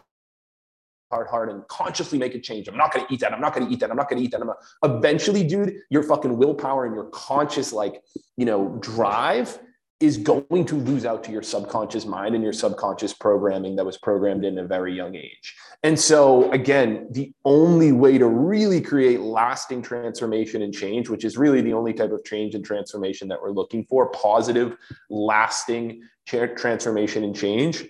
hard 1.11 1.27
hard 1.27 1.49
and 1.49 1.65
consciously 1.67 2.17
make 2.17 2.33
a 2.33 2.39
change. 2.39 2.67
I'm 2.67 2.75
not 2.75 2.91
going 2.91 3.05
to 3.05 3.13
eat 3.13 3.19
that. 3.19 3.31
I'm 3.33 3.39
not 3.39 3.53
going 3.53 3.67
to 3.67 3.73
eat 3.73 3.79
that. 3.81 3.91
I'm 3.91 3.97
not 3.97 4.09
going 4.09 4.19
to 4.19 4.25
eat 4.25 4.31
that. 4.31 4.41
I'm 4.41 4.47
not 4.47 4.57
eventually 4.83 5.45
dude 5.45 5.75
your 5.91 6.03
fucking 6.03 6.35
willpower 6.37 6.85
and 6.85 6.95
your 6.95 7.05
conscious 7.11 7.71
like 7.71 8.01
you 8.35 8.45
know 8.45 8.77
drive 8.81 9.59
is 9.99 10.17
going 10.17 10.63
to 10.65 10.75
lose 10.75 11.05
out 11.05 11.23
to 11.23 11.31
your 11.31 11.41
subconscious 11.41 12.05
mind 12.05 12.35
and 12.35 12.43
your 12.43 12.53
subconscious 12.53 13.13
programming 13.13 13.75
that 13.75 13.85
was 13.85 13.97
programmed 13.97 14.45
in 14.45 14.59
a 14.59 14.63
very 14.63 14.93
young 14.93 15.15
age. 15.15 15.55
And 15.81 15.99
so, 15.99 16.51
again, 16.51 17.07
the 17.11 17.33
only 17.45 17.91
way 17.91 18.19
to 18.19 18.27
really 18.27 18.79
create 18.79 19.21
lasting 19.21 19.81
transformation 19.81 20.61
and 20.61 20.73
change, 20.73 21.09
which 21.09 21.25
is 21.25 21.35
really 21.35 21.61
the 21.61 21.73
only 21.73 21.93
type 21.93 22.11
of 22.11 22.23
change 22.23 22.53
and 22.53 22.63
transformation 22.63 23.27
that 23.29 23.41
we're 23.41 23.51
looking 23.51 23.85
for 23.85 24.09
positive, 24.11 24.77
lasting 25.09 26.01
transformation 26.27 27.23
and 27.23 27.35
change, 27.35 27.83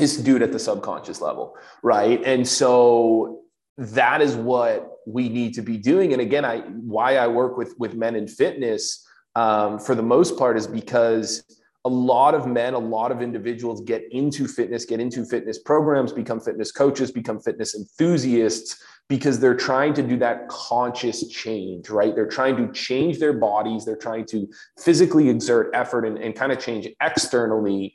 is 0.00 0.16
to 0.16 0.22
do 0.22 0.36
it 0.36 0.42
at 0.42 0.50
the 0.50 0.58
subconscious 0.58 1.20
level. 1.20 1.56
Right. 1.84 2.20
And 2.24 2.46
so, 2.46 3.42
that 3.76 4.20
is 4.20 4.34
what 4.34 4.90
we 5.06 5.28
need 5.28 5.54
to 5.54 5.62
be 5.62 5.78
doing. 5.78 6.12
And 6.12 6.20
again, 6.20 6.44
I 6.44 6.58
why 6.60 7.16
I 7.16 7.28
work 7.28 7.56
with 7.56 7.74
with 7.78 7.94
men 7.94 8.16
in 8.16 8.26
fitness 8.26 9.06
um, 9.38 9.78
for 9.78 9.94
the 9.94 10.02
most 10.02 10.36
part 10.36 10.56
is 10.56 10.66
because 10.66 11.44
a 11.84 11.88
lot 11.88 12.34
of 12.34 12.48
men, 12.48 12.74
a 12.74 12.78
lot 12.78 13.12
of 13.12 13.22
individuals 13.22 13.80
get 13.82 14.02
into 14.10 14.48
fitness, 14.48 14.84
get 14.84 14.98
into 14.98 15.24
fitness 15.24 15.60
programs, 15.60 16.12
become 16.12 16.40
fitness 16.40 16.72
coaches, 16.72 17.12
become 17.12 17.38
fitness 17.38 17.76
enthusiasts 17.76 18.82
because 19.08 19.38
they're 19.38 19.54
trying 19.54 19.94
to 19.94 20.02
do 20.02 20.16
that 20.16 20.48
conscious 20.48 21.28
change, 21.28 21.88
right? 21.88 22.16
They're 22.16 22.26
trying 22.26 22.56
to 22.56 22.72
change 22.72 23.20
their 23.20 23.32
bodies, 23.32 23.84
they're 23.84 23.96
trying 24.08 24.26
to 24.26 24.48
physically 24.76 25.28
exert 25.28 25.70
effort 25.72 26.04
and, 26.04 26.18
and 26.18 26.34
kind 26.34 26.50
of 26.50 26.58
change 26.58 26.88
externally. 27.00 27.94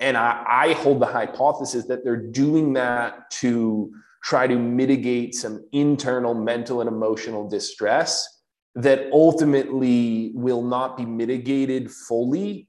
And 0.00 0.16
I, 0.16 0.44
I 0.44 0.72
hold 0.72 1.00
the 1.00 1.06
hypothesis 1.06 1.86
that 1.86 2.02
they're 2.02 2.16
doing 2.16 2.72
that 2.72 3.30
to 3.42 3.92
try 4.24 4.48
to 4.48 4.56
mitigate 4.58 5.36
some 5.36 5.64
internal 5.70 6.34
mental 6.34 6.80
and 6.80 6.88
emotional 6.88 7.48
distress 7.48 8.39
that 8.74 9.10
ultimately 9.12 10.32
will 10.34 10.62
not 10.62 10.96
be 10.96 11.04
mitigated 11.04 11.90
fully 11.90 12.68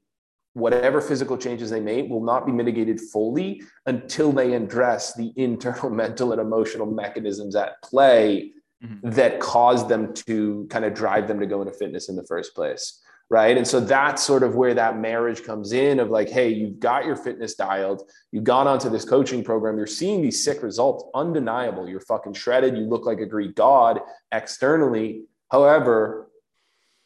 whatever 0.54 1.00
physical 1.00 1.38
changes 1.38 1.70
they 1.70 1.80
make 1.80 2.10
will 2.10 2.24
not 2.24 2.46
be 2.46 2.52
mitigated 2.52 3.00
fully 3.00 3.62
until 3.86 4.32
they 4.32 4.54
address 4.54 5.14
the 5.14 5.32
internal 5.38 5.90
mental 5.90 6.32
and 6.32 6.42
emotional 6.42 6.86
mechanisms 6.86 7.56
at 7.56 7.82
play 7.82 8.52
mm-hmm. 8.84 9.10
that 9.10 9.40
cause 9.40 9.88
them 9.88 10.14
to 10.14 10.68
kind 10.70 10.86
of 10.86 10.94
drive 10.94 11.28
them 11.28 11.40
to 11.40 11.46
go 11.46 11.62
into 11.62 11.74
fitness 11.74 12.10
in 12.10 12.16
the 12.16 12.26
first 12.26 12.54
place 12.54 13.02
right 13.30 13.56
and 13.56 13.66
so 13.66 13.80
that's 13.80 14.22
sort 14.22 14.44
of 14.44 14.56
where 14.56 14.74
that 14.74 15.00
marriage 15.00 15.44
comes 15.44 15.72
in 15.72 16.02
of 16.02 16.10
like 16.10 16.30
hey 16.30 16.50
you've 16.50 16.80
got 16.80 17.06
your 17.06 17.16
fitness 17.16 17.56
dialed 17.56 18.04
you've 18.34 18.44
gone 18.44 18.68
onto 18.68 18.90
this 18.90 19.06
coaching 19.06 19.42
program 19.42 19.78
you're 19.78 19.88
seeing 19.88 20.22
these 20.22 20.44
sick 20.44 20.62
results 20.62 21.06
undeniable 21.16 21.88
you're 21.88 22.02
fucking 22.02 22.34
shredded 22.34 22.76
you 22.76 22.84
look 22.84 23.06
like 23.06 23.20
a 23.20 23.26
greek 23.26 23.56
god 23.56 24.02
externally 24.34 25.24
However, 25.52 26.30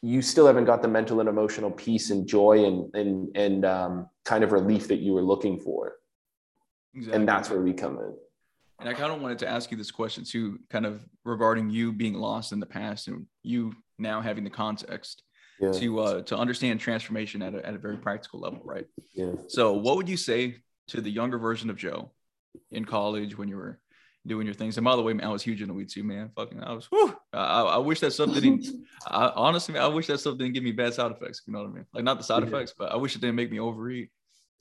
you 0.02 0.22
still 0.22 0.46
haven't 0.46 0.66
got 0.66 0.80
the 0.80 0.88
mental 0.88 1.18
and 1.20 1.28
emotional 1.28 1.70
peace 1.70 2.10
and 2.10 2.26
joy 2.26 2.64
and 2.64 2.94
and 2.94 3.36
and 3.36 3.64
um, 3.64 4.08
kind 4.24 4.44
of 4.44 4.52
relief 4.52 4.88
that 4.88 5.00
you 5.00 5.12
were 5.12 5.22
looking 5.22 5.58
for. 5.58 5.94
Exactly. 6.94 7.16
And 7.18 7.28
that's 7.28 7.50
where 7.50 7.60
we 7.60 7.72
come 7.72 7.98
in. 7.98 8.14
And 8.78 8.88
I 8.88 8.94
kind 8.94 9.12
of 9.12 9.20
wanted 9.20 9.38
to 9.40 9.48
ask 9.48 9.70
you 9.70 9.76
this 9.76 9.90
question 9.90 10.24
too, 10.24 10.60
kind 10.70 10.86
of 10.86 11.04
regarding 11.24 11.70
you 11.70 11.92
being 11.92 12.14
lost 12.14 12.52
in 12.52 12.60
the 12.60 12.66
past 12.66 13.08
and 13.08 13.26
you 13.42 13.72
now 13.98 14.20
having 14.20 14.44
the 14.44 14.50
context 14.50 15.22
yeah. 15.60 15.72
to 15.72 15.98
uh, 15.98 16.22
to 16.22 16.36
understand 16.36 16.78
transformation 16.78 17.42
at 17.42 17.54
a, 17.54 17.66
at 17.66 17.74
a 17.74 17.78
very 17.78 17.96
practical 17.96 18.40
level, 18.40 18.60
right? 18.64 18.86
Yeah. 19.12 19.32
So, 19.48 19.72
what 19.72 19.96
would 19.96 20.08
you 20.08 20.16
say 20.16 20.56
to 20.88 21.00
the 21.00 21.10
younger 21.10 21.38
version 21.38 21.68
of 21.68 21.76
Joe 21.76 22.12
in 22.70 22.84
college 22.84 23.36
when 23.36 23.48
you 23.48 23.56
were 23.56 23.80
doing 24.26 24.46
your 24.46 24.54
things. 24.54 24.76
And 24.76 24.84
by 24.84 24.96
the 24.96 25.02
way, 25.02 25.12
man, 25.12 25.26
I 25.26 25.30
was 25.30 25.42
huge 25.42 25.62
in 25.62 25.68
the 25.68 25.74
weed 25.74 25.88
too, 25.88 26.04
man. 26.04 26.30
Fucking, 26.36 26.62
I 26.62 26.72
was. 26.72 26.86
Whew, 26.86 27.16
I, 27.32 27.62
I 27.62 27.78
wish 27.78 28.00
that 28.00 28.12
stuff 28.12 28.32
didn't. 28.32 28.66
I, 29.06 29.32
honestly, 29.34 29.78
I 29.78 29.86
wish 29.86 30.06
that 30.08 30.18
stuff 30.18 30.38
didn't 30.38 30.54
give 30.54 30.64
me 30.64 30.72
bad 30.72 30.94
side 30.94 31.10
effects. 31.12 31.42
You 31.46 31.52
know 31.52 31.60
what 31.60 31.70
I 31.70 31.72
mean? 31.72 31.86
Like 31.94 32.04
not 32.04 32.18
the 32.18 32.24
side 32.24 32.42
yeah. 32.42 32.48
effects, 32.48 32.74
but 32.76 32.92
I 32.92 32.96
wish 32.96 33.14
it 33.14 33.20
didn't 33.20 33.36
make 33.36 33.50
me 33.50 33.60
overeat. 33.60 34.10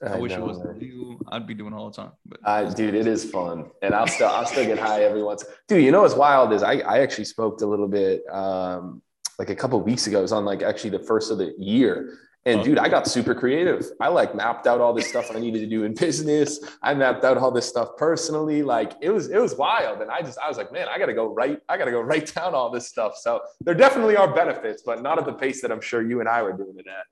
I, 0.04 0.14
I 0.14 0.18
wish 0.18 0.34
know, 0.34 0.40
it 0.40 0.48
was 0.48 0.60
illegal. 0.60 1.18
I'd 1.30 1.48
be 1.48 1.54
doing 1.54 1.74
all 1.74 1.90
the 1.90 1.96
time. 1.96 2.12
But 2.26 2.40
uh, 2.44 2.66
dude, 2.74 2.96
it 2.96 3.08
is 3.08 3.30
fun, 3.30 3.72
and 3.82 3.96
I'll 3.96 4.08
still 4.08 4.28
I'll 4.28 4.46
still 4.46 4.66
get 4.66 4.78
high 4.78 5.04
every 5.04 5.24
once. 5.24 5.44
Dude, 5.68 5.84
you 5.84 5.92
know 5.92 6.02
what's 6.02 6.16
wild 6.16 6.54
is 6.54 6.64
I 6.64 6.80
I 6.80 7.00
actually 7.00 7.26
spoke 7.26 7.62
a 7.62 7.66
little 7.66 7.88
bit 7.88 8.24
um 8.32 9.02
like 9.40 9.50
a 9.50 9.56
couple 9.56 9.80
weeks 9.82 10.08
ago. 10.08 10.20
It 10.20 10.24
was 10.24 10.32
on 10.32 10.46
like 10.46 10.62
actually 10.62 10.92
the 10.92 11.00
first 11.00 11.32
of 11.32 11.38
the 11.38 11.54
year, 11.58 12.18
and 12.46 12.60
oh. 12.60 12.64
dude, 12.64 12.78
I 12.78 12.90
got 12.90 13.08
super 13.08 13.34
creative. 13.34 13.92
I 14.00 14.10
like 14.10 14.36
mapped 14.36 14.68
out 14.68 14.80
all 14.80 14.94
this 14.94 15.08
stuff 15.08 15.32
I 15.34 15.40
needed 15.40 15.60
to 15.60 15.68
do 15.68 15.84
in 15.84 15.94
business. 16.00 16.60
I 16.82 16.94
mapped 16.94 17.24
out 17.24 17.38
all 17.38 17.52
this 17.52 17.68
stuff 17.68 17.98
personally. 17.98 18.62
Like 18.62 18.94
it 19.02 19.10
was, 19.10 19.30
it 19.30 19.40
was 19.40 19.56
wild. 19.56 20.02
And 20.02 20.12
I 20.12 20.22
just, 20.22 20.38
I 20.38 20.48
was 20.48 20.58
like, 20.58 20.72
man, 20.72 20.88
I 20.88 21.00
got 21.00 21.08
to 21.08 21.14
go 21.14 21.34
write, 21.34 21.62
I 21.68 21.78
got 21.78 21.86
to 21.86 21.92
go 21.92 22.02
write 22.12 22.34
down 22.34 22.54
all 22.54 22.70
this 22.70 22.88
stuff. 22.88 23.18
So 23.18 23.42
there 23.62 23.74
definitely 23.74 24.16
are 24.16 24.34
benefits, 24.34 24.84
but 24.86 25.02
not 25.02 25.18
at 25.18 25.26
the 25.26 25.34
pace 25.34 25.62
that 25.62 25.72
I'm 25.72 25.82
sure 25.82 26.02
you 26.02 26.20
and 26.20 26.30
I 26.30 26.44
were 26.44 26.54
doing 26.54 26.76
it 26.78 26.88
at. 26.88 27.06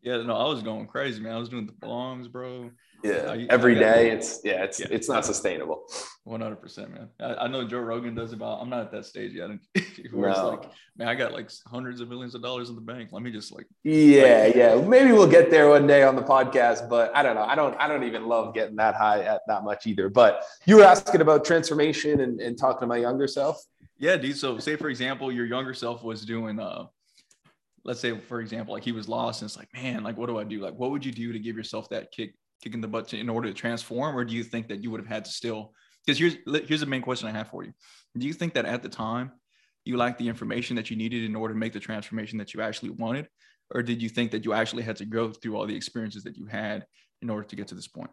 Yeah, 0.00 0.22
no, 0.22 0.34
I 0.34 0.48
was 0.48 0.62
going 0.62 0.86
crazy, 0.86 1.20
man. 1.20 1.34
I 1.34 1.38
was 1.38 1.48
doing 1.48 1.66
the 1.66 1.72
bongs, 1.72 2.30
bro. 2.30 2.70
Yeah, 3.02 3.30
I, 3.30 3.46
every 3.48 3.76
I 3.76 3.78
day. 3.78 4.10
It's 4.10 4.40
yeah, 4.42 4.64
it's 4.64 4.80
yeah. 4.80 4.88
it's 4.90 5.08
not 5.08 5.24
sustainable. 5.24 5.84
One 6.24 6.40
hundred 6.40 6.56
percent, 6.56 6.90
man. 6.92 7.08
I, 7.20 7.44
I, 7.44 7.48
know 7.48 7.66
Joe 7.66 7.78
Rogan 7.78 8.14
does 8.14 8.32
about. 8.32 8.60
I'm 8.60 8.68
not 8.68 8.80
at 8.80 8.92
that 8.92 9.04
stage 9.06 9.32
yet. 9.32 9.48
Where 10.12 10.30
no. 10.30 10.30
it's 10.30 10.40
like, 10.40 10.72
man, 10.96 11.08
I 11.08 11.14
got 11.14 11.32
like 11.32 11.50
hundreds 11.66 12.00
of 12.00 12.08
millions 12.08 12.34
of 12.34 12.42
dollars 12.42 12.70
in 12.70 12.74
the 12.74 12.80
bank. 12.80 13.10
Let 13.12 13.22
me 13.22 13.30
just 13.30 13.52
like. 13.54 13.66
Yeah, 13.84 14.46
like, 14.46 14.54
yeah. 14.56 14.74
Maybe 14.74 15.12
we'll 15.12 15.30
get 15.30 15.50
there 15.50 15.68
one 15.68 15.86
day 15.86 16.02
on 16.02 16.16
the 16.16 16.22
podcast, 16.22 16.88
but 16.88 17.14
I 17.14 17.22
don't 17.22 17.36
know. 17.36 17.44
I 17.44 17.54
don't. 17.54 17.76
I 17.78 17.86
don't 17.86 18.02
even 18.02 18.26
love 18.26 18.52
getting 18.52 18.76
that 18.76 18.96
high 18.96 19.22
at 19.22 19.42
that 19.46 19.62
much 19.62 19.86
either. 19.86 20.08
But 20.08 20.42
you 20.66 20.76
were 20.76 20.84
asking 20.84 21.20
about 21.20 21.44
transformation 21.44 22.20
and, 22.20 22.40
and 22.40 22.58
talking 22.58 22.80
to 22.80 22.86
my 22.86 22.96
younger 22.96 23.28
self. 23.28 23.62
Yeah, 23.98 24.16
dude. 24.16 24.36
So 24.36 24.58
say 24.58 24.74
for 24.74 24.88
example, 24.88 25.30
your 25.30 25.46
younger 25.46 25.74
self 25.74 26.02
was 26.02 26.24
doing 26.24 26.58
uh 26.58 26.86
let's 27.84 28.00
say 28.00 28.18
for 28.18 28.40
example 28.40 28.74
like 28.74 28.82
he 28.82 28.92
was 28.92 29.08
lost 29.08 29.40
and 29.40 29.48
it's 29.48 29.56
like 29.56 29.68
man 29.72 30.02
like 30.02 30.16
what 30.16 30.26
do 30.26 30.38
i 30.38 30.44
do 30.44 30.60
like 30.60 30.74
what 30.74 30.90
would 30.90 31.06
you 31.06 31.12
do 31.12 31.32
to 31.32 31.38
give 31.38 31.56
yourself 31.56 31.88
that 31.88 32.10
kick 32.12 32.34
kicking 32.62 32.80
the 32.80 32.88
butt 32.88 33.08
to, 33.08 33.18
in 33.18 33.28
order 33.28 33.48
to 33.48 33.54
transform, 33.54 34.16
or 34.16 34.24
do 34.24 34.34
you 34.34 34.44
think 34.44 34.68
that 34.68 34.82
you 34.82 34.90
would 34.90 35.00
have 35.00 35.08
had 35.08 35.24
to 35.24 35.30
still? 35.30 35.72
Because 36.04 36.18
here's 36.18 36.36
here's 36.66 36.80
the 36.80 36.86
main 36.86 37.02
question 37.02 37.28
I 37.28 37.32
have 37.32 37.48
for 37.48 37.64
you: 37.64 37.72
Do 38.16 38.26
you 38.26 38.32
think 38.32 38.54
that 38.54 38.64
at 38.64 38.82
the 38.82 38.88
time 38.88 39.32
you 39.84 39.96
lacked 39.96 40.18
the 40.18 40.28
information 40.28 40.76
that 40.76 40.90
you 40.90 40.96
needed 40.96 41.24
in 41.24 41.34
order 41.34 41.54
to 41.54 41.60
make 41.60 41.72
the 41.72 41.80
transformation 41.80 42.38
that 42.38 42.54
you 42.54 42.60
actually 42.60 42.90
wanted, 42.90 43.28
or 43.70 43.82
did 43.82 44.02
you 44.02 44.08
think 44.08 44.30
that 44.32 44.44
you 44.44 44.52
actually 44.52 44.82
had 44.82 44.96
to 44.96 45.04
go 45.04 45.32
through 45.32 45.56
all 45.56 45.66
the 45.66 45.76
experiences 45.76 46.24
that 46.24 46.36
you 46.36 46.46
had 46.46 46.86
in 47.22 47.30
order 47.30 47.46
to 47.46 47.56
get 47.56 47.68
to 47.68 47.74
this 47.74 47.88
point? 47.88 48.10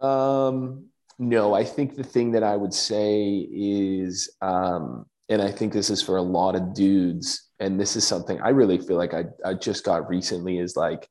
Um, 0.00 0.86
no, 1.18 1.54
I 1.54 1.64
think 1.64 1.96
the 1.96 2.04
thing 2.04 2.32
that 2.32 2.42
I 2.42 2.56
would 2.56 2.74
say 2.74 3.48
is, 3.50 4.30
um, 4.40 5.06
and 5.28 5.42
I 5.42 5.50
think 5.50 5.72
this 5.72 5.90
is 5.90 6.00
for 6.00 6.16
a 6.16 6.22
lot 6.22 6.54
of 6.54 6.74
dudes, 6.74 7.50
and 7.58 7.78
this 7.78 7.96
is 7.96 8.06
something 8.06 8.40
I 8.40 8.50
really 8.50 8.78
feel 8.78 8.96
like 8.96 9.14
I, 9.14 9.24
I 9.44 9.54
just 9.54 9.84
got 9.84 10.08
recently 10.08 10.58
is 10.58 10.76
like, 10.76 11.08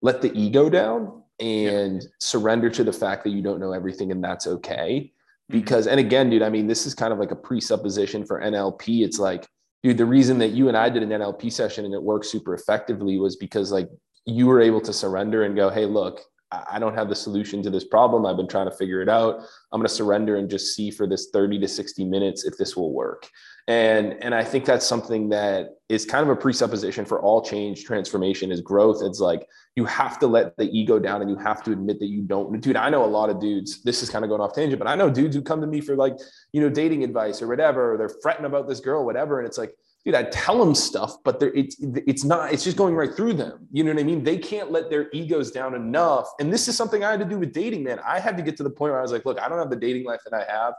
let 0.00 0.22
the 0.22 0.32
ego 0.32 0.70
down 0.70 1.19
and 1.40 2.02
yeah. 2.02 2.08
surrender 2.18 2.70
to 2.70 2.84
the 2.84 2.92
fact 2.92 3.24
that 3.24 3.30
you 3.30 3.42
don't 3.42 3.60
know 3.60 3.72
everything 3.72 4.12
and 4.12 4.22
that's 4.22 4.46
okay. 4.46 5.12
Mm-hmm. 5.50 5.58
Because, 5.58 5.86
and 5.86 5.98
again, 5.98 6.30
dude, 6.30 6.42
I 6.42 6.50
mean, 6.50 6.66
this 6.66 6.86
is 6.86 6.94
kind 6.94 7.12
of 7.12 7.18
like 7.18 7.30
a 7.30 7.36
presupposition 7.36 8.24
for 8.24 8.40
NLP. 8.40 9.04
It's 9.04 9.18
like, 9.18 9.46
dude, 9.82 9.98
the 9.98 10.06
reason 10.06 10.38
that 10.38 10.50
you 10.50 10.68
and 10.68 10.76
I 10.76 10.88
did 10.90 11.02
an 11.02 11.10
NLP 11.10 11.52
session 11.52 11.84
and 11.84 11.94
it 11.94 12.02
worked 12.02 12.26
super 12.26 12.54
effectively 12.54 13.18
was 13.18 13.36
because 13.36 13.72
like 13.72 13.88
you 14.26 14.46
were 14.46 14.60
able 14.60 14.80
to 14.82 14.92
surrender 14.92 15.44
and 15.44 15.56
go, 15.56 15.70
hey, 15.70 15.86
look, 15.86 16.20
I 16.52 16.80
don't 16.80 16.96
have 16.96 17.08
the 17.08 17.14
solution 17.14 17.62
to 17.62 17.70
this 17.70 17.84
problem. 17.84 18.26
I've 18.26 18.36
been 18.36 18.48
trying 18.48 18.68
to 18.68 18.76
figure 18.76 19.00
it 19.00 19.08
out. 19.08 19.40
I'm 19.72 19.80
going 19.80 19.88
to 19.88 19.94
surrender 19.94 20.36
and 20.36 20.50
just 20.50 20.74
see 20.74 20.90
for 20.90 21.06
this 21.06 21.30
30 21.32 21.60
to 21.60 21.68
60 21.68 22.04
minutes 22.04 22.44
if 22.44 22.56
this 22.58 22.76
will 22.76 22.92
work. 22.92 23.28
And, 23.68 24.22
and 24.22 24.34
I 24.34 24.42
think 24.42 24.64
that's 24.64 24.86
something 24.86 25.28
that 25.28 25.76
is 25.88 26.04
kind 26.04 26.22
of 26.22 26.28
a 26.28 26.36
presupposition 26.36 27.04
for 27.04 27.20
all 27.20 27.42
change 27.42 27.84
transformation 27.84 28.50
is 28.50 28.60
growth. 28.60 29.02
It's 29.02 29.20
like 29.20 29.46
you 29.76 29.84
have 29.84 30.18
to 30.20 30.26
let 30.26 30.56
the 30.56 30.68
ego 30.70 30.98
down 30.98 31.20
and 31.20 31.30
you 31.30 31.36
have 31.36 31.62
to 31.64 31.72
admit 31.72 32.00
that 32.00 32.08
you 32.08 32.22
don't. 32.22 32.60
Dude, 32.60 32.76
I 32.76 32.90
know 32.90 33.04
a 33.04 33.06
lot 33.06 33.30
of 33.30 33.40
dudes, 33.40 33.82
this 33.82 34.02
is 34.02 34.10
kind 34.10 34.24
of 34.24 34.28
going 34.28 34.40
off 34.40 34.54
tangent, 34.54 34.78
but 34.78 34.88
I 34.88 34.94
know 34.94 35.10
dudes 35.10 35.36
who 35.36 35.42
come 35.42 35.60
to 35.60 35.66
me 35.66 35.80
for 35.80 35.96
like, 35.96 36.16
you 36.52 36.60
know, 36.60 36.68
dating 36.68 37.04
advice 37.04 37.42
or 37.42 37.48
whatever, 37.48 37.94
or 37.94 37.98
they're 37.98 38.16
fretting 38.22 38.44
about 38.44 38.68
this 38.68 38.80
girl, 38.80 39.04
whatever. 39.04 39.38
And 39.38 39.46
it's 39.46 39.58
like, 39.58 39.74
dude, 40.04 40.14
I 40.14 40.24
tell 40.24 40.58
them 40.58 40.74
stuff, 40.74 41.16
but 41.24 41.38
they're, 41.38 41.52
it's, 41.54 41.76
it's 41.80 42.24
not, 42.24 42.52
it's 42.52 42.64
just 42.64 42.76
going 42.76 42.94
right 42.94 43.14
through 43.14 43.34
them. 43.34 43.68
You 43.70 43.84
know 43.84 43.92
what 43.92 44.00
I 44.00 44.04
mean? 44.04 44.24
They 44.24 44.38
can't 44.38 44.72
let 44.72 44.90
their 44.90 45.10
egos 45.12 45.50
down 45.50 45.74
enough. 45.74 46.28
And 46.40 46.52
this 46.52 46.68
is 46.68 46.76
something 46.76 47.04
I 47.04 47.10
had 47.10 47.20
to 47.20 47.26
do 47.26 47.38
with 47.38 47.52
dating, 47.52 47.84
man. 47.84 48.00
I 48.06 48.18
had 48.18 48.36
to 48.36 48.42
get 48.42 48.56
to 48.56 48.62
the 48.62 48.70
point 48.70 48.92
where 48.92 48.98
I 48.98 49.02
was 49.02 49.12
like, 49.12 49.26
look, 49.26 49.40
I 49.40 49.48
don't 49.48 49.58
have 49.58 49.70
the 49.70 49.76
dating 49.76 50.04
life 50.04 50.20
that 50.28 50.34
I 50.34 50.50
have 50.50 50.74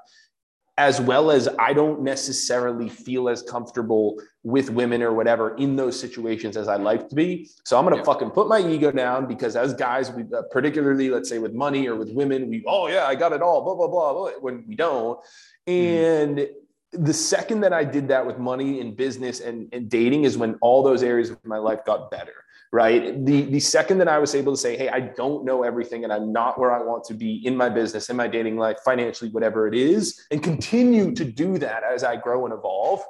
as 0.78 1.02
well 1.02 1.32
as 1.32 1.50
I 1.60 1.74
don't 1.74 2.02
necessarily 2.02 2.90
feel 2.90 3.30
as 3.30 3.44
comfortable 3.44 4.22
with 4.44 4.70
women 4.70 5.02
or 5.04 5.14
whatever 5.14 5.56
in 5.58 5.76
those 5.76 6.00
situations 6.00 6.58
as 6.58 6.68
I 6.68 6.78
like 6.78 7.10
to 7.10 7.16
be. 7.16 7.50
So 7.66 7.78
I'm 7.78 7.84
gonna 7.84 7.98
yeah. 7.98 8.04
fucking 8.04 8.32
put 8.32 8.48
my 8.48 8.60
ego 8.60 8.92
down 8.92 9.28
because 9.28 9.56
as 9.56 9.74
guys, 9.74 10.12
we 10.12 10.24
uh, 10.24 10.44
particularly 10.50 11.10
let's 11.10 11.30
say 11.30 11.40
with 11.40 11.54
money 11.54 11.88
or 11.88 11.96
with 11.96 12.12
women, 12.12 12.50
we 12.50 12.64
oh 12.68 12.88
yeah, 12.88 13.06
I 13.06 13.16
got 13.16 13.34
it 13.34 13.42
all, 13.42 13.64
blah 13.64 13.76
blah 13.76 13.88
blah, 13.88 14.14
blah 14.14 14.32
when 14.40 14.66
we 14.68 14.76
don't. 14.76 15.20
Mm-hmm. 15.68 15.72
And 15.72 16.38
mm 16.38 16.48
the 16.94 17.14
second 17.14 17.62
that 17.62 17.72
I 17.72 17.86
did 17.86 18.10
that 18.10 18.26
with 18.26 18.38
money 18.38 18.82
and 18.82 18.96
business 18.96 19.40
and, 19.40 19.70
and 19.72 19.90
dating 19.90 20.26
is 20.26 20.38
when 20.38 20.56
all 20.62 20.84
those 20.84 21.04
areas 21.04 21.30
of 21.30 21.44
my 21.46 21.58
life 21.58 21.86
got 21.86 22.12
better 22.12 22.41
right? 22.72 23.26
The, 23.26 23.44
the 23.44 23.60
second 23.60 23.98
that 23.98 24.08
I 24.08 24.18
was 24.18 24.34
able 24.34 24.54
to 24.54 24.58
say, 24.58 24.78
hey, 24.78 24.88
I 24.88 25.02
don't 25.02 25.44
know 25.44 25.64
everything 25.64 26.04
and 26.06 26.14
I'm 26.14 26.32
not 26.32 26.58
where 26.58 26.72
I 26.72 26.82
want 26.82 27.04
to 27.06 27.14
be 27.14 27.46
in 27.46 27.56
my 27.56 27.68
business, 27.68 28.10
in 28.10 28.16
my 28.16 28.28
dating 28.28 28.58
life, 28.58 28.78
financially, 28.86 29.30
whatever 29.30 29.68
it 29.68 29.76
is, 29.76 30.26
and 30.32 30.42
continue 30.42 31.14
to 31.14 31.26
do 31.26 31.58
that 31.58 31.84
as 31.84 32.04
I 32.04 32.16
grow 32.16 32.46
and 32.46 32.54
evolve, 32.54 33.02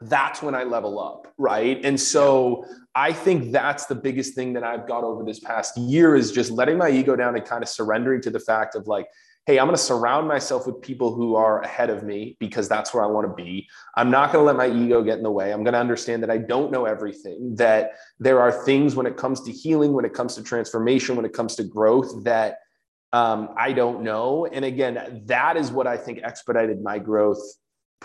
that's 0.00 0.42
when 0.42 0.56
I 0.56 0.64
level 0.64 0.98
up, 0.98 1.32
right? 1.38 1.80
And 1.84 1.98
so 1.98 2.66
I 2.96 3.12
think 3.12 3.52
that's 3.52 3.86
the 3.86 3.94
biggest 3.94 4.34
thing 4.34 4.52
that 4.54 4.64
I've 4.64 4.88
got 4.88 5.04
over 5.04 5.24
this 5.24 5.38
past 5.38 5.78
year 5.78 6.16
is 6.16 6.32
just 6.32 6.50
letting 6.50 6.76
my 6.76 6.90
ego 6.90 7.14
down 7.14 7.36
and 7.36 7.44
kind 7.44 7.62
of 7.62 7.68
surrendering 7.68 8.20
to 8.22 8.30
the 8.30 8.40
fact 8.40 8.74
of 8.74 8.88
like, 8.88 9.06
hey, 9.46 9.58
I'm 9.58 9.66
going 9.66 9.76
to 9.76 9.82
surround 9.82 10.26
myself 10.26 10.66
with 10.66 10.80
people 10.80 11.14
who 11.14 11.34
are 11.36 11.60
ahead 11.60 11.90
of 11.90 12.02
me 12.02 12.36
because 12.40 12.66
that's 12.66 12.94
where 12.94 13.04
I 13.04 13.06
want 13.06 13.28
to 13.28 13.34
be. 13.34 13.68
I'm 13.94 14.10
not 14.10 14.32
going 14.32 14.42
to 14.42 14.46
let 14.46 14.56
my 14.56 14.74
ego 14.74 15.02
get 15.02 15.18
in 15.18 15.22
the 15.22 15.30
way. 15.30 15.52
I'm 15.52 15.62
going 15.62 15.74
to 15.74 15.80
understand 15.80 16.22
that 16.22 16.30
I 16.30 16.38
don't 16.38 16.72
know 16.72 16.86
everything, 16.86 17.54
that 17.56 17.92
there 18.18 18.40
are 18.40 18.50
things 18.50 18.96
when 18.96 19.06
it 19.06 19.18
comes 19.18 19.42
to 19.42 19.52
healing, 19.52 19.92
when 19.92 20.06
it 20.06 20.14
comes 20.14 20.34
to 20.36 20.42
transformation, 20.42 21.14
when 21.14 21.26
it 21.26 21.34
comes 21.34 21.56
to 21.56 21.64
growth 21.64 22.24
that 22.24 22.58
um, 23.12 23.50
I 23.56 23.72
don't 23.72 24.02
know. 24.02 24.46
And 24.46 24.64
again, 24.64 25.22
that 25.26 25.56
is 25.56 25.70
what 25.70 25.86
I 25.86 25.98
think 25.98 26.20
expedited 26.22 26.82
my 26.82 26.98
growth 26.98 27.40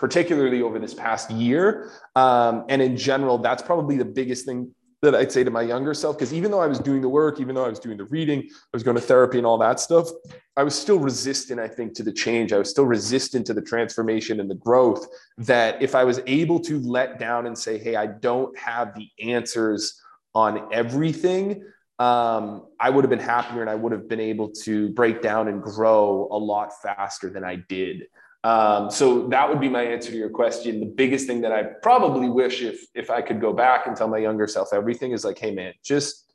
particularly 0.00 0.62
over 0.62 0.78
this 0.78 0.94
past 0.94 1.30
year. 1.30 1.90
Um, 2.16 2.64
and 2.70 2.80
in 2.80 2.96
general, 2.96 3.36
that's 3.36 3.62
probably 3.62 3.98
the 3.98 4.04
biggest 4.06 4.46
thing 4.46 4.74
that 5.02 5.14
I'd 5.14 5.32
say 5.32 5.44
to 5.44 5.50
my 5.50 5.62
younger 5.62 5.94
self. 5.94 6.18
Because 6.18 6.32
even 6.32 6.50
though 6.50 6.60
I 6.60 6.66
was 6.66 6.78
doing 6.78 7.00
the 7.00 7.08
work, 7.08 7.40
even 7.40 7.54
though 7.54 7.64
I 7.64 7.68
was 7.68 7.78
doing 7.78 7.96
the 7.96 8.04
reading, 8.04 8.42
I 8.50 8.74
was 8.74 8.82
going 8.82 8.96
to 8.96 9.02
therapy 9.02 9.38
and 9.38 9.46
all 9.46 9.58
that 9.58 9.80
stuff, 9.80 10.08
I 10.56 10.62
was 10.62 10.78
still 10.78 10.98
resistant, 10.98 11.58
I 11.58 11.68
think, 11.68 11.94
to 11.94 12.02
the 12.02 12.12
change. 12.12 12.52
I 12.52 12.58
was 12.58 12.68
still 12.68 12.84
resistant 12.84 13.46
to 13.46 13.54
the 13.54 13.62
transformation 13.62 14.40
and 14.40 14.50
the 14.50 14.56
growth. 14.56 15.06
That 15.38 15.80
if 15.82 15.94
I 15.94 16.04
was 16.04 16.20
able 16.26 16.60
to 16.60 16.78
let 16.80 17.18
down 17.18 17.46
and 17.46 17.56
say, 17.56 17.78
hey, 17.78 17.96
I 17.96 18.06
don't 18.06 18.56
have 18.58 18.94
the 18.94 19.08
answers 19.20 20.00
on 20.34 20.68
everything, 20.72 21.64
um, 21.98 22.66
I 22.78 22.88
would 22.88 23.04
have 23.04 23.10
been 23.10 23.18
happier 23.18 23.60
and 23.60 23.68
I 23.68 23.74
would 23.74 23.92
have 23.92 24.08
been 24.08 24.20
able 24.20 24.50
to 24.62 24.88
break 24.90 25.20
down 25.20 25.48
and 25.48 25.62
grow 25.62 26.28
a 26.30 26.38
lot 26.38 26.72
faster 26.82 27.28
than 27.28 27.44
I 27.44 27.56
did. 27.56 28.04
Um, 28.42 28.90
so 28.90 29.28
that 29.28 29.48
would 29.48 29.60
be 29.60 29.68
my 29.68 29.82
answer 29.82 30.10
to 30.10 30.16
your 30.16 30.30
question. 30.30 30.80
The 30.80 30.86
biggest 30.86 31.26
thing 31.26 31.42
that 31.42 31.52
I 31.52 31.62
probably 31.82 32.30
wish 32.30 32.62
if 32.62 32.80
if 32.94 33.10
I 33.10 33.20
could 33.20 33.40
go 33.40 33.52
back 33.52 33.86
and 33.86 33.94
tell 33.94 34.08
my 34.08 34.18
younger 34.18 34.46
self 34.46 34.72
everything 34.72 35.12
is 35.12 35.24
like, 35.24 35.38
hey 35.38 35.50
man, 35.50 35.74
just 35.84 36.32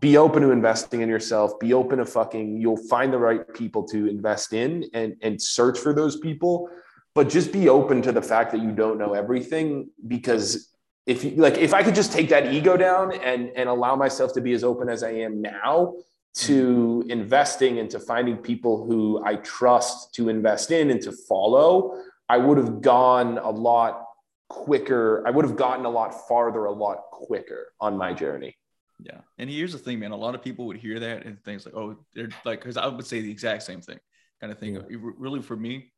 be 0.00 0.16
open 0.16 0.42
to 0.42 0.50
investing 0.50 1.00
in 1.00 1.08
yourself. 1.08 1.58
Be 1.58 1.72
open 1.72 1.98
to 1.98 2.04
fucking. 2.04 2.60
You'll 2.60 2.76
find 2.88 3.12
the 3.12 3.18
right 3.18 3.52
people 3.54 3.84
to 3.88 4.06
invest 4.06 4.52
in 4.52 4.84
and 4.92 5.16
and 5.22 5.40
search 5.40 5.78
for 5.78 5.94
those 5.94 6.18
people. 6.18 6.68
But 7.14 7.28
just 7.28 7.52
be 7.52 7.68
open 7.68 8.02
to 8.02 8.12
the 8.12 8.22
fact 8.22 8.52
that 8.52 8.60
you 8.60 8.72
don't 8.72 8.98
know 8.98 9.14
everything 9.14 9.90
because 10.06 10.70
if 11.06 11.24
you 11.24 11.32
like 11.32 11.56
if 11.56 11.72
I 11.72 11.82
could 11.82 11.94
just 11.94 12.12
take 12.12 12.28
that 12.28 12.52
ego 12.52 12.76
down 12.76 13.14
and 13.14 13.50
and 13.56 13.68
allow 13.68 13.96
myself 13.96 14.34
to 14.34 14.42
be 14.42 14.52
as 14.52 14.62
open 14.62 14.90
as 14.90 15.02
I 15.02 15.10
am 15.10 15.40
now, 15.40 15.94
to 16.32 17.04
investing 17.08 17.78
and 17.78 17.90
to 17.90 17.98
finding 17.98 18.36
people 18.36 18.84
who 18.86 19.22
I 19.24 19.36
trust 19.36 20.14
to 20.14 20.28
invest 20.28 20.70
in 20.70 20.90
and 20.90 21.00
to 21.02 21.12
follow, 21.12 22.00
I 22.28 22.38
would 22.38 22.58
have 22.58 22.80
gone 22.80 23.38
a 23.38 23.50
lot 23.50 24.04
quicker. 24.48 25.26
I 25.26 25.30
would 25.30 25.44
have 25.44 25.56
gotten 25.56 25.84
a 25.84 25.90
lot 25.90 26.28
farther 26.28 26.66
a 26.66 26.72
lot 26.72 27.02
quicker 27.10 27.72
on 27.80 27.96
my 27.96 28.12
journey. 28.12 28.56
Yeah. 29.02 29.20
And 29.38 29.48
here's 29.50 29.72
the 29.72 29.78
thing, 29.78 29.98
man. 29.98 30.10
A 30.10 30.16
lot 30.16 30.34
of 30.34 30.42
people 30.42 30.66
would 30.66 30.76
hear 30.76 31.00
that 31.00 31.24
and 31.24 31.42
things 31.42 31.64
like, 31.64 31.74
oh, 31.74 31.96
they're 32.14 32.28
like, 32.44 32.60
because 32.60 32.76
I 32.76 32.86
would 32.86 33.06
say 33.06 33.20
the 33.20 33.30
exact 33.30 33.62
same 33.62 33.80
thing 33.80 33.98
kind 34.40 34.52
of 34.52 34.58
thing. 34.58 34.74
Yeah. 34.74 34.82
Really, 34.90 35.42
for 35.42 35.56
me, 35.56 35.92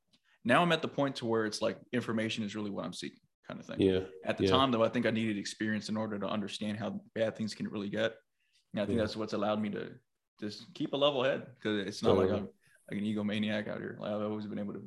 now 0.45 0.63
I'm 0.63 0.73
at 0.73 0.83
the 0.83 0.89
point 0.89 1.17
to 1.17 1.27
where 1.27 1.45
it's 1.45 1.63
like 1.63 1.77
information 1.93 2.45
is 2.45 2.55
really 2.55 2.71
what 2.71 2.85
I'm 2.85 2.93
seeking 2.93 3.19
kind 3.47 3.61
of 3.61 3.67
thing. 3.67 3.81
Yeah. 3.81 4.01
At 4.25 4.39
the 4.39 4.45
yeah. 4.45 4.51
time, 4.51 4.71
though, 4.71 4.85
I 4.85 4.89
think 4.89 5.07
I 5.07 5.11
needed 5.11 5.37
experience 5.37 5.89
in 5.89 5.97
order 5.97 6.19
to 6.19 6.27
understand 6.27 6.79
how 6.79 7.01
bad 7.15 7.37
things 7.37 7.55
can 7.55 7.69
really 7.69 7.89
get. 7.89 8.15
And 8.73 8.83
I 8.83 8.87
think 8.87 8.97
yeah. 8.97 9.05
that's 9.05 9.17
what's 9.17 9.33
allowed 9.33 9.61
me 9.61 9.71
to 9.71 9.91
just 10.43 10.75
keep 10.75 10.93
a 10.93 10.97
level 10.97 11.23
head 11.23 11.47
because 11.55 11.87
it's 11.87 12.03
not 12.03 12.17
like 12.17 12.31
I'm 12.31 12.49
like 12.91 13.01
an 13.01 13.05
egomaniac 13.05 13.69
out 13.69 13.79
here. 13.79 13.97
Like 14.01 14.11
I've 14.11 14.23
always 14.23 14.47
been 14.47 14.59
able 14.59 14.75
to, 14.75 14.83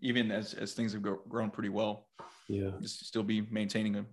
even 0.00 0.30
as 0.30 0.54
as 0.54 0.72
things 0.72 0.92
have 0.92 1.02
grown 1.02 1.50
pretty 1.50 1.68
well, 1.68 2.06
yeah, 2.48 2.70
just 2.80 3.06
still 3.06 3.24
be 3.24 3.46
maintaining 3.50 3.96
a 3.96 4.04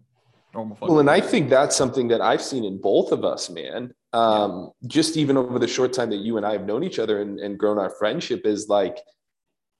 normal. 0.53 0.77
Well, 0.81 0.99
and 0.99 1.09
I 1.09 1.21
think 1.21 1.49
that's 1.49 1.75
something 1.75 2.07
that 2.09 2.21
I've 2.21 2.41
seen 2.41 2.65
in 2.65 2.81
both 2.81 3.11
of 3.11 3.23
us, 3.23 3.49
man. 3.49 3.93
Um, 4.13 4.71
yeah. 4.81 4.87
Just 4.87 5.17
even 5.17 5.37
over 5.37 5.59
the 5.59 5.67
short 5.67 5.93
time 5.93 6.09
that 6.09 6.17
you 6.17 6.37
and 6.37 6.45
I 6.45 6.53
have 6.53 6.65
known 6.65 6.83
each 6.83 6.97
other 6.97 7.21
and, 7.21 7.39
and 7.39 7.57
grown 7.57 7.77
our 7.77 7.91
friendship 7.91 8.45
is 8.45 8.67
like, 8.67 8.97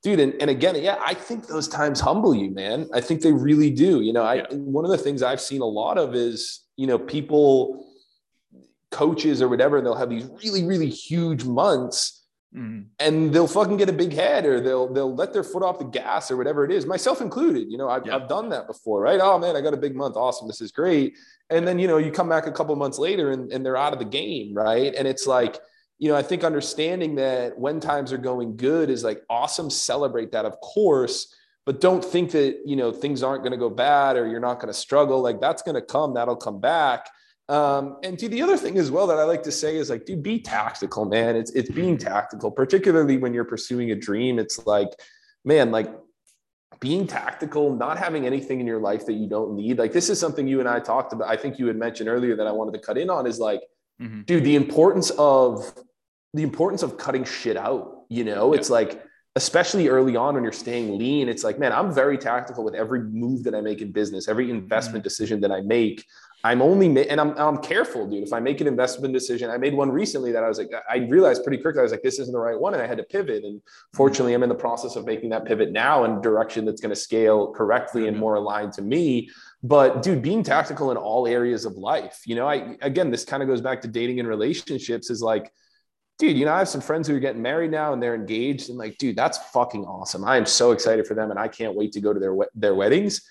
dude. 0.04 0.20
And, 0.20 0.36
and 0.40 0.52
again, 0.52 0.76
yeah, 0.76 1.00
I 1.04 1.16
think 1.16 1.48
those 1.48 1.68
times 1.68 2.00
humble 2.00 2.36
you, 2.36 2.52
man. 2.52 2.88
I 2.94 3.02
think 3.02 3.22
they 3.22 3.34
really 3.34 3.72
do. 3.72 4.02
You 4.02 4.14
know, 4.14 4.24
I 4.24 4.36
yeah. 4.36 4.46
one 4.52 4.86
of 4.86 4.92
the 4.92 4.98
things 4.98 5.24
I've 5.24 5.42
seen 5.42 5.62
a 5.62 5.66
lot 5.66 5.98
of 5.98 6.14
is 6.14 6.62
you 6.76 6.86
know 6.86 7.00
people 7.00 7.84
coaches 8.92 9.42
or 9.42 9.48
whatever, 9.48 9.78
and 9.78 9.86
they'll 9.86 9.96
have 9.96 10.10
these 10.10 10.30
really, 10.44 10.64
really 10.64 10.90
huge 10.90 11.46
months. 11.46 12.16
Mm. 12.56 12.86
And 13.00 13.32
they'll 13.32 13.48
fucking 13.48 13.78
get 13.78 13.90
a 13.90 13.94
big 13.94 14.12
head, 14.12 14.46
or 14.46 14.60
they'll 14.60 14.92
they'll 14.92 15.14
let 15.14 15.34
their 15.34 15.44
foot 15.44 15.62
off 15.62 15.78
the 15.78 15.86
gas, 15.86 16.32
or 16.32 16.38
whatever 16.38 16.66
it 16.66 16.72
is. 16.72 16.86
Myself 16.86 17.22
included, 17.22 17.70
you 17.70 17.78
know, 17.78 17.90
I've, 17.90 18.08
yeah. 18.08 18.16
I've 18.16 18.28
done 18.28 18.50
that 18.50 18.66
before, 18.66 19.02
right? 19.02 19.20
Oh 19.22 19.38
man, 19.38 19.56
I 19.56 19.62
got 19.62 19.76
a 19.76 19.78
big 19.78 19.96
month, 19.96 20.16
awesome, 20.16 20.48
this 20.48 20.60
is 20.60 20.72
great. 20.72 21.16
And 21.52 21.68
then 21.68 21.78
you 21.78 21.88
know, 21.88 21.98
you 21.98 22.12
come 22.12 22.28
back 22.28 22.48
a 22.48 22.52
couple 22.52 22.76
months 22.76 22.98
later, 22.98 23.32
and, 23.32 23.52
and 23.52 23.64
they're 23.64 23.78
out 23.78 23.94
of 23.94 24.00
the 24.00 24.06
game, 24.06 24.56
right? 24.56 24.96
And 24.96 25.08
it's 25.08 25.28
like, 25.28 25.60
you 26.00 26.10
know, 26.10 26.16
I 26.16 26.24
think 26.24 26.44
understanding 26.44 27.16
that 27.16 27.58
when 27.58 27.80
times 27.80 28.12
are 28.12 28.18
going 28.18 28.58
good 28.58 28.90
is 28.90 29.04
like 29.04 29.22
awesome. 29.30 29.70
Celebrate 29.70 30.32
that, 30.32 30.46
of 30.46 30.60
course, 30.60 31.32
but 31.68 31.80
don't 31.80 32.04
think 32.04 32.32
that 32.32 32.62
you 32.66 32.76
know 32.76 32.92
things 32.92 33.22
aren't 33.22 33.44
going 33.44 33.52
to 33.52 33.60
go 33.60 33.70
bad 33.70 34.18
or 34.18 34.28
you're 34.28 34.40
not 34.40 34.56
going 34.56 34.74
to 34.74 34.80
struggle. 34.80 35.22
Like 35.22 35.40
that's 35.40 35.62
going 35.62 35.76
to 35.76 35.84
come, 35.84 36.16
that'll 36.16 36.36
come 36.36 36.60
back 36.60 37.12
um, 37.50 37.98
and 38.04 38.18
to 38.20 38.30
the 38.30 38.44
other 38.44 38.58
thing 38.58 38.78
as 38.78 38.92
well 38.92 39.08
that 39.08 39.18
I 39.18 39.24
like 39.24 39.42
to 39.44 39.52
say 39.52 39.76
is 39.76 39.90
like, 39.90 40.06
dude, 40.06 40.22
be 40.22 40.40
tactical, 40.40 41.06
man. 41.06 41.36
It's 41.36 41.50
it's 41.52 41.72
being 41.72 41.98
tactical, 41.98 42.52
particularly 42.52 43.18
when 43.18 43.34
you're 43.34 43.44
pursuing 43.44 43.90
a 43.90 43.96
dream. 43.96 44.38
It's 44.38 44.66
like, 44.68 44.90
man, 45.44 45.72
like 45.72 45.92
being 46.80 47.08
tactical, 47.08 47.76
not 47.76 47.98
having 47.98 48.28
anything 48.28 48.60
in 48.60 48.68
your 48.68 48.80
life 48.80 49.08
that 49.08 49.14
you 49.14 49.28
don't 49.28 49.56
need. 49.56 49.80
Like 49.80 49.92
this 49.92 50.12
is 50.12 50.20
something 50.20 50.48
you 50.48 50.60
and 50.60 50.70
I 50.70 50.80
talked 50.80 51.12
about. 51.12 51.28
I 51.28 51.36
think 51.36 51.58
you 51.58 51.66
had 51.66 51.76
mentioned 51.76 52.08
earlier 52.08 52.36
that 52.36 52.46
I 52.46 52.52
wanted 52.52 52.74
to 52.74 52.80
cut 52.80 53.00
in 53.00 53.10
on 53.10 53.26
is 53.26 53.40
like, 53.40 53.62
mm-hmm. 54.00 54.22
dude, 54.22 54.44
the 54.44 54.56
importance 54.56 55.10
of 55.18 55.74
the 56.36 56.44
importance 56.44 56.84
of 56.84 56.98
cutting 56.98 57.24
shit 57.24 57.58
out. 57.58 58.04
You 58.10 58.26
know, 58.26 58.54
yeah. 58.54 58.60
it's 58.60 58.70
like 58.70 59.04
especially 59.36 59.88
early 59.88 60.16
on 60.16 60.36
when 60.36 60.44
you're 60.44 60.52
staying 60.52 60.98
lean, 61.00 61.30
it's 61.30 61.44
like, 61.44 61.58
man, 61.58 61.72
I'm 61.72 61.94
very 61.94 62.18
tactical 62.18 62.64
with 62.64 62.76
every 62.76 63.02
move 63.02 63.44
that 63.44 63.56
I 63.56 63.62
make 63.62 63.82
in 63.82 63.92
business, 63.92 64.28
every 64.28 64.52
investment 64.52 64.98
mm-hmm. 64.98 65.04
decision 65.04 65.42
that 65.42 65.52
I 65.52 65.62
make. 65.62 66.06
I'm 66.44 66.62
only, 66.62 66.88
ma- 66.88 67.02
and 67.02 67.20
I'm, 67.20 67.38
I'm 67.38 67.58
careful, 67.58 68.08
dude. 68.08 68.24
If 68.24 68.32
I 68.32 68.40
make 68.40 68.62
an 68.62 68.68
investment 68.68 69.14
decision, 69.14 69.50
I 69.50 69.58
made 69.58 69.74
one 69.74 69.92
recently 69.92 70.32
that 70.32 70.44
I 70.44 70.48
was 70.48 70.58
like, 70.58 70.72
I 70.90 70.98
realized 70.98 71.44
pretty 71.44 71.62
quickly, 71.62 71.80
I 71.80 71.84
was 71.84 71.92
like, 71.92 72.02
this 72.02 72.18
isn't 72.20 72.32
the 72.32 72.40
right 72.40 72.58
one. 72.58 72.74
And 72.74 72.82
I 72.82 72.88
had 72.88 72.98
to 72.98 73.04
pivot. 73.04 73.44
And 73.44 73.58
mm-hmm. 73.58 73.98
fortunately, 73.98 74.34
I'm 74.34 74.44
in 74.44 74.50
the 74.50 74.56
process 74.56 74.96
of 74.96 75.06
making 75.06 75.30
that 75.32 75.44
pivot 75.44 75.72
now 75.72 76.06
in 76.06 76.12
a 76.12 76.22
direction 76.22 76.64
that's 76.64 76.80
going 76.80 76.92
to 76.92 77.00
scale 77.00 77.52
correctly 77.52 78.08
and 78.08 78.16
mm-hmm. 78.16 78.22
more 78.22 78.36
aligned 78.36 78.72
to 78.74 78.82
me. 78.82 79.30
But 79.64 80.02
dude, 80.02 80.22
being 80.22 80.44
tactical 80.44 80.92
in 80.92 80.98
all 80.98 81.28
areas 81.28 81.66
of 81.66 81.74
life, 81.74 82.22
you 82.26 82.36
know, 82.36 82.48
I, 82.48 82.78
again, 82.82 83.12
this 83.12 83.26
kind 83.26 83.44
of 83.44 83.50
goes 83.50 83.60
back 83.60 83.82
to 83.82 83.90
dating 83.90 84.20
and 84.22 84.30
relationships 84.30 85.10
is 85.10 85.22
like, 85.22 85.52
dude, 86.20 86.38
you 86.38 86.46
know, 86.46 86.54
I 86.54 86.60
have 86.60 86.70
some 86.70 86.80
friends 86.80 87.10
who 87.10 87.16
are 87.16 87.20
getting 87.20 87.42
married 87.42 87.72
now 87.72 87.92
and 87.92 88.02
they're 88.02 88.16
engaged 88.16 88.70
and 88.70 88.78
like, 88.78 88.98
dude, 88.98 89.18
that's 89.18 89.38
fucking 89.52 89.84
awesome. 89.84 90.24
I 90.24 90.38
am 90.38 90.46
so 90.46 90.72
excited 90.72 91.06
for 91.06 91.16
them 91.16 91.32
and 91.32 91.40
I 91.40 91.50
can't 91.50 91.76
wait 91.76 91.92
to 91.94 92.02
go 92.02 92.14
to 92.14 92.20
their, 92.20 92.36
their 92.56 92.76
weddings 92.76 93.22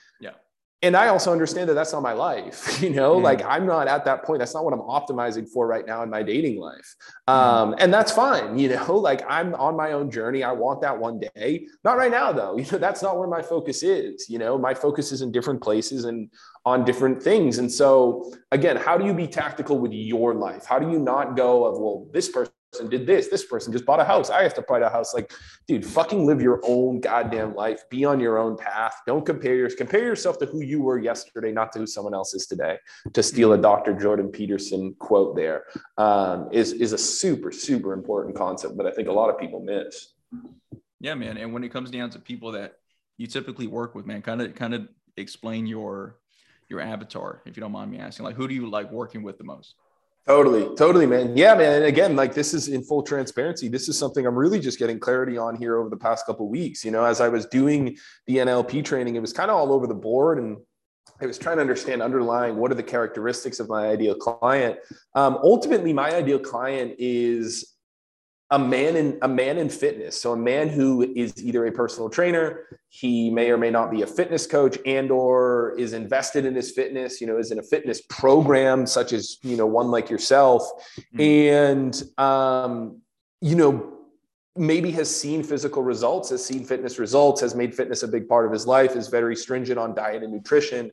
and 0.80 0.96
I 0.96 1.08
also 1.08 1.32
understand 1.32 1.68
that 1.68 1.74
that's 1.74 1.92
not 1.92 2.02
my 2.02 2.12
life, 2.12 2.80
you 2.82 2.90
know, 2.90 3.16
mm 3.16 3.22
like 3.28 3.42
I'm 3.44 3.66
not 3.66 3.88
at 3.88 4.04
that 4.04 4.24
point. 4.24 4.38
That's 4.38 4.54
not 4.54 4.64
what 4.64 4.72
I'm 4.72 4.80
optimizing 4.80 5.48
for 5.48 5.66
right 5.66 5.84
now 5.84 6.02
in 6.02 6.10
my 6.10 6.22
dating 6.22 6.58
life. 6.58 6.94
mm 7.28 7.32
Um, 7.34 7.74
and 7.78 7.92
that's 7.92 8.12
fine, 8.12 8.58
you 8.58 8.68
know, 8.68 8.96
like 9.08 9.22
I'm 9.28 9.54
on 9.54 9.76
my 9.76 9.92
own 9.92 10.10
journey. 10.10 10.42
I 10.44 10.52
want 10.52 10.80
that 10.82 10.96
one 10.96 11.18
day. 11.18 11.66
Not 11.84 11.96
right 11.96 12.10
now, 12.10 12.32
though. 12.32 12.56
You 12.68 12.72
know, 12.72 12.78
that's 12.78 13.02
not 13.02 13.18
where 13.18 13.28
my 13.28 13.42
focus 13.42 13.82
is. 13.82 14.28
You 14.28 14.38
know, 14.38 14.58
my 14.58 14.74
focus 14.74 15.10
is 15.12 15.22
in 15.22 15.32
different 15.32 15.60
places 15.62 16.04
and 16.04 16.30
on 16.64 16.84
different 16.84 17.22
things. 17.22 17.58
And 17.58 17.70
so, 17.70 18.32
again, 18.52 18.76
how 18.76 18.98
do 18.98 19.06
you 19.06 19.14
be 19.14 19.26
tactical 19.26 19.78
with 19.78 19.92
your 19.92 20.34
life? 20.34 20.64
How 20.66 20.78
do 20.78 20.90
you 20.90 20.98
not 20.98 21.36
go 21.36 21.64
of, 21.64 21.78
well, 21.78 22.06
this 22.12 22.28
person 22.28 22.52
person 22.72 22.90
did 22.90 23.06
this. 23.06 23.28
This 23.28 23.46
person 23.46 23.72
just 23.72 23.84
bought 23.84 24.00
a 24.00 24.04
house. 24.04 24.30
I 24.30 24.42
have 24.42 24.54
to 24.54 24.62
buy 24.62 24.80
a 24.80 24.88
house. 24.88 25.14
Like, 25.14 25.32
dude, 25.66 25.84
fucking 25.84 26.26
live 26.26 26.40
your 26.40 26.60
own 26.64 27.00
goddamn 27.00 27.54
life. 27.54 27.82
Be 27.90 28.04
on 28.04 28.20
your 28.20 28.38
own 28.38 28.56
path. 28.56 28.94
Don't 29.06 29.24
compare 29.24 29.54
yours. 29.54 29.74
Compare 29.74 30.04
yourself 30.04 30.38
to 30.38 30.46
who 30.46 30.62
you 30.62 30.82
were 30.82 30.98
yesterday, 30.98 31.52
not 31.52 31.72
to 31.72 31.80
who 31.80 31.86
someone 31.86 32.14
else 32.14 32.34
is 32.34 32.46
today. 32.46 32.78
To 33.12 33.22
steal 33.22 33.52
a 33.52 33.58
Dr. 33.58 33.94
Jordan 33.94 34.28
Peterson 34.28 34.94
quote, 34.98 35.36
there 35.36 35.64
um, 35.96 36.48
is 36.52 36.72
is 36.72 36.92
a 36.92 36.98
super 36.98 37.50
super 37.52 37.92
important 37.92 38.36
concept, 38.36 38.76
but 38.76 38.86
I 38.86 38.90
think 38.90 39.08
a 39.08 39.12
lot 39.12 39.30
of 39.30 39.38
people 39.38 39.60
miss. 39.60 40.14
Yeah, 41.00 41.14
man. 41.14 41.38
And 41.38 41.52
when 41.52 41.64
it 41.64 41.70
comes 41.70 41.90
down 41.90 42.10
to 42.10 42.18
people 42.18 42.52
that 42.52 42.74
you 43.16 43.26
typically 43.26 43.66
work 43.66 43.94
with, 43.94 44.06
man, 44.06 44.22
kind 44.22 44.42
of 44.42 44.54
kind 44.54 44.74
of 44.74 44.88
explain 45.16 45.66
your 45.66 46.18
your 46.68 46.80
avatar, 46.80 47.42
if 47.46 47.56
you 47.56 47.62
don't 47.62 47.72
mind 47.72 47.90
me 47.90 47.98
asking. 47.98 48.26
Like, 48.26 48.36
who 48.36 48.46
do 48.46 48.54
you 48.54 48.68
like 48.68 48.92
working 48.92 49.22
with 49.22 49.38
the 49.38 49.44
most? 49.44 49.74
Totally, 50.26 50.74
totally, 50.76 51.06
man. 51.06 51.36
Yeah, 51.36 51.54
man. 51.54 51.72
And 51.76 51.84
again, 51.86 52.14
like 52.14 52.34
this 52.34 52.52
is 52.52 52.68
in 52.68 52.82
full 52.82 53.02
transparency. 53.02 53.68
This 53.68 53.88
is 53.88 53.98
something 53.98 54.26
I'm 54.26 54.36
really 54.36 54.60
just 54.60 54.78
getting 54.78 55.00
clarity 55.00 55.38
on 55.38 55.56
here 55.56 55.78
over 55.78 55.88
the 55.88 55.96
past 55.96 56.26
couple 56.26 56.48
weeks. 56.50 56.84
You 56.84 56.90
know, 56.90 57.04
as 57.04 57.22
I 57.22 57.28
was 57.28 57.46
doing 57.46 57.96
the 58.26 58.36
NLP 58.36 58.84
training, 58.84 59.16
it 59.16 59.20
was 59.20 59.32
kind 59.32 59.50
of 59.50 59.56
all 59.56 59.72
over 59.72 59.86
the 59.86 59.94
board, 59.94 60.38
and 60.38 60.58
I 61.20 61.26
was 61.26 61.38
trying 61.38 61.56
to 61.56 61.62
understand 61.62 62.02
underlying 62.02 62.56
what 62.56 62.70
are 62.70 62.74
the 62.74 62.82
characteristics 62.82 63.58
of 63.58 63.68
my 63.68 63.88
ideal 63.88 64.14
client. 64.14 64.78
Um, 65.14 65.38
ultimately, 65.42 65.92
my 65.92 66.14
ideal 66.14 66.38
client 66.38 66.94
is 66.98 67.77
a 68.50 68.58
man 68.58 68.96
in 68.96 69.18
a 69.22 69.28
man 69.28 69.58
in 69.58 69.68
fitness. 69.68 70.20
So 70.20 70.32
a 70.32 70.36
man 70.36 70.68
who 70.68 71.02
is 71.14 71.42
either 71.42 71.66
a 71.66 71.72
personal 71.72 72.08
trainer 72.08 72.64
he 72.90 73.30
may 73.30 73.50
or 73.50 73.58
may 73.58 73.70
not 73.70 73.90
be 73.90 74.02
a 74.02 74.06
fitness 74.06 74.46
coach 74.46 74.78
and 74.86 75.10
or 75.10 75.74
is 75.78 75.92
invested 75.92 76.46
in 76.46 76.54
his 76.54 76.70
fitness 76.70 77.20
you 77.20 77.26
know 77.26 77.36
is 77.36 77.50
in 77.50 77.58
a 77.58 77.62
fitness 77.62 78.00
program 78.08 78.86
such 78.86 79.12
as 79.12 79.36
you 79.42 79.56
know 79.56 79.66
one 79.66 79.90
like 79.90 80.08
yourself. 80.08 80.62
Mm-hmm. 81.14 81.20
and 81.20 82.02
um, 82.18 83.00
you 83.40 83.54
know 83.54 83.94
maybe 84.56 84.90
has 84.90 85.14
seen 85.14 85.42
physical 85.42 85.82
results 85.82 86.30
has 86.30 86.44
seen 86.44 86.64
fitness 86.64 86.98
results 86.98 87.40
has 87.40 87.54
made 87.54 87.74
fitness 87.74 88.02
a 88.02 88.08
big 88.08 88.26
part 88.26 88.44
of 88.44 88.50
his 88.52 88.66
life 88.66 88.96
is 88.96 89.08
very 89.08 89.36
stringent 89.36 89.78
on 89.78 89.94
diet 89.94 90.22
and 90.22 90.32
nutrition 90.32 90.90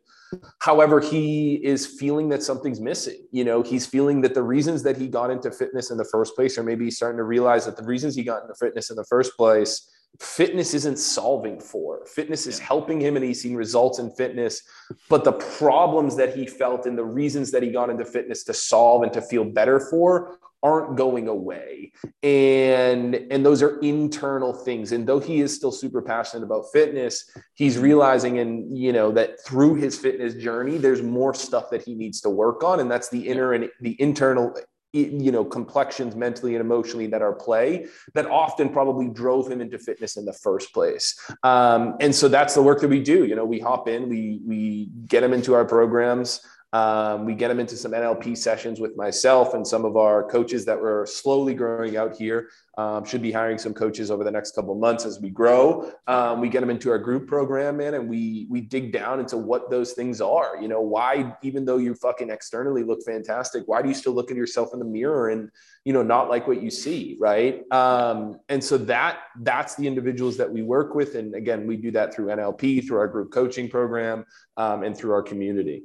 However, 0.60 1.00
he 1.00 1.56
is 1.64 1.86
feeling 1.86 2.30
that 2.30 2.44
something's 2.44 2.80
missing. 2.80 3.26
You 3.32 3.44
know, 3.44 3.62
he's 3.62 3.86
feeling 3.86 4.22
that 4.22 4.34
the 4.34 4.44
reasons 4.44 4.84
that 4.84 4.98
he 4.98 5.08
got 5.08 5.30
into 5.30 5.52
fitness 5.52 5.92
in 5.92 5.98
the 5.98 6.06
first 6.06 6.36
place, 6.36 6.58
or 6.58 6.64
maybe 6.64 6.86
he's 6.86 6.98
starting 6.98 7.18
to 7.18 7.24
realize 7.24 7.66
that 7.66 7.78
the 7.78 7.84
reasons 7.84 8.16
he 8.16 8.24
got 8.24 8.42
into 8.42 8.56
fitness 8.56 8.90
in 8.90 8.96
the 8.96 9.06
first 9.06 9.36
place, 9.38 9.90
fitness 10.20 10.74
isn't 10.74 10.98
solving 10.98 11.60
for. 11.60 12.06
Fitness 12.06 12.48
is 12.48 12.60
helping 12.60 13.00
him 13.00 13.16
and 13.16 13.26
he's 13.26 13.42
seen 13.42 13.56
results 13.56 14.00
in 14.00 14.10
fitness. 14.12 14.62
But 15.10 15.24
the 15.24 15.34
problems 15.34 16.16
that 16.16 16.36
he 16.36 16.48
felt 16.48 16.86
and 16.86 16.98
the 16.98 17.06
reasons 17.06 17.52
that 17.52 17.64
he 17.64 17.72
got 17.72 17.90
into 17.90 18.06
fitness 18.06 18.44
to 18.46 18.54
solve 18.54 19.04
and 19.04 19.14
to 19.14 19.22
feel 19.22 19.44
better 19.44 19.80
for 19.80 20.38
aren't 20.66 20.98
going 20.98 21.28
away. 21.28 21.92
And 22.24 23.16
and 23.30 23.46
those 23.46 23.62
are 23.62 23.80
internal 23.82 24.52
things. 24.52 24.92
And 24.92 25.08
though 25.08 25.20
he 25.20 25.40
is 25.42 25.54
still 25.54 25.72
super 25.72 26.02
passionate 26.02 26.44
about 26.44 26.66
fitness 26.74 27.30
he's 27.54 27.78
realizing 27.78 28.40
and 28.40 28.76
you 28.76 28.92
know 28.92 29.12
that 29.12 29.40
through 29.46 29.76
his 29.76 29.98
fitness 29.98 30.34
journey 30.34 30.78
there's 30.78 31.04
more 31.04 31.34
stuff 31.34 31.70
that 31.70 31.84
he 31.84 31.94
needs 31.94 32.20
to 32.22 32.30
work 32.32 32.64
on. 32.64 32.80
And 32.80 32.90
that's 32.90 33.10
the 33.10 33.28
inner 33.28 33.54
and 33.54 33.70
the 33.80 33.96
internal 34.02 34.56
you 34.96 35.32
know 35.32 35.44
complexions 35.44 36.16
mentally 36.16 36.56
and 36.56 36.62
emotionally 36.62 37.06
that 37.08 37.22
are 37.22 37.34
play 37.34 37.86
that 38.14 38.26
often 38.28 38.70
probably 38.70 39.10
drove 39.10 39.52
him 39.52 39.60
into 39.60 39.78
fitness 39.78 40.16
in 40.16 40.24
the 40.26 40.34
first 40.34 40.74
place. 40.74 41.20
Um, 41.44 41.96
and 42.00 42.16
so 42.16 42.30
that's 42.30 42.56
the 42.56 42.64
work 42.64 42.80
that 42.82 42.88
we 42.88 43.02
do. 43.04 43.26
You 43.26 43.36
know 43.36 43.46
we 43.46 43.60
hop 43.60 43.88
in 43.88 44.10
we 44.10 44.40
we 44.48 44.90
get 45.08 45.22
him 45.22 45.34
into 45.34 45.54
our 45.54 45.66
programs 45.66 46.42
um, 46.76 47.24
we 47.24 47.36
get 47.36 47.48
them 47.48 47.62
into 47.62 47.78
some 47.78 47.94
NLP 47.94 48.38
sessions 48.38 48.82
with 48.82 48.98
myself 48.98 49.54
and 49.54 49.66
some 49.66 49.86
of 49.86 49.96
our 49.96 50.28
coaches 50.30 50.66
that 50.66 50.78
were 50.78 51.06
slowly 51.06 51.54
growing 51.54 51.96
out 51.96 52.18
here. 52.18 52.50
Um, 52.78 53.06
should 53.06 53.22
be 53.22 53.32
hiring 53.32 53.58
some 53.58 53.74
coaches 53.74 54.12
over 54.12 54.26
the 54.26 54.32
next 54.32 54.54
couple 54.54 54.76
months 54.76 55.06
as 55.06 55.22
we 55.22 55.30
grow. 55.30 55.90
Um, 56.08 56.42
we 56.42 56.50
get 56.50 56.60
them 56.60 56.70
into 56.70 56.90
our 56.90 57.00
group 57.00 57.26
program, 57.26 57.78
man, 57.78 57.94
and 57.94 58.10
we 58.10 58.48
we 58.50 58.60
dig 58.60 58.92
down 58.92 59.22
into 59.22 59.38
what 59.38 59.70
those 59.70 59.94
things 59.94 60.20
are. 60.20 60.58
You 60.62 60.68
know, 60.68 60.82
why 60.82 61.34
even 61.42 61.64
though 61.64 61.78
you 61.78 61.96
fucking 61.96 62.30
externally 62.30 62.84
look 62.84 63.00
fantastic, 63.06 63.64
why 63.68 63.82
do 63.82 63.88
you 63.88 63.96
still 63.96 64.12
look 64.12 64.30
at 64.30 64.36
yourself 64.36 64.72
in 64.74 64.80
the 64.80 64.86
mirror 64.86 65.30
and 65.30 65.50
you 65.86 65.94
know 65.94 66.04
not 66.04 66.28
like 66.28 66.50
what 66.50 66.62
you 66.62 66.70
see, 66.70 67.16
right? 67.18 67.64
Um, 67.72 68.42
and 68.50 68.62
so 68.62 68.78
that 68.80 69.20
that's 69.40 69.76
the 69.76 69.88
individuals 69.88 70.36
that 70.36 70.52
we 70.52 70.62
work 70.62 70.94
with, 70.96 71.16
and 71.16 71.34
again, 71.36 71.66
we 71.66 71.78
do 71.78 71.92
that 71.92 72.14
through 72.14 72.26
NLP, 72.26 72.86
through 72.86 72.98
our 72.98 73.08
group 73.08 73.32
coaching 73.32 73.70
program, 73.70 74.26
um, 74.58 74.84
and 74.84 74.98
through 74.98 75.14
our 75.14 75.24
community. 75.24 75.84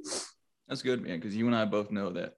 That's 0.71 0.81
good, 0.81 1.03
man. 1.03 1.19
Because 1.19 1.35
you 1.35 1.47
and 1.47 1.55
I 1.55 1.65
both 1.65 1.91
know 1.91 2.11
that 2.11 2.35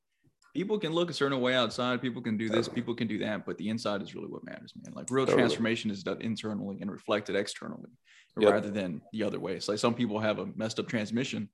people 0.56 0.80
can 0.80 0.92
look 0.92 1.12
a 1.12 1.14
certain 1.14 1.40
way 1.40 1.54
outside. 1.54 2.02
People 2.02 2.20
can 2.20 2.36
do 2.36 2.50
this. 2.50 2.68
People 2.68 2.96
can 2.96 3.08
do 3.08 3.20
that. 3.20 3.46
But 3.46 3.60
the 3.60 3.70
inside 3.70 4.02
is 4.02 4.16
really 4.16 4.28
what 4.28 4.44
matters, 4.44 4.74
man. 4.76 4.92
Like 4.96 5.12
real 5.12 5.28
totally. 5.28 5.44
transformation 5.44 5.92
is 5.92 6.02
done 6.02 6.20
internally 6.20 6.80
and 6.82 6.92
reflected 6.92 7.36
externally, 7.36 7.92
yep. 8.40 8.54
rather 8.54 8.72
than 8.72 9.02
the 9.12 9.22
other 9.22 9.40
way. 9.40 9.54
It's 9.54 9.68
like 9.68 9.78
some 9.78 9.94
people 9.94 10.18
have 10.18 10.40
a 10.40 10.48
messed 10.56 10.80
up 10.80 10.88
transmission. 10.88 11.48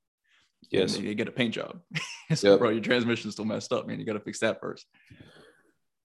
Yes, 0.72 0.96
they, 0.96 1.02
they, 1.02 1.16
get 1.16 1.28
a 1.28 1.34
paint 1.34 1.54
job. 1.54 1.82
so, 2.34 2.52
yep. 2.52 2.60
bro, 2.60 2.70
your 2.70 2.82
transmission's 2.82 3.34
still 3.34 3.44
messed 3.44 3.74
up, 3.74 3.86
man. 3.86 4.00
You 4.00 4.06
got 4.06 4.14
to 4.14 4.22
fix 4.22 4.40
that 4.40 4.62
first. 4.62 4.86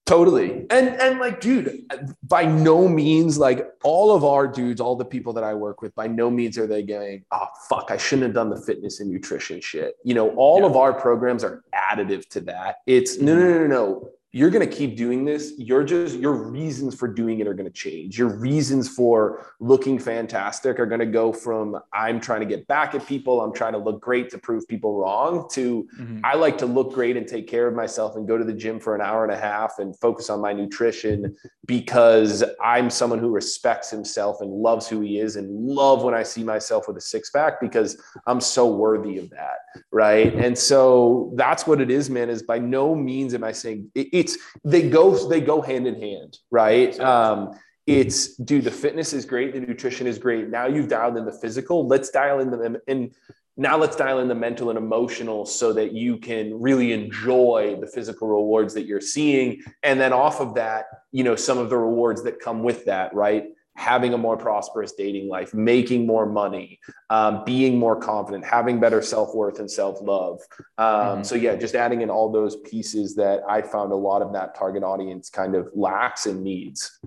Totally. 0.07 0.66
And 0.68 0.88
and 1.00 1.18
like, 1.18 1.40
dude, 1.40 1.86
by 2.24 2.44
no 2.44 2.86
means, 2.88 3.38
like 3.38 3.66
all 3.82 4.14
of 4.14 4.22
our 4.22 4.46
dudes, 4.46 4.78
all 4.78 4.96
the 4.96 5.05
people 5.05 5.32
that 5.32 5.44
I 5.44 5.55
work 5.55 5.80
with, 5.80 5.94
by 5.94 6.07
no 6.07 6.30
means 6.30 6.59
are 6.59 6.66
they 6.66 6.82
going, 6.82 7.24
oh 7.32 7.46
fuck, 7.70 7.90
I 7.90 7.96
shouldn't 7.96 8.24
have 8.24 8.34
done 8.34 8.50
the 8.50 8.61
fitness 8.61 9.00
and 9.00 9.11
nutrition 9.11 9.62
shit. 9.62 9.96
You 10.05 10.12
know, 10.12 10.30
all 10.36 10.61
yeah. 10.61 10.66
of 10.66 10.76
our 10.76 10.92
programs 10.92 11.42
are 11.42 11.64
additive 11.74 12.28
to 12.30 12.40
that. 12.42 12.76
It's 12.86 13.18
no, 13.18 13.34
no, 13.34 13.40
mm-hmm. 13.40 13.52
no, 13.52 13.66
no, 13.66 13.66
no 13.68 14.11
you're 14.35 14.51
going 14.51 14.68
to 14.68 14.76
keep 14.76 14.97
doing 14.97 15.24
this 15.24 15.53
you're 15.59 15.85
just 15.85 16.18
your 16.18 16.32
reasons 16.32 16.93
for 16.93 17.07
doing 17.07 17.39
it 17.39 17.47
are 17.47 17.55
going 17.55 17.68
to 17.68 17.72
change 17.72 18.18
your 18.18 18.37
reasons 18.37 18.89
for 18.89 19.55
looking 19.61 19.97
fantastic 19.97 20.80
are 20.80 20.87
going 20.87 20.99
to 20.99 21.07
go 21.07 21.32
from 21.32 21.78
i'm 21.93 22.20
trying 22.20 22.41
to 22.41 22.47
get 22.47 22.66
back 22.66 22.97
at 22.97 23.07
people 23.07 23.41
i'm 23.41 23.53
trying 23.53 23.72
to 23.72 23.78
look 23.78 24.01
great 24.01 24.28
to 24.28 24.37
prove 24.37 24.66
people 24.66 24.99
wrong 24.99 25.49
to 25.49 25.89
mm-hmm. 25.97 26.18
i 26.24 26.35
like 26.35 26.59
to 26.59 26.66
look 26.66 26.93
great 26.93 27.16
and 27.16 27.28
take 27.28 27.47
care 27.47 27.68
of 27.68 27.74
myself 27.74 28.16
and 28.16 28.26
go 28.26 28.37
to 28.37 28.45
the 28.45 28.53
gym 28.53 28.80
for 28.80 28.97
an 28.97 29.01
hour 29.01 29.22
and 29.22 29.32
a 29.32 29.39
half 29.39 29.78
and 29.78 29.97
focus 30.01 30.28
on 30.28 30.41
my 30.41 30.53
nutrition 30.53 31.35
because 31.66 32.43
i'm 32.61 32.91
someone 32.91 33.20
who 33.20 33.30
respects 33.30 33.89
himself 33.89 34.41
and 34.41 34.51
loves 34.51 34.89
who 34.89 35.01
he 35.01 35.20
is 35.20 35.37
and 35.37 35.49
love 35.64 36.03
when 36.03 36.12
i 36.12 36.24
see 36.24 36.43
myself 36.43 36.89
with 36.89 36.97
a 36.97 37.01
six 37.01 37.30
pack 37.30 37.61
because 37.61 38.03
i'm 38.26 38.41
so 38.41 38.66
worthy 38.66 39.16
of 39.18 39.30
that 39.30 39.59
right 39.93 40.35
and 40.35 40.59
so 40.59 41.32
that's 41.37 41.68
what 41.68 41.80
it 41.80 41.91
is 41.91 42.11
man 42.11 42.28
is 42.28 42.43
by 42.43 42.59
no 42.59 42.97
means 42.97 43.32
am 43.32 43.45
i 43.45 43.53
saying 43.53 43.89
it, 43.95 44.23
it's 44.24 44.38
they 44.64 44.88
go 44.88 45.28
they 45.28 45.40
go 45.40 45.60
hand 45.60 45.86
in 45.86 46.00
hand, 46.00 46.38
right? 46.50 46.98
Um, 47.00 47.58
it's 47.86 48.36
dude, 48.36 48.64
the 48.64 48.70
fitness 48.70 49.12
is 49.12 49.24
great, 49.26 49.52
the 49.52 49.60
nutrition 49.60 50.06
is 50.06 50.18
great. 50.18 50.48
Now 50.48 50.66
you've 50.66 50.88
dialed 50.88 51.16
in 51.16 51.24
the 51.24 51.32
physical. 51.32 51.86
Let's 51.86 52.10
dial 52.10 52.40
in 52.40 52.50
the 52.50 52.80
and 52.88 53.14
now 53.56 53.76
let's 53.76 53.94
dial 53.94 54.18
in 54.18 54.28
the 54.28 54.34
mental 54.34 54.70
and 54.70 54.78
emotional 54.78 55.46
so 55.46 55.72
that 55.72 55.92
you 55.92 56.16
can 56.18 56.60
really 56.60 56.92
enjoy 56.92 57.76
the 57.80 57.86
physical 57.86 58.26
rewards 58.26 58.74
that 58.74 58.86
you're 58.86 59.00
seeing 59.00 59.62
and 59.82 60.00
then 60.00 60.12
off 60.12 60.40
of 60.40 60.54
that 60.54 60.86
you 61.12 61.22
know 61.22 61.36
some 61.36 61.58
of 61.58 61.70
the 61.70 61.76
rewards 61.76 62.24
that 62.24 62.40
come 62.40 62.64
with 62.64 62.84
that 62.86 63.14
right 63.14 63.44
having 63.76 64.14
a 64.14 64.18
more 64.18 64.36
prosperous 64.36 64.92
dating 64.92 65.28
life, 65.28 65.52
making 65.52 66.06
more 66.06 66.26
money, 66.26 66.78
um, 67.10 67.42
being 67.44 67.78
more 67.78 67.96
confident, 67.96 68.44
having 68.44 68.78
better 68.78 69.02
self 69.02 69.34
worth 69.34 69.58
and 69.58 69.70
self 69.70 70.00
love. 70.00 70.40
Um, 70.78 70.86
mm-hmm. 70.86 71.22
So, 71.22 71.34
yeah, 71.34 71.56
just 71.56 71.74
adding 71.74 72.02
in 72.02 72.10
all 72.10 72.30
those 72.30 72.56
pieces 72.56 73.14
that 73.16 73.42
I 73.48 73.62
found 73.62 73.92
a 73.92 73.96
lot 73.96 74.22
of 74.22 74.32
that 74.34 74.54
target 74.54 74.82
audience 74.82 75.30
kind 75.30 75.54
of 75.54 75.68
lacks 75.74 76.26
and 76.26 76.42
needs. 76.42 76.98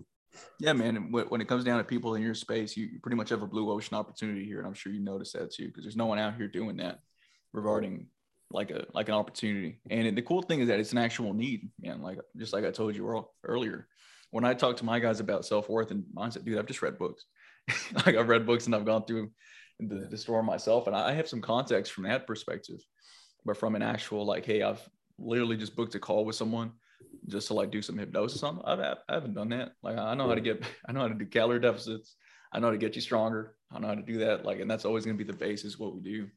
Yeah, 0.59 0.74
man. 0.74 1.11
When 1.11 1.39
it 1.39 1.47
comes 1.47 1.63
down 1.63 1.78
to 1.78 1.84
people 1.84 2.15
in 2.15 2.22
your 2.22 2.34
space, 2.34 2.76
you 2.76 2.99
pretty 3.01 3.15
much 3.15 3.30
have 3.30 3.43
a 3.43 3.47
blue 3.47 3.72
ocean 3.72 3.95
opportunity 3.95 4.45
here. 4.45 4.57
And 4.57 4.68
I'm 4.68 4.74
sure 4.74 4.91
you 4.91 4.99
notice 4.99 5.34
that 5.34 5.51
too, 5.51 5.68
because 5.68 5.84
there's 5.84 5.95
no 5.95 6.07
one 6.07 6.20
out 6.20 6.36
here 6.36 6.47
doing 6.47 6.78
that 6.78 6.99
regarding 7.53 8.07
like 8.51 8.72
a 8.72 8.86
like 8.93 9.09
an 9.09 9.15
opportunity. 9.15 9.80
And 9.89 10.18
the 10.18 10.22
cool 10.22 10.41
thing 10.41 10.61
is 10.61 10.68
that 10.68 10.80
it's 10.80 10.93
an 10.93 10.97
actual 10.97 11.34
need, 11.34 11.70
man. 11.80 12.01
Like 12.01 12.20
just 12.36 12.53
like 12.53 12.65
I 12.65 12.72
told 12.72 12.95
you 12.95 13.28
earlier, 13.43 13.88
when 14.38 14.46
I 14.46 14.54
talk 14.54 14.78
to 14.78 14.86
my 14.86 15.00
guys 15.00 15.20
about 15.20 15.48
self 15.48 15.68
worth 15.68 15.90
and 15.90 16.04
mindset, 16.16 16.46
dude, 16.46 16.60
I've 16.60 16.68
just 16.68 16.84
read 16.84 17.00
books. 17.00 17.26
like 18.06 18.16
I've 18.16 18.30
read 18.30 18.46
books 18.46 18.68
and 18.68 18.76
I've 18.76 18.86
gone 18.86 19.04
through 19.04 19.32
the, 19.80 20.08
the 20.12 20.16
store 20.16 20.44
myself, 20.44 20.86
and 20.86 20.96
I 20.96 21.12
have 21.14 21.28
some 21.28 21.42
context 21.42 21.92
from 21.92 22.04
that 22.04 22.28
perspective. 22.28 22.80
But 23.46 23.58
from 23.58 23.74
an 23.74 23.82
actual 23.82 24.28
like, 24.28 24.46
hey, 24.46 24.62
I've 24.62 24.88
literally 25.18 25.58
just 25.58 25.76
booked 25.76 25.96
a 25.96 26.00
call 26.00 26.24
with 26.24 26.36
someone 26.36 26.74
just 27.28 27.48
to 27.48 27.56
like 27.56 27.72
do 27.72 27.82
some 27.82 27.98
hypnosis 27.98 28.44
on. 28.44 28.62
I've, 28.64 28.80
I 28.80 28.96
haven't 29.10 29.34
done 29.34 29.50
that. 29.50 29.72
Like 29.82 29.98
I 29.98 30.14
know 30.14 30.28
how 30.28 30.36
to 30.36 30.42
get, 30.42 30.64
I 30.88 30.92
know 30.92 31.00
how 31.00 31.08
to 31.08 31.16
do 31.16 31.26
calorie 31.26 31.60
deficits. 31.60 32.16
I 32.54 32.60
know 32.60 32.68
how 32.68 32.74
to 32.74 32.78
get 32.78 32.94
you 32.94 33.02
stronger. 33.02 33.56
I 33.72 33.80
know 33.80 33.88
how 33.88 33.96
to 33.96 34.04
do 34.04 34.20
that. 34.20 34.46
Like, 34.46 34.60
and 34.60 34.70
that's 34.70 34.86
always 34.86 35.04
going 35.04 35.18
to 35.18 35.24
be 35.24 35.32
the 35.32 35.36
basis 35.36 35.80
what 35.80 35.96
we 35.96 36.02
do. 36.02 36.28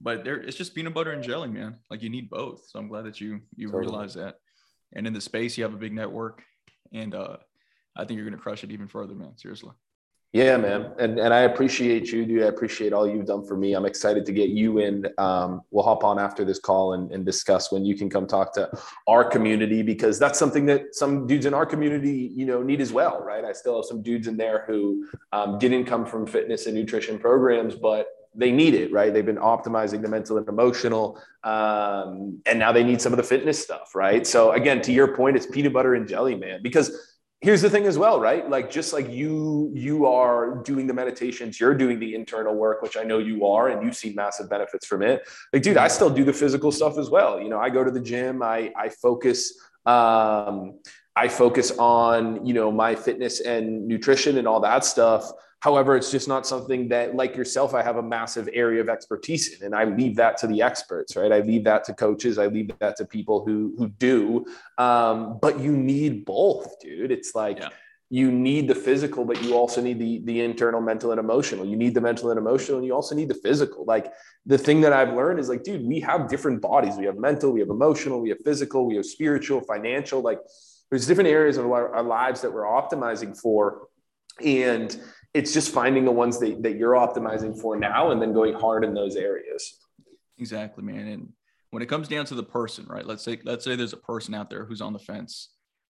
But 0.00 0.24
there, 0.24 0.40
it's 0.40 0.56
just 0.56 0.74
peanut 0.74 0.94
butter 0.94 1.12
and 1.12 1.22
jelly, 1.22 1.48
man. 1.48 1.78
Like 1.90 2.02
you 2.02 2.10
need 2.10 2.28
both. 2.28 2.64
So 2.66 2.80
I'm 2.80 2.88
glad 2.88 3.04
that 3.04 3.20
you 3.20 3.42
you 3.54 3.68
totally. 3.68 3.86
realize 3.86 4.14
that. 4.14 4.34
And 4.94 5.06
in 5.06 5.12
the 5.12 5.20
space, 5.20 5.56
you 5.56 5.62
have 5.62 5.74
a 5.74 5.78
big 5.78 5.92
network, 5.92 6.42
and 6.92 7.14
uh, 7.14 7.36
I 7.96 8.04
think 8.04 8.16
you're 8.16 8.26
going 8.26 8.36
to 8.36 8.42
crush 8.42 8.64
it 8.64 8.70
even 8.70 8.88
further, 8.88 9.14
man. 9.14 9.36
Seriously. 9.36 9.72
Yeah, 10.32 10.56
man. 10.58 10.92
And 11.00 11.18
and 11.18 11.34
I 11.34 11.40
appreciate 11.40 12.12
you, 12.12 12.24
dude. 12.24 12.44
I 12.44 12.46
appreciate 12.46 12.92
all 12.92 13.04
you've 13.04 13.26
done 13.26 13.44
for 13.44 13.56
me. 13.56 13.74
I'm 13.74 13.84
excited 13.84 14.24
to 14.26 14.32
get 14.32 14.50
you 14.50 14.78
in. 14.78 15.06
Um, 15.18 15.62
we'll 15.72 15.82
hop 15.82 16.04
on 16.04 16.20
after 16.20 16.44
this 16.44 16.60
call 16.60 16.92
and, 16.92 17.10
and 17.10 17.26
discuss 17.26 17.72
when 17.72 17.84
you 17.84 17.96
can 17.96 18.08
come 18.08 18.28
talk 18.28 18.54
to 18.54 18.70
our 19.08 19.24
community 19.24 19.82
because 19.82 20.20
that's 20.20 20.38
something 20.38 20.66
that 20.66 20.94
some 20.94 21.26
dudes 21.26 21.46
in 21.46 21.54
our 21.54 21.66
community, 21.66 22.30
you 22.32 22.46
know, 22.46 22.62
need 22.62 22.80
as 22.80 22.92
well, 22.92 23.20
right? 23.24 23.44
I 23.44 23.52
still 23.52 23.74
have 23.74 23.86
some 23.86 24.02
dudes 24.02 24.28
in 24.28 24.36
there 24.36 24.62
who 24.68 25.08
um, 25.32 25.58
didn't 25.58 25.86
come 25.86 26.06
from 26.06 26.28
fitness 26.28 26.66
and 26.66 26.76
nutrition 26.76 27.18
programs, 27.18 27.74
but 27.74 28.06
they 28.34 28.52
need 28.52 28.74
it, 28.74 28.92
right? 28.92 29.12
They've 29.12 29.26
been 29.26 29.36
optimizing 29.36 30.02
the 30.02 30.08
mental 30.08 30.38
and 30.38 30.48
emotional, 30.48 31.20
um, 31.42 32.40
and 32.46 32.58
now 32.58 32.72
they 32.72 32.84
need 32.84 33.00
some 33.00 33.12
of 33.12 33.16
the 33.16 33.22
fitness 33.22 33.60
stuff, 33.60 33.94
right? 33.94 34.26
So 34.26 34.52
again, 34.52 34.80
to 34.82 34.92
your 34.92 35.16
point, 35.16 35.36
it's 35.36 35.46
peanut 35.46 35.72
butter 35.72 35.94
and 35.94 36.06
jelly, 36.06 36.36
man, 36.36 36.60
because 36.62 37.10
here's 37.42 37.62
the 37.62 37.70
thing 37.70 37.86
as 37.86 37.96
well 37.96 38.20
right 38.20 38.50
like 38.50 38.70
just 38.70 38.92
like 38.92 39.08
you 39.10 39.70
you 39.74 40.04
are 40.04 40.56
doing 40.62 40.86
the 40.86 40.92
meditations 40.92 41.58
you're 41.58 41.74
doing 41.74 41.98
the 41.98 42.14
internal 42.14 42.54
work 42.54 42.82
which 42.82 42.96
i 42.96 43.02
know 43.02 43.18
you 43.18 43.46
are 43.46 43.68
and 43.68 43.82
you 43.82 43.92
see 43.92 44.12
massive 44.12 44.48
benefits 44.50 44.86
from 44.86 45.02
it 45.02 45.26
like 45.52 45.62
dude 45.62 45.76
i 45.76 45.88
still 45.88 46.10
do 46.10 46.22
the 46.22 46.32
physical 46.32 46.70
stuff 46.70 46.98
as 46.98 47.08
well 47.08 47.40
you 47.40 47.48
know 47.48 47.58
i 47.58 47.70
go 47.70 47.82
to 47.82 47.90
the 47.90 48.00
gym 48.00 48.42
i 48.42 48.70
i 48.76 48.88
focus 48.88 49.58
um 49.86 50.78
i 51.16 51.26
focus 51.28 51.72
on 51.78 52.44
you 52.44 52.52
know 52.52 52.70
my 52.70 52.94
fitness 52.94 53.40
and 53.40 53.86
nutrition 53.88 54.36
and 54.36 54.46
all 54.46 54.60
that 54.60 54.84
stuff 54.84 55.30
However, 55.60 55.94
it's 55.94 56.10
just 56.10 56.26
not 56.26 56.46
something 56.46 56.88
that, 56.88 57.14
like 57.14 57.36
yourself, 57.36 57.74
I 57.74 57.82
have 57.82 57.98
a 57.98 58.02
massive 58.02 58.48
area 58.52 58.80
of 58.80 58.88
expertise 58.88 59.52
in, 59.52 59.66
and 59.66 59.74
I 59.74 59.84
leave 59.84 60.16
that 60.16 60.38
to 60.38 60.46
the 60.46 60.62
experts, 60.62 61.16
right? 61.16 61.30
I 61.30 61.40
leave 61.40 61.64
that 61.64 61.84
to 61.84 61.92
coaches. 61.92 62.38
I 62.38 62.46
leave 62.46 62.70
that 62.78 62.96
to 62.96 63.04
people 63.04 63.44
who 63.44 63.74
who 63.76 63.88
do. 63.88 64.46
Um, 64.78 65.38
but 65.40 65.60
you 65.60 65.76
need 65.76 66.24
both, 66.24 66.80
dude. 66.80 67.10
It's 67.10 67.34
like 67.34 67.58
yeah. 67.58 67.68
you 68.08 68.32
need 68.32 68.68
the 68.68 68.74
physical, 68.74 69.26
but 69.26 69.42
you 69.42 69.54
also 69.54 69.82
need 69.82 69.98
the 69.98 70.22
the 70.24 70.40
internal, 70.40 70.80
mental, 70.80 71.10
and 71.10 71.20
emotional. 71.20 71.66
You 71.66 71.76
need 71.76 71.92
the 71.92 72.00
mental 72.00 72.30
and 72.30 72.38
emotional, 72.38 72.78
and 72.78 72.86
you 72.86 72.94
also 72.94 73.14
need 73.14 73.28
the 73.28 73.34
physical. 73.34 73.84
Like 73.84 74.10
the 74.46 74.56
thing 74.56 74.80
that 74.80 74.94
I've 74.94 75.12
learned 75.12 75.40
is 75.40 75.50
like, 75.50 75.62
dude, 75.62 75.86
we 75.86 76.00
have 76.00 76.30
different 76.30 76.62
bodies. 76.62 76.96
We 76.96 77.04
have 77.04 77.18
mental, 77.18 77.52
we 77.52 77.60
have 77.60 77.68
emotional, 77.68 78.22
we 78.22 78.30
have 78.30 78.40
physical, 78.42 78.86
we 78.86 78.96
have 78.96 79.04
spiritual, 79.04 79.60
financial. 79.60 80.22
Like 80.22 80.40
there's 80.88 81.06
different 81.06 81.28
areas 81.28 81.58
of 81.58 81.66
our, 81.66 81.94
our 81.96 82.02
lives 82.02 82.40
that 82.40 82.50
we're 82.50 82.64
optimizing 82.64 83.38
for, 83.38 83.88
and 84.42 84.98
it's 85.32 85.52
just 85.52 85.72
finding 85.72 86.04
the 86.04 86.10
ones 86.10 86.38
that, 86.40 86.62
that 86.62 86.76
you're 86.76 86.94
optimizing 86.94 87.58
for 87.58 87.76
now 87.76 88.10
and 88.10 88.20
then 88.20 88.32
going 88.32 88.54
hard 88.54 88.84
in 88.84 88.94
those 88.94 89.16
areas. 89.16 89.78
Exactly 90.38 90.82
man. 90.82 91.06
And 91.06 91.32
when 91.70 91.82
it 91.82 91.88
comes 91.88 92.08
down 92.08 92.24
to 92.26 92.34
the 92.34 92.42
person 92.42 92.86
right? 92.88 93.06
Let's 93.06 93.22
say 93.22 93.38
let's 93.44 93.64
say 93.64 93.76
there's 93.76 93.92
a 93.92 93.98
person 93.98 94.34
out 94.34 94.50
there 94.50 94.64
who's 94.64 94.80
on 94.80 94.92
the 94.92 94.98
fence 94.98 95.50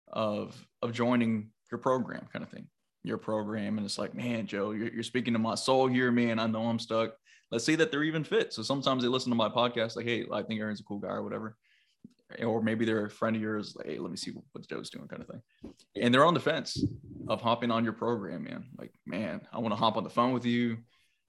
of 0.08 0.56
of 0.82 0.94
joining 0.94 1.50
your 1.72 1.80
program 1.80 2.28
kind 2.32 2.44
of 2.44 2.50
thing 2.50 2.68
your 3.04 3.18
program. 3.18 3.78
And 3.78 3.86
it's 3.86 3.98
like 3.98 4.16
man 4.16 4.48
joe 4.48 4.72
you're, 4.72 4.92
you're 4.92 5.04
speaking 5.04 5.34
to 5.34 5.40
my 5.40 5.56
soul 5.56 5.88
here 5.88 6.12
man. 6.12 6.40
I 6.40 6.48
know 6.48 6.64
i'm 6.64 6.80
stuck. 6.80 7.14
Let's 7.52 7.64
say 7.64 7.76
that 7.76 7.92
they're 7.92 8.04
even 8.04 8.26
fit. 8.26 8.52
So 8.54 8.62
sometimes 8.62 9.04
they 9.04 9.10
listen 9.10 9.32
to 9.32 9.36
my 9.36 9.50
podcast 9.50 9.96
like 9.96 10.06
hey 10.06 10.26
i 10.32 10.42
think 10.42 10.60
aaron's 10.60 10.80
a 10.80 10.84
cool 10.84 11.00
guy 11.00 11.10
or 11.10 11.24
whatever 11.24 11.58
or 12.44 12.62
maybe 12.62 12.86
they're 12.86 13.06
a 13.06 13.10
friend 13.10 13.36
of 13.36 13.42
yours, 13.42 13.76
like, 13.76 13.88
hey, 13.88 14.00
let 14.00 14.12
me 14.12 14.18
see 14.18 14.32
what 14.32 14.68
Joe's 14.68 14.90
doing, 14.90 15.08
kind 15.08 15.22
of 15.22 15.28
thing. 15.28 15.42
And 16.02 16.14
they're 16.14 16.26
on 16.26 16.34
the 16.34 16.40
fence 16.40 16.84
of 17.28 17.42
hopping 17.42 17.72
on 17.72 17.84
your 17.84 17.94
program, 17.94 18.44
man. 18.44 18.66
Like, 18.78 18.94
man, 19.06 19.42
I 19.54 19.60
want 19.60 19.72
to 19.72 19.78
hop 19.78 19.98
on 19.98 20.04
the 20.04 20.10
phone 20.10 20.34
with 20.34 20.46
you, 20.46 20.78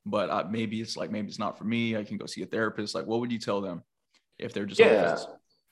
but 0.05 0.31
I, 0.31 0.43
maybe 0.45 0.81
it's 0.81 0.97
like 0.97 1.11
maybe 1.11 1.29
it's 1.29 1.39
not 1.39 1.59
for 1.59 1.65
me. 1.65 1.97
I 1.97 2.05
can 2.05 2.17
go 2.17 2.27
see 2.27 2.43
a 2.43 2.47
therapist. 2.47 2.95
Like, 2.95 3.07
what 3.07 3.21
would 3.21 3.33
you 3.33 3.39
tell 3.39 3.61
them 3.61 3.83
if 4.39 4.53
they're 4.53 4.67
just 4.67 4.81
yeah. 4.81 5.17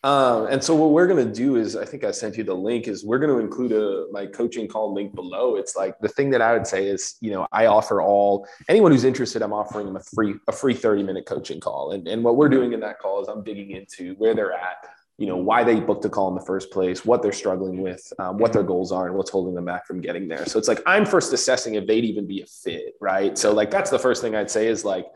Um, 0.05 0.47
and 0.47 0.63
so 0.63 0.73
what 0.77 0.91
we're 0.91 1.09
going 1.09 1.27
to 1.27 1.33
do 1.33 1.57
is, 1.57 1.75
I 1.75 1.85
think 1.85 2.05
I 2.05 2.13
sent 2.13 2.37
you 2.37 2.45
the 2.45 2.55
link. 2.55 2.87
Is 2.87 3.05
we're 3.05 3.19
going 3.19 3.33
to 3.33 3.41
include 3.41 3.73
a 3.73 4.07
my 4.13 4.27
coaching 4.27 4.69
call 4.69 4.95
link 4.95 5.15
below. 5.17 5.57
It's 5.57 5.75
like 5.75 5.99
the 5.99 6.09
thing 6.09 6.31
that 6.31 6.41
I 6.41 6.53
would 6.53 6.67
say 6.67 6.87
is, 6.87 7.17
you 7.21 7.33
know, 7.33 7.49
I 7.51 7.67
offer 7.67 8.01
all 8.01 8.47
anyone 8.69 8.93
who's 8.93 9.03
interested. 9.03 9.43
I'm 9.43 9.53
offering 9.53 9.87
them 9.87 9.97
a 9.97 10.01
free 10.15 10.35
a 10.47 10.53
free 10.53 10.75
30 10.75 11.03
minute 11.03 11.27
coaching 11.27 11.59
call, 11.59 11.91
and 11.91 12.07
and 12.07 12.23
what 12.23 12.37
we're 12.37 12.49
doing 12.49 12.73
in 12.73 12.79
that 12.81 13.01
call 13.01 13.21
is 13.21 13.27
I'm 13.27 13.43
digging 13.43 13.73
into 13.73 14.15
where 14.15 14.35
they're 14.35 14.53
at 14.53 14.87
you 15.19 15.27
know 15.27 15.37
why 15.37 15.65
they 15.65 15.81
booked 15.81 16.05
a 16.05 16.09
call 16.09 16.29
in 16.29 16.35
the 16.35 16.45
first 16.45 16.71
place 16.71 17.05
what 17.05 17.23
they're 17.23 17.33
struggling 17.33 17.81
with 17.81 18.13
um, 18.19 18.39
what 18.39 18.53
their 18.53 18.63
goals 18.63 18.93
are 18.93 19.07
and 19.07 19.17
what's 19.17 19.31
holding 19.31 19.55
them 19.55 19.65
back 19.65 19.87
from 19.87 20.01
getting 20.01 20.29
there. 20.29 20.47
So 20.47 20.59
it's 20.59 20.69
like 20.69 20.81
i'm 20.87 21.07
first 21.07 21.33
assessing 21.33 21.75
if 21.75 21.87
they'd 21.87 22.05
even 22.05 22.27
be 22.27 22.43
a 22.43 22.47
fit 22.47 22.95
right? 23.01 23.37
So 23.37 23.53
like 23.53 23.71
that's 23.71 23.91
the 23.91 23.99
first 23.99 24.23
thing 24.23 24.35
i'd 24.35 24.51
say 24.51 24.67
is 24.67 24.85
like 24.85 25.07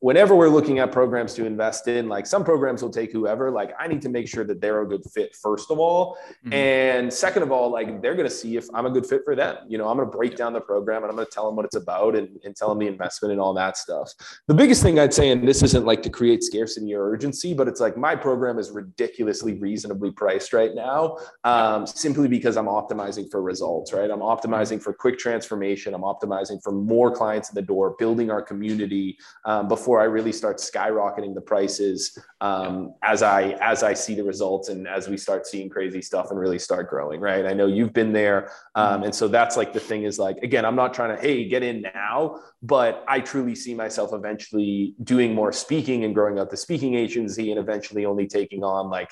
whenever 0.00 0.36
we're 0.36 0.48
looking 0.48 0.78
at 0.78 0.92
programs 0.92 1.34
to 1.34 1.44
invest 1.44 1.88
in, 1.88 2.08
like 2.08 2.26
some 2.26 2.44
programs 2.44 2.82
will 2.82 2.90
take 2.90 3.10
whoever, 3.10 3.50
like 3.50 3.72
I 3.78 3.88
need 3.88 4.00
to 4.02 4.08
make 4.08 4.28
sure 4.28 4.44
that 4.44 4.60
they're 4.60 4.82
a 4.82 4.86
good 4.86 5.02
fit, 5.12 5.34
first 5.34 5.70
of 5.70 5.78
all. 5.78 6.16
Mm-hmm. 6.44 6.52
And 6.52 7.12
second 7.12 7.42
of 7.42 7.50
all, 7.50 7.70
like 7.70 8.00
they're 8.00 8.14
going 8.14 8.28
to 8.28 8.34
see 8.34 8.56
if 8.56 8.66
I'm 8.74 8.86
a 8.86 8.90
good 8.90 9.06
fit 9.06 9.22
for 9.24 9.34
them. 9.34 9.56
You 9.66 9.76
know, 9.78 9.88
I'm 9.88 9.96
going 9.96 10.08
to 10.08 10.16
break 10.16 10.36
down 10.36 10.52
the 10.52 10.60
program 10.60 11.02
and 11.02 11.10
I'm 11.10 11.16
going 11.16 11.26
to 11.26 11.32
tell 11.32 11.46
them 11.46 11.56
what 11.56 11.64
it's 11.64 11.76
about 11.76 12.14
and, 12.14 12.28
and 12.44 12.54
tell 12.54 12.68
them 12.68 12.78
the 12.78 12.86
investment 12.86 13.32
and 13.32 13.40
all 13.40 13.52
that 13.54 13.76
stuff. 13.76 14.12
The 14.46 14.54
biggest 14.54 14.82
thing 14.82 15.00
I'd 15.00 15.12
say, 15.12 15.30
and 15.30 15.46
this 15.46 15.62
isn't 15.62 15.84
like 15.84 16.02
to 16.04 16.10
create 16.10 16.44
scarcity 16.44 16.94
or 16.94 17.10
urgency, 17.10 17.52
but 17.52 17.66
it's 17.66 17.80
like 17.80 17.96
my 17.96 18.14
program 18.14 18.58
is 18.58 18.70
ridiculously 18.70 19.54
reasonably 19.54 20.12
priced 20.12 20.52
right 20.52 20.74
now, 20.74 21.16
um, 21.42 21.86
simply 21.86 22.28
because 22.28 22.56
I'm 22.56 22.66
optimizing 22.66 23.28
for 23.30 23.42
results, 23.42 23.92
right? 23.92 24.10
I'm 24.10 24.20
optimizing 24.20 24.80
for 24.80 24.92
quick 24.92 25.18
transformation. 25.18 25.92
I'm 25.92 26.02
optimizing 26.02 26.62
for 26.62 26.70
more 26.70 27.10
clients 27.10 27.50
in 27.50 27.56
the 27.56 27.62
door, 27.62 27.96
building 27.98 28.30
our 28.30 28.42
community 28.42 29.18
um, 29.44 29.66
before 29.66 29.87
before 29.88 30.02
I 30.02 30.04
really 30.04 30.32
start 30.32 30.58
skyrocketing 30.58 31.34
the 31.34 31.40
prices 31.40 32.18
um, 32.42 32.92
as 33.02 33.22
I 33.22 33.56
as 33.62 33.82
I 33.82 33.94
see 33.94 34.14
the 34.14 34.22
results 34.22 34.68
and 34.68 34.86
as 34.86 35.08
we 35.08 35.16
start 35.16 35.46
seeing 35.46 35.70
crazy 35.70 36.02
stuff 36.02 36.30
and 36.30 36.38
really 36.38 36.58
start 36.58 36.90
growing. 36.90 37.22
Right. 37.22 37.46
I 37.46 37.54
know 37.54 37.66
you've 37.66 37.94
been 37.94 38.12
there, 38.12 38.50
um, 38.74 38.96
mm-hmm. 38.96 39.04
and 39.04 39.14
so 39.14 39.28
that's 39.28 39.56
like 39.56 39.72
the 39.72 39.80
thing 39.80 40.02
is 40.02 40.18
like 40.18 40.36
again, 40.42 40.66
I'm 40.66 40.76
not 40.76 40.92
trying 40.92 41.16
to 41.16 41.22
hey 41.22 41.48
get 41.48 41.62
in 41.62 41.80
now, 41.80 42.38
but 42.62 43.02
I 43.08 43.20
truly 43.20 43.54
see 43.54 43.72
myself 43.72 44.10
eventually 44.12 44.94
doing 45.04 45.34
more 45.34 45.52
speaking 45.52 46.04
and 46.04 46.14
growing 46.14 46.38
out 46.38 46.50
the 46.50 46.58
speaking 46.58 46.94
agency 46.94 47.50
and 47.50 47.58
eventually 47.58 48.04
only 48.04 48.26
taking 48.26 48.62
on 48.62 48.90
like 48.90 49.08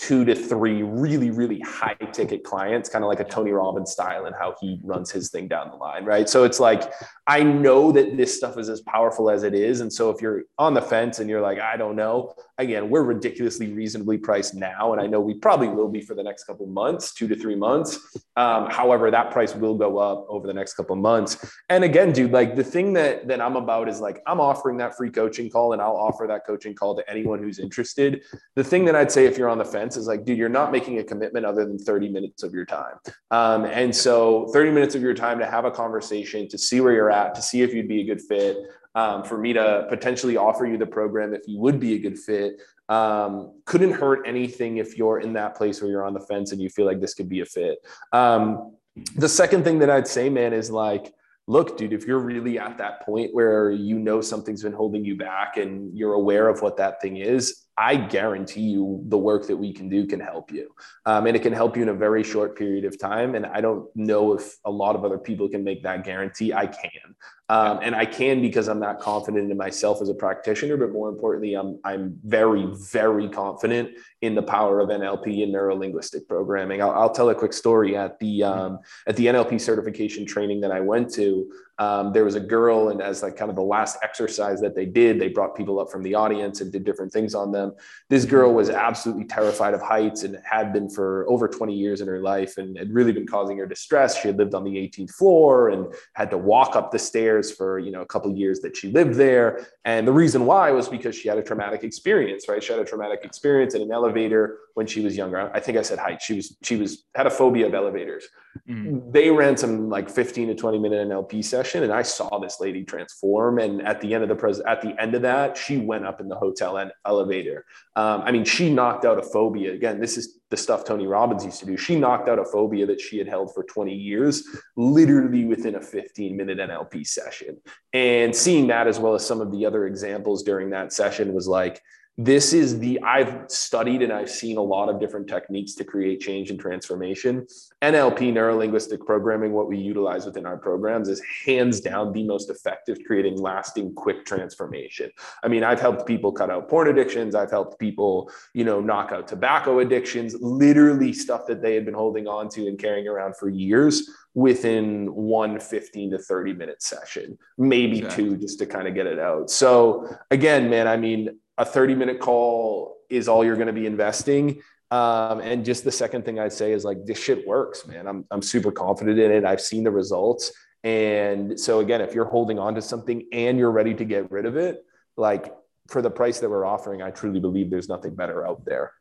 two 0.00 0.24
to 0.24 0.34
three 0.34 0.82
really, 0.82 1.30
really 1.30 1.60
high 1.60 1.94
ticket 2.12 2.42
clients, 2.42 2.88
kind 2.88 3.04
of 3.04 3.08
like 3.08 3.20
a 3.20 3.24
Tony 3.24 3.50
Robbins 3.50 3.92
style 3.92 4.24
and 4.24 4.34
how 4.34 4.54
he 4.58 4.80
runs 4.82 5.10
his 5.10 5.28
thing 5.28 5.46
down 5.46 5.68
the 5.68 5.76
line. 5.76 6.06
Right. 6.06 6.26
So 6.26 6.44
it's 6.44 6.58
like, 6.58 6.90
I 7.26 7.42
know 7.42 7.92
that 7.92 8.16
this 8.16 8.34
stuff 8.34 8.56
is 8.56 8.70
as 8.70 8.80
powerful 8.80 9.28
as 9.28 9.42
it 9.42 9.52
is. 9.52 9.82
And 9.82 9.92
so 9.92 10.08
if 10.08 10.22
you're 10.22 10.44
on 10.58 10.72
the 10.72 10.80
fence 10.80 11.18
and 11.18 11.28
you're 11.28 11.42
like, 11.42 11.60
I 11.60 11.76
don't 11.76 11.96
know, 11.96 12.34
again, 12.56 12.88
we're 12.88 13.02
ridiculously 13.02 13.72
reasonably 13.72 14.16
priced 14.16 14.54
now. 14.54 14.92
And 14.92 15.02
I 15.02 15.06
know 15.06 15.20
we 15.20 15.34
probably 15.34 15.68
will 15.68 15.88
be 15.88 16.00
for 16.00 16.14
the 16.14 16.22
next 16.22 16.44
couple 16.44 16.66
months, 16.66 17.12
two 17.12 17.28
to 17.28 17.36
three 17.36 17.54
months. 17.54 17.98
Um, 18.36 18.70
however, 18.70 19.10
that 19.10 19.30
price 19.30 19.54
will 19.54 19.74
go 19.74 19.98
up 19.98 20.24
over 20.30 20.46
the 20.46 20.54
next 20.54 20.74
couple 20.74 20.96
months. 20.96 21.54
And 21.68 21.84
again, 21.84 22.12
dude, 22.12 22.32
like 22.32 22.56
the 22.56 22.64
thing 22.64 22.94
that, 22.94 23.28
that 23.28 23.42
I'm 23.42 23.56
about 23.56 23.88
is 23.88 24.00
like, 24.00 24.22
I'm 24.26 24.40
offering 24.40 24.78
that 24.78 24.96
free 24.96 25.10
coaching 25.10 25.50
call 25.50 25.74
and 25.74 25.82
I'll 25.82 25.96
offer 25.96 26.26
that 26.26 26.46
coaching 26.46 26.74
call 26.74 26.96
to 26.96 27.08
anyone 27.10 27.38
who's 27.42 27.58
interested. 27.58 28.22
The 28.56 28.64
thing 28.64 28.86
that 28.86 28.96
I'd 28.96 29.12
say 29.12 29.26
if 29.26 29.36
you're 29.36 29.50
on 29.50 29.58
the 29.58 29.64
fence, 29.64 29.89
is 29.96 30.06
like, 30.06 30.24
dude, 30.24 30.38
you're 30.38 30.48
not 30.48 30.72
making 30.72 30.98
a 30.98 31.04
commitment 31.04 31.46
other 31.46 31.64
than 31.64 31.78
30 31.78 32.08
minutes 32.08 32.42
of 32.42 32.52
your 32.52 32.64
time. 32.64 32.94
Um, 33.30 33.64
and 33.64 33.94
so 33.94 34.48
30 34.52 34.70
minutes 34.70 34.94
of 34.94 35.02
your 35.02 35.14
time 35.14 35.38
to 35.38 35.46
have 35.46 35.64
a 35.64 35.70
conversation, 35.70 36.48
to 36.48 36.58
see 36.58 36.80
where 36.80 36.92
you're 36.92 37.10
at, 37.10 37.34
to 37.34 37.42
see 37.42 37.62
if 37.62 37.74
you'd 37.74 37.88
be 37.88 38.00
a 38.00 38.04
good 38.04 38.20
fit, 38.20 38.56
um, 38.94 39.22
for 39.22 39.38
me 39.38 39.52
to 39.52 39.86
potentially 39.88 40.36
offer 40.36 40.66
you 40.66 40.76
the 40.76 40.86
program 40.86 41.34
if 41.34 41.42
you 41.46 41.58
would 41.58 41.78
be 41.78 41.94
a 41.94 41.98
good 41.98 42.18
fit. 42.18 42.60
Um, 42.88 43.60
couldn't 43.66 43.92
hurt 43.92 44.26
anything 44.26 44.78
if 44.78 44.98
you're 44.98 45.20
in 45.20 45.32
that 45.34 45.54
place 45.56 45.80
where 45.80 45.90
you're 45.90 46.04
on 46.04 46.14
the 46.14 46.20
fence 46.20 46.52
and 46.52 46.60
you 46.60 46.68
feel 46.68 46.86
like 46.86 47.00
this 47.00 47.14
could 47.14 47.28
be 47.28 47.40
a 47.40 47.46
fit. 47.46 47.78
Um, 48.12 48.74
the 49.16 49.28
second 49.28 49.62
thing 49.62 49.78
that 49.78 49.90
I'd 49.90 50.08
say, 50.08 50.28
man, 50.28 50.52
is 50.52 50.70
like, 50.70 51.14
look, 51.46 51.76
dude, 51.76 51.92
if 51.92 52.06
you're 52.06 52.18
really 52.18 52.58
at 52.58 52.78
that 52.78 53.04
point 53.04 53.32
where 53.32 53.70
you 53.70 53.98
know 53.98 54.20
something's 54.20 54.62
been 54.62 54.72
holding 54.72 55.04
you 55.04 55.16
back 55.16 55.56
and 55.56 55.96
you're 55.96 56.14
aware 56.14 56.48
of 56.48 56.62
what 56.62 56.76
that 56.76 57.00
thing 57.00 57.16
is, 57.16 57.66
I 57.76 57.96
guarantee 57.96 58.62
you 58.62 59.02
the 59.08 59.18
work 59.18 59.46
that 59.46 59.56
we 59.56 59.72
can 59.72 59.88
do 59.88 60.06
can 60.06 60.20
help 60.20 60.52
you. 60.52 60.74
Um, 61.06 61.26
and 61.26 61.36
it 61.36 61.42
can 61.42 61.52
help 61.52 61.76
you 61.76 61.82
in 61.82 61.88
a 61.88 61.94
very 61.94 62.22
short 62.22 62.56
period 62.56 62.84
of 62.84 62.98
time. 62.98 63.34
And 63.34 63.46
I 63.46 63.60
don't 63.60 63.88
know 63.96 64.34
if 64.34 64.56
a 64.64 64.70
lot 64.70 64.96
of 64.96 65.04
other 65.04 65.18
people 65.18 65.48
can 65.48 65.64
make 65.64 65.82
that 65.84 66.04
guarantee. 66.04 66.52
I 66.52 66.66
can. 66.66 67.14
Um, 67.50 67.80
and 67.82 67.96
I 67.96 68.04
can 68.04 68.40
because 68.40 68.68
I'm 68.68 68.78
not 68.78 69.00
confident 69.00 69.50
in 69.50 69.56
myself 69.56 70.00
as 70.00 70.08
a 70.08 70.14
practitioner, 70.14 70.76
but 70.76 70.92
more 70.92 71.08
importantly, 71.08 71.54
I'm 71.54 71.80
I'm 71.82 72.16
very 72.22 72.64
very 72.92 73.28
confident 73.28 73.90
in 74.22 74.36
the 74.36 74.42
power 74.42 74.78
of 74.78 74.88
NLP 74.88 75.42
and 75.42 75.50
neuro 75.50 75.74
linguistic 75.74 76.28
programming. 76.28 76.80
I'll, 76.80 76.92
I'll, 76.92 77.10
tell 77.10 77.28
a 77.30 77.34
quick 77.34 77.52
story 77.52 77.96
at 77.96 78.20
the 78.20 78.44
um, 78.44 78.78
at 79.08 79.16
the 79.16 79.26
NLP 79.26 79.60
certification 79.60 80.24
training 80.24 80.60
that 80.60 80.70
I 80.70 80.78
went 80.78 81.12
to. 81.14 81.50
Um, 81.80 82.12
there 82.12 82.26
was 82.26 82.34
a 82.34 82.40
girl, 82.40 82.90
and 82.90 83.00
as 83.00 83.22
like 83.22 83.36
kind 83.36 83.48
of 83.48 83.56
the 83.56 83.62
last 83.62 83.96
exercise 84.02 84.60
that 84.60 84.74
they 84.76 84.84
did, 84.84 85.18
they 85.18 85.28
brought 85.28 85.56
people 85.56 85.80
up 85.80 85.90
from 85.90 86.02
the 86.02 86.14
audience 86.14 86.60
and 86.60 86.70
did 86.70 86.84
different 86.84 87.10
things 87.10 87.34
on 87.34 87.52
them. 87.52 87.72
This 88.10 88.26
girl 88.26 88.52
was 88.52 88.68
absolutely 88.68 89.24
terrified 89.24 89.72
of 89.72 89.80
heights 89.80 90.22
and 90.22 90.38
had 90.44 90.74
been 90.74 90.90
for 90.90 91.26
over 91.26 91.48
20 91.48 91.74
years 91.74 92.02
in 92.02 92.06
her 92.06 92.20
life, 92.20 92.58
and 92.58 92.76
had 92.76 92.92
really 92.92 93.12
been 93.12 93.26
causing 93.26 93.56
her 93.56 93.66
distress. 93.66 94.20
She 94.20 94.28
had 94.28 94.36
lived 94.36 94.54
on 94.54 94.62
the 94.62 94.76
18th 94.76 95.12
floor 95.12 95.70
and 95.70 95.86
had 96.12 96.30
to 96.32 96.38
walk 96.38 96.76
up 96.76 96.90
the 96.90 96.98
stairs 96.98 97.50
for 97.50 97.78
you 97.78 97.90
know 97.90 98.02
a 98.02 98.06
couple 98.06 98.30
years 98.36 98.60
that 98.60 98.76
she 98.76 98.92
lived 98.92 99.14
there. 99.14 99.66
And 99.86 100.06
the 100.06 100.12
reason 100.12 100.44
why 100.44 100.70
was 100.72 100.86
because 100.86 101.16
she 101.16 101.30
had 101.30 101.38
a 101.38 101.42
traumatic 101.42 101.82
experience, 101.82 102.46
right? 102.46 102.62
She 102.62 102.74
had 102.74 102.82
a 102.82 102.84
traumatic 102.84 103.20
experience 103.24 103.74
in 103.74 103.80
an 103.80 103.90
elevator 103.90 104.58
when 104.80 104.86
she 104.86 105.02
was 105.02 105.14
younger. 105.14 105.50
I 105.52 105.60
think 105.60 105.76
I 105.76 105.82
said 105.82 105.98
height. 105.98 106.22
She 106.22 106.36
was 106.36 106.56
she 106.62 106.76
was 106.76 107.04
had 107.14 107.26
a 107.26 107.30
phobia 107.30 107.66
of 107.66 107.74
elevators. 107.74 108.24
Mm-hmm. 108.66 109.10
They 109.10 109.30
ran 109.30 109.54
some 109.58 109.90
like 109.90 110.08
15 110.08 110.48
to 110.48 110.54
20 110.54 110.78
minute 110.78 111.06
NLP 111.06 111.44
session, 111.44 111.82
and 111.82 111.92
I 111.92 112.00
saw 112.00 112.38
this 112.38 112.60
lady 112.60 112.82
transform. 112.82 113.58
And 113.58 113.82
at 113.82 114.00
the 114.00 114.14
end 114.14 114.22
of 114.22 114.30
the 114.30 114.34
pres 114.34 114.60
at 114.60 114.80
the 114.80 114.98
end 114.98 115.14
of 115.14 115.20
that, 115.20 115.58
she 115.58 115.76
went 115.76 116.06
up 116.06 116.18
in 116.18 116.28
the 116.28 116.34
hotel 116.34 116.78
and 116.78 116.90
elevator. 117.04 117.66
Um, 117.94 118.22
I 118.22 118.32
mean, 118.32 118.46
she 118.46 118.72
knocked 118.72 119.04
out 119.04 119.18
a 119.18 119.22
phobia. 119.22 119.74
Again, 119.74 120.00
this 120.00 120.16
is 120.16 120.38
the 120.48 120.56
stuff 120.56 120.86
Tony 120.86 121.06
Robbins 121.06 121.44
used 121.44 121.60
to 121.60 121.66
do. 121.66 121.76
She 121.76 121.94
knocked 121.94 122.30
out 122.30 122.38
a 122.38 122.46
phobia 122.46 122.86
that 122.86 123.02
she 123.02 123.18
had 123.18 123.28
held 123.28 123.52
for 123.52 123.62
20 123.64 123.94
years, 123.94 124.42
literally 124.76 125.44
within 125.44 125.74
a 125.74 125.80
15 125.82 126.34
minute 126.34 126.56
NLP 126.56 127.06
session. 127.06 127.58
And 127.92 128.34
seeing 128.34 128.68
that, 128.68 128.86
as 128.86 128.98
well 128.98 129.14
as 129.14 129.26
some 129.26 129.42
of 129.42 129.52
the 129.52 129.66
other 129.66 129.86
examples 129.86 130.42
during 130.42 130.70
that 130.70 130.94
session, 130.94 131.34
was 131.34 131.46
like, 131.46 131.82
this 132.18 132.52
is 132.52 132.78
the 132.80 133.00
i've 133.00 133.44
studied 133.48 134.02
and 134.02 134.12
i've 134.12 134.28
seen 134.28 134.56
a 134.56 134.62
lot 134.62 134.88
of 134.88 135.00
different 135.00 135.28
techniques 135.28 135.74
to 135.74 135.84
create 135.84 136.20
change 136.20 136.50
and 136.50 136.60
transformation. 136.60 137.46
Nlp 137.82 138.18
neurolinguistic 138.18 139.06
programming 139.06 139.52
what 139.52 139.68
we 139.68 139.78
utilize 139.78 140.26
within 140.26 140.44
our 140.44 140.58
programs 140.58 141.08
is 141.08 141.22
hands 141.46 141.80
down 141.80 142.12
the 142.12 142.24
most 142.24 142.50
effective 142.50 142.98
creating 143.06 143.38
lasting 143.38 143.94
quick 143.94 144.26
transformation. 144.26 145.10
I 145.42 145.48
mean 145.48 145.64
i've 145.64 145.80
helped 145.80 146.06
people 146.06 146.32
cut 146.32 146.50
out 146.50 146.68
porn 146.68 146.88
addictions. 146.88 147.34
I've 147.34 147.50
helped 147.50 147.78
people 147.78 148.30
you 148.54 148.64
know 148.64 148.80
knock 148.80 149.12
out 149.12 149.28
tobacco 149.28 149.78
addictions. 149.78 150.34
Literally 150.40 151.12
stuff 151.12 151.46
that 151.46 151.62
they 151.62 151.74
had 151.74 151.84
been 151.84 151.94
holding 151.94 152.26
on 152.26 152.48
to 152.50 152.66
and 152.66 152.78
carrying 152.78 153.08
around 153.08 153.36
for 153.36 153.48
years 153.48 154.10
within 154.34 155.12
one 155.12 155.58
15 155.58 156.12
to 156.12 156.18
30 156.18 156.52
minute 156.52 156.82
session 156.82 157.36
maybe 157.58 157.98
exactly. 157.98 158.24
two 158.24 158.36
just 158.36 158.58
to 158.60 158.66
kind 158.66 158.86
of 158.86 158.94
get 158.94 159.06
it 159.06 159.18
out 159.18 159.50
so 159.50 160.08
again 160.30 160.70
man 160.70 160.86
i 160.86 160.96
mean 160.96 161.30
a 161.60 161.64
30 161.64 161.94
minute 161.94 162.20
call 162.20 162.96
is 163.10 163.28
all 163.28 163.44
you're 163.44 163.56
going 163.56 163.66
to 163.66 163.72
be 163.72 163.86
investing. 163.86 164.62
Um, 164.90 165.40
and 165.40 165.64
just 165.64 165.84
the 165.84 165.92
second 165.92 166.24
thing 166.24 166.38
I'd 166.38 166.52
say 166.52 166.72
is 166.72 166.84
like, 166.84 167.04
this 167.04 167.22
shit 167.22 167.46
works, 167.46 167.86
man. 167.86 168.06
I'm, 168.08 168.24
I'm 168.30 168.42
super 168.42 168.72
confident 168.72 169.18
in 169.18 169.30
it. 169.30 169.44
I've 169.44 169.60
seen 169.60 169.84
the 169.84 169.90
results. 169.90 170.52
And 170.82 171.60
so 171.60 171.80
again, 171.80 172.00
if 172.00 172.14
you're 172.14 172.24
holding 172.24 172.58
on 172.58 172.74
to 172.76 172.82
something 172.82 173.26
and 173.32 173.58
you're 173.58 173.70
ready 173.70 173.94
to 173.94 174.04
get 174.04 174.30
rid 174.30 174.46
of 174.46 174.56
it, 174.56 174.82
like 175.16 175.54
for 175.88 176.00
the 176.00 176.10
price 176.10 176.40
that 176.40 176.48
we're 176.48 176.64
offering, 176.64 177.02
I 177.02 177.10
truly 177.10 177.40
believe 177.40 177.70
there's 177.70 177.88
nothing 177.88 178.14
better 178.14 178.46
out 178.46 178.64
there. 178.64 178.92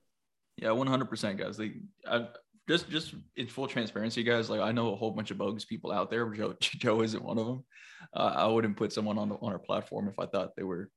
Yeah, 0.57 0.69
100% 0.69 1.37
guys. 1.37 1.57
Like 1.57 1.75
I 2.05 2.27
just, 2.69 2.89
just 2.89 3.15
in 3.35 3.47
full 3.47 3.67
transparency, 3.67 4.23
guys, 4.23 4.49
like 4.49 4.61
I 4.61 4.71
know 4.71 4.93
a 4.93 4.95
whole 4.95 5.11
bunch 5.11 5.31
of 5.31 5.37
bogus 5.37 5.65
people 5.65 5.91
out 5.91 6.11
there. 6.11 6.29
Joe, 6.29 6.55
Joe 6.61 7.01
isn't 7.01 7.23
one 7.23 7.39
of 7.39 7.47
them. 7.47 7.65
Uh, 8.13 8.33
I 8.35 8.45
wouldn't 8.45 8.77
put 8.77 8.93
someone 8.93 9.17
on 9.17 9.29
the, 9.29 9.35
on 9.35 9.51
our 9.51 9.59
platform 9.59 10.07
if 10.07 10.19
I 10.19 10.27
thought 10.27 10.55
they 10.55 10.63
were 10.63 10.89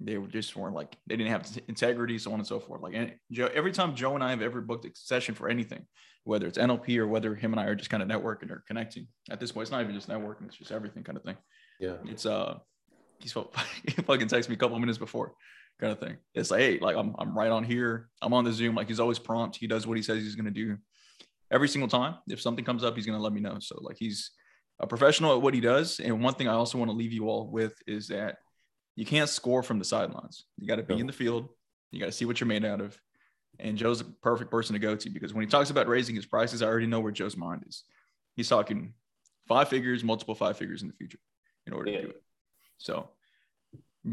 they 0.00 0.16
were 0.16 0.28
just 0.28 0.54
weren't 0.54 0.74
like 0.74 0.96
they 1.06 1.16
didn't 1.16 1.32
have 1.32 1.46
integrity, 1.68 2.18
so 2.18 2.32
on 2.32 2.38
and 2.38 2.46
so 2.46 2.60
forth. 2.60 2.82
Like 2.82 3.18
Joe, 3.30 3.50
every 3.52 3.72
time 3.72 3.94
Joe 3.94 4.14
and 4.14 4.24
I 4.24 4.30
have 4.30 4.42
ever 4.42 4.60
booked 4.60 4.86
a 4.86 4.90
session 4.94 5.34
for 5.34 5.48
anything, 5.48 5.84
whether 6.24 6.46
it's 6.46 6.58
NLP 6.58 6.96
or 6.98 7.06
whether 7.06 7.34
him 7.34 7.52
and 7.52 7.60
I 7.60 7.64
are 7.64 7.74
just 7.74 7.90
kind 7.90 8.02
of 8.02 8.08
networking 8.08 8.50
or 8.50 8.62
connecting. 8.66 9.08
At 9.30 9.40
this 9.40 9.52
point, 9.52 9.62
it's 9.62 9.70
not 9.70 9.82
even 9.82 9.94
just 9.94 10.08
networking; 10.08 10.46
it's 10.46 10.56
just 10.56 10.72
everything 10.72 11.02
kind 11.02 11.18
of 11.18 11.24
thing. 11.24 11.36
Yeah, 11.80 11.96
it's 12.06 12.26
uh, 12.26 12.58
he's 13.18 13.34
he 13.84 14.02
fucking 14.02 14.28
text 14.28 14.48
me 14.48 14.54
a 14.54 14.58
couple 14.58 14.78
minutes 14.78 14.98
before, 14.98 15.34
kind 15.80 15.92
of 15.92 15.98
thing. 15.98 16.16
It's 16.34 16.50
like, 16.50 16.60
hey, 16.60 16.78
like 16.78 16.96
I'm 16.96 17.14
I'm 17.18 17.36
right 17.36 17.50
on 17.50 17.64
here. 17.64 18.08
I'm 18.22 18.32
on 18.34 18.44
the 18.44 18.52
Zoom. 18.52 18.74
Like 18.74 18.88
he's 18.88 19.00
always 19.00 19.18
prompt. 19.18 19.56
He 19.56 19.66
does 19.66 19.86
what 19.86 19.96
he 19.96 20.02
says 20.02 20.22
he's 20.22 20.36
gonna 20.36 20.50
do. 20.50 20.78
Every 21.50 21.68
single 21.68 21.88
time, 21.88 22.16
if 22.28 22.40
something 22.40 22.64
comes 22.64 22.84
up, 22.84 22.94
he's 22.96 23.06
gonna 23.06 23.18
let 23.20 23.32
me 23.32 23.40
know. 23.40 23.58
So 23.60 23.78
like 23.80 23.96
he's 23.98 24.30
a 24.80 24.86
professional 24.86 25.34
at 25.34 25.42
what 25.42 25.54
he 25.54 25.60
does. 25.60 26.00
And 26.00 26.22
one 26.22 26.34
thing 26.34 26.48
I 26.48 26.54
also 26.54 26.78
want 26.78 26.90
to 26.90 26.96
leave 26.96 27.12
you 27.12 27.28
all 27.28 27.48
with 27.50 27.74
is 27.86 28.08
that 28.08 28.36
you 28.96 29.04
can't 29.04 29.28
score 29.28 29.62
from 29.62 29.78
the 29.78 29.84
sidelines. 29.84 30.44
You 30.56 30.66
got 30.66 30.76
to 30.76 30.82
be 30.82 30.98
in 30.98 31.06
the 31.06 31.12
field. 31.12 31.48
You 31.90 32.00
got 32.00 32.06
to 32.06 32.12
see 32.12 32.24
what 32.24 32.40
you're 32.40 32.48
made 32.48 32.64
out 32.64 32.80
of. 32.80 32.98
And 33.60 33.76
Joe's 33.76 34.00
a 34.00 34.04
perfect 34.04 34.50
person 34.50 34.74
to 34.74 34.78
go 34.78 34.94
to 34.94 35.10
because 35.10 35.34
when 35.34 35.44
he 35.44 35.50
talks 35.50 35.70
about 35.70 35.88
raising 35.88 36.14
his 36.14 36.26
prices, 36.26 36.62
I 36.62 36.66
already 36.66 36.86
know 36.86 37.00
where 37.00 37.12
Joe's 37.12 37.36
mind 37.36 37.64
is. 37.66 37.84
He's 38.34 38.48
talking 38.48 38.94
five 39.48 39.68
figures, 39.68 40.04
multiple 40.04 40.34
five 40.34 40.56
figures 40.56 40.82
in 40.82 40.88
the 40.88 40.94
future 40.94 41.18
in 41.66 41.72
order 41.72 41.90
yeah. 41.90 41.98
to 41.98 42.02
do 42.04 42.10
it. 42.10 42.22
So 42.78 43.10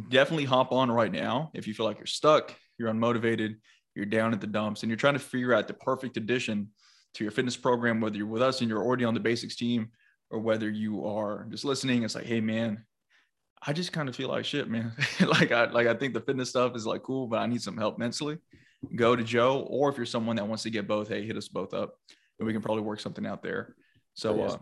definitely 0.09 0.45
hop 0.45 0.71
on 0.71 0.89
right 0.89 1.11
now 1.11 1.51
if 1.53 1.67
you 1.67 1.73
feel 1.73 1.85
like 1.85 1.97
you're 1.97 2.07
stuck, 2.07 2.55
you're 2.77 2.91
unmotivated, 2.91 3.55
you're 3.93 4.05
down 4.05 4.33
at 4.33 4.41
the 4.41 4.47
dumps, 4.47 4.81
and 4.81 4.89
you're 4.89 4.97
trying 4.97 5.13
to 5.13 5.19
figure 5.19 5.53
out 5.53 5.67
the 5.67 5.73
perfect 5.73 6.17
addition 6.17 6.69
to 7.15 7.23
your 7.23 7.31
fitness 7.31 7.57
program, 7.57 8.01
whether 8.01 8.17
you're 8.17 8.27
with 8.27 8.41
us 8.41 8.61
and 8.61 8.69
you're 8.69 8.83
already 8.83 9.05
on 9.05 9.13
the 9.13 9.19
BASIX 9.19 9.55
team 9.55 9.89
or 10.29 10.39
whether 10.39 10.69
you 10.69 11.05
are 11.05 11.47
just 11.49 11.65
listening. 11.65 12.03
It's 12.03 12.15
like, 12.15 12.25
hey, 12.25 12.41
man, 12.41 12.83
I 13.65 13.73
just 13.73 13.93
kind 13.93 14.09
of 14.09 14.15
feel 14.15 14.29
like 14.29 14.45
shit, 14.45 14.69
man. 14.69 14.91
like 15.25 15.51
I 15.51 15.65
like 15.65 15.87
I 15.87 15.93
think 15.93 16.13
the 16.13 16.21
fitness 16.21 16.49
stuff 16.49 16.75
is 16.75 16.85
like 16.85 17.03
cool, 17.03 17.27
but 17.27 17.39
I 17.39 17.47
need 17.47 17.61
some 17.61 17.77
help 17.77 17.97
mentally. 17.97 18.37
Go 18.95 19.15
to 19.15 19.23
Joe, 19.23 19.65
or 19.67 19.89
if 19.89 19.97
you're 19.97 20.05
someone 20.05 20.35
that 20.35 20.47
wants 20.47 20.63
to 20.63 20.69
get 20.69 20.87
both, 20.87 21.07
hey, 21.07 21.25
hit 21.25 21.37
us 21.37 21.47
both 21.47 21.73
up, 21.73 21.95
and 22.37 22.45
we 22.45 22.53
can 22.53 22.61
probably 22.61 22.83
work 22.83 22.99
something 22.99 23.25
out 23.25 23.41
there. 23.41 23.75
So, 24.13 24.39
uh, 24.41 24.57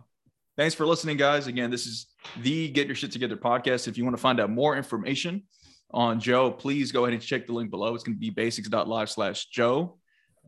thanks 0.55 0.73
for 0.73 0.85
listening, 0.85 1.17
guys. 1.17 1.47
Again, 1.47 1.69
this 1.69 1.85
is 1.85 2.07
the 2.41 2.69
Get 2.69 2.87
Your 2.87 2.95
Shit 2.95 3.11
Together 3.11 3.35
podcast. 3.35 3.87
If 3.87 3.97
you 3.97 4.05
want 4.05 4.15
to 4.15 4.21
find 4.21 4.39
out 4.39 4.49
more 4.49 4.77
information 4.77 5.43
on 5.91 6.21
Joe, 6.21 6.51
please 6.51 6.91
go 6.93 7.03
ahead 7.03 7.13
and 7.13 7.21
check 7.21 7.47
the 7.47 7.53
link 7.53 7.69
below. 7.69 7.93
It's 7.95 8.03
going 8.03 8.15
to 8.15 8.19
be 8.19 8.31
basix.live 8.31 9.09
slash 9.09 9.47
Joe. 9.47 9.97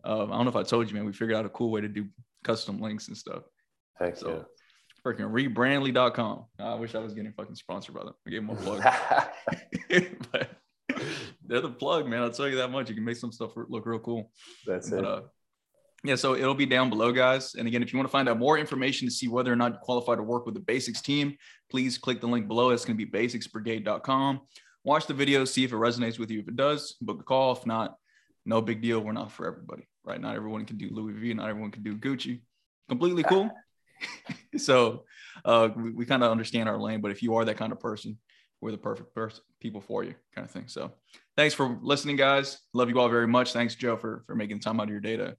Um, 0.06 0.32
I 0.32 0.36
don't 0.36 0.46
know 0.46 0.50
if 0.50 0.56
I 0.56 0.64
told 0.64 0.90
you, 0.90 0.96
man, 0.96 1.06
we 1.06 1.14
figured 1.14 1.36
out 1.36 1.46
a 1.46 1.50
cool 1.50 1.72
way 1.72 1.82
to 1.82 1.88
do 1.88 2.06
custom 2.44 2.80
links 2.80 3.08
and 3.08 3.18
stuff. 3.18 3.44
Thanks. 4.00 4.20
So, 4.20 4.30
yeah 4.30 4.44
freaking 5.06 5.32
rebrandly.com. 5.32 6.46
I 6.60 6.74
wish 6.76 6.96
I 6.96 7.00
was 7.00 7.14
getting 7.14 7.32
fucking 7.34 7.56
sponsored 7.56 7.96
by 7.96 8.06
them. 8.06 8.14
I 8.26 8.30
gave 8.32 8.46
them 8.46 8.50
a 8.50 8.60
plug. 8.62 8.82
but 10.32 10.50
they're 11.46 11.62
the 11.62 11.70
plug, 11.70 12.08
man. 12.08 12.24
I'll 12.24 12.32
tell 12.32 12.50
you 12.50 12.58
that 12.58 12.72
much. 12.72 12.90
You 12.90 12.96
can 12.96 13.06
make 13.06 13.18
some 13.18 13.32
stuff 13.32 13.52
look 13.56 13.86
real 13.86 14.00
cool. 14.00 14.32
That's 14.66 14.90
but, 14.90 15.00
it. 15.00 15.06
Uh, 15.06 15.22
yeah, 16.04 16.16
so 16.16 16.36
it'll 16.36 16.56
be 16.56 16.66
down 16.66 16.90
below, 16.90 17.12
guys. 17.12 17.56
And 17.56 17.68
again, 17.68 17.82
if 17.82 17.94
you 17.94 17.98
want 17.98 18.08
to 18.08 18.12
find 18.12 18.28
out 18.30 18.38
more 18.38 18.58
information 18.58 19.08
to 19.08 19.12
see 19.14 19.28
whether 19.28 19.52
or 19.52 19.56
not 19.56 19.74
you 19.74 19.78
qualify 19.82 20.16
to 20.16 20.24
work 20.24 20.46
with 20.46 20.56
the 20.56 20.62
BASIX 20.62 21.02
team, 21.02 21.36
please 21.70 21.98
click 21.98 22.22
the 22.22 22.28
link 22.28 22.48
below. 22.48 22.70
It's 22.70 22.86
going 22.86 22.98
to 22.98 23.06
be 23.06 23.12
basixbrigade.com. 23.12 24.42
Watch 24.84 25.08
the 25.08 25.16
video, 25.16 25.46
see 25.46 25.64
if 25.64 25.72
it 25.72 25.76
resonates 25.76 26.20
with 26.20 26.30
you. 26.30 26.40
If 26.40 26.48
it 26.48 26.56
does, 26.56 26.96
book 27.02 27.22
a 27.22 27.24
call. 27.24 27.54
If 27.54 27.66
not, 27.66 27.96
no 28.46 28.62
big 28.62 28.82
deal. 28.84 29.00
We're 29.00 29.14
not 29.14 29.32
for 29.32 29.48
everybody, 29.48 29.88
right? 30.06 30.20
Not 30.20 30.36
everyone 30.36 30.66
can 30.66 30.78
do 30.78 30.90
Louis 30.92 31.14
V. 31.14 31.34
Not 31.34 31.50
everyone 31.50 31.72
can 31.72 31.84
do 31.84 31.96
Gucci. 31.96 32.42
Completely 32.90 33.24
cool. 33.24 33.50
so 34.58 35.04
uh, 35.44 35.70
we, 35.76 35.92
we 35.92 36.06
kind 36.06 36.24
of 36.24 36.32
understand 36.32 36.70
our 36.70 36.80
lane. 36.80 37.02
But 37.02 37.12
if 37.12 37.24
you 37.24 37.36
are 37.36 37.46
that 37.46 37.58
kind 37.58 37.72
of 37.72 37.80
person, 37.80 38.18
we're 38.62 38.72
the 38.72 38.78
perfect 38.78 39.14
person, 39.14 39.44
people 39.60 39.82
for 39.82 40.04
you, 40.04 40.16
kind 40.34 40.46
of 40.46 40.52
thing. 40.52 40.68
So 40.68 40.92
thanks 41.36 41.54
for 41.54 41.78
listening, 41.82 42.16
guys. 42.16 42.60
Love 42.74 42.90
you 42.90 43.00
all 43.00 43.10
very 43.10 43.28
much. 43.28 43.54
Thanks, 43.54 43.76
Joe, 43.76 43.98
for 43.98 44.24
for 44.28 44.36
making 44.36 44.60
time 44.60 44.80
out 44.80 44.84
of 44.84 44.90
your 44.90 45.02
day 45.02 45.18
to, 45.18 45.36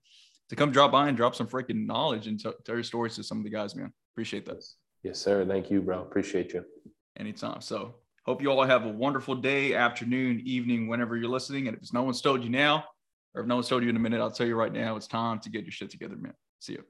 to 0.51 0.57
come 0.57 0.71
drop 0.71 0.93
by 0.93 1.09
and 1.09 1.17
drop 1.17 1.35
some 1.35 1.47
freaking 1.47 1.87
knowledge 1.87 2.27
and 2.27 2.39
t- 2.39 2.53
tell 2.65 2.75
your 2.75 2.85
stories 2.85 3.17
to 3.17 3.25
some 3.25 3.39
of 3.39 3.45
the 3.45 3.51
guys, 3.51 3.75
man. 3.75 3.93
Appreciate 4.15 4.45
that. 4.47 4.65
Yes, 5.03 5.19
sir. 5.19 5.45
Thank 5.45 5.71
you, 5.71 5.81
bro. 5.81 6.03
Appreciate 6.03 6.53
you. 6.53 6.65
Anytime. 7.19 7.61
So 7.61 7.97
hope 8.25 8.43
you 8.43 8.51
all 8.51 8.63
have 8.65 8.85
a 8.85 8.91
wonderful 8.91 9.35
day, 9.35 9.75
afternoon, 9.75 10.43
evening, 10.45 10.89
whenever 10.89 11.17
you're 11.17 11.31
listening. 11.31 11.69
And 11.69 11.77
if 11.77 11.93
no 11.93 12.03
one's 12.03 12.21
told 12.21 12.45
you 12.45 12.51
now, 12.51 12.85
or 13.37 13.43
if 13.43 13.47
no 13.47 13.57
one's 13.57 13.69
told 13.69 13.83
you 13.85 13.91
in 13.91 13.97
a 13.97 14.01
minute, 14.01 14.21
I'll 14.21 14.31
tell 14.31 14.47
you 14.47 14.57
right 14.57 14.73
now, 14.73 14.97
it's 14.97 15.07
time 15.07 15.39
to 15.41 15.51
get 15.51 15.63
your 15.63 15.73
shit 15.73 15.91
together, 15.91 16.17
man. 16.17 16.35
See 16.59 16.73
you. 16.73 16.85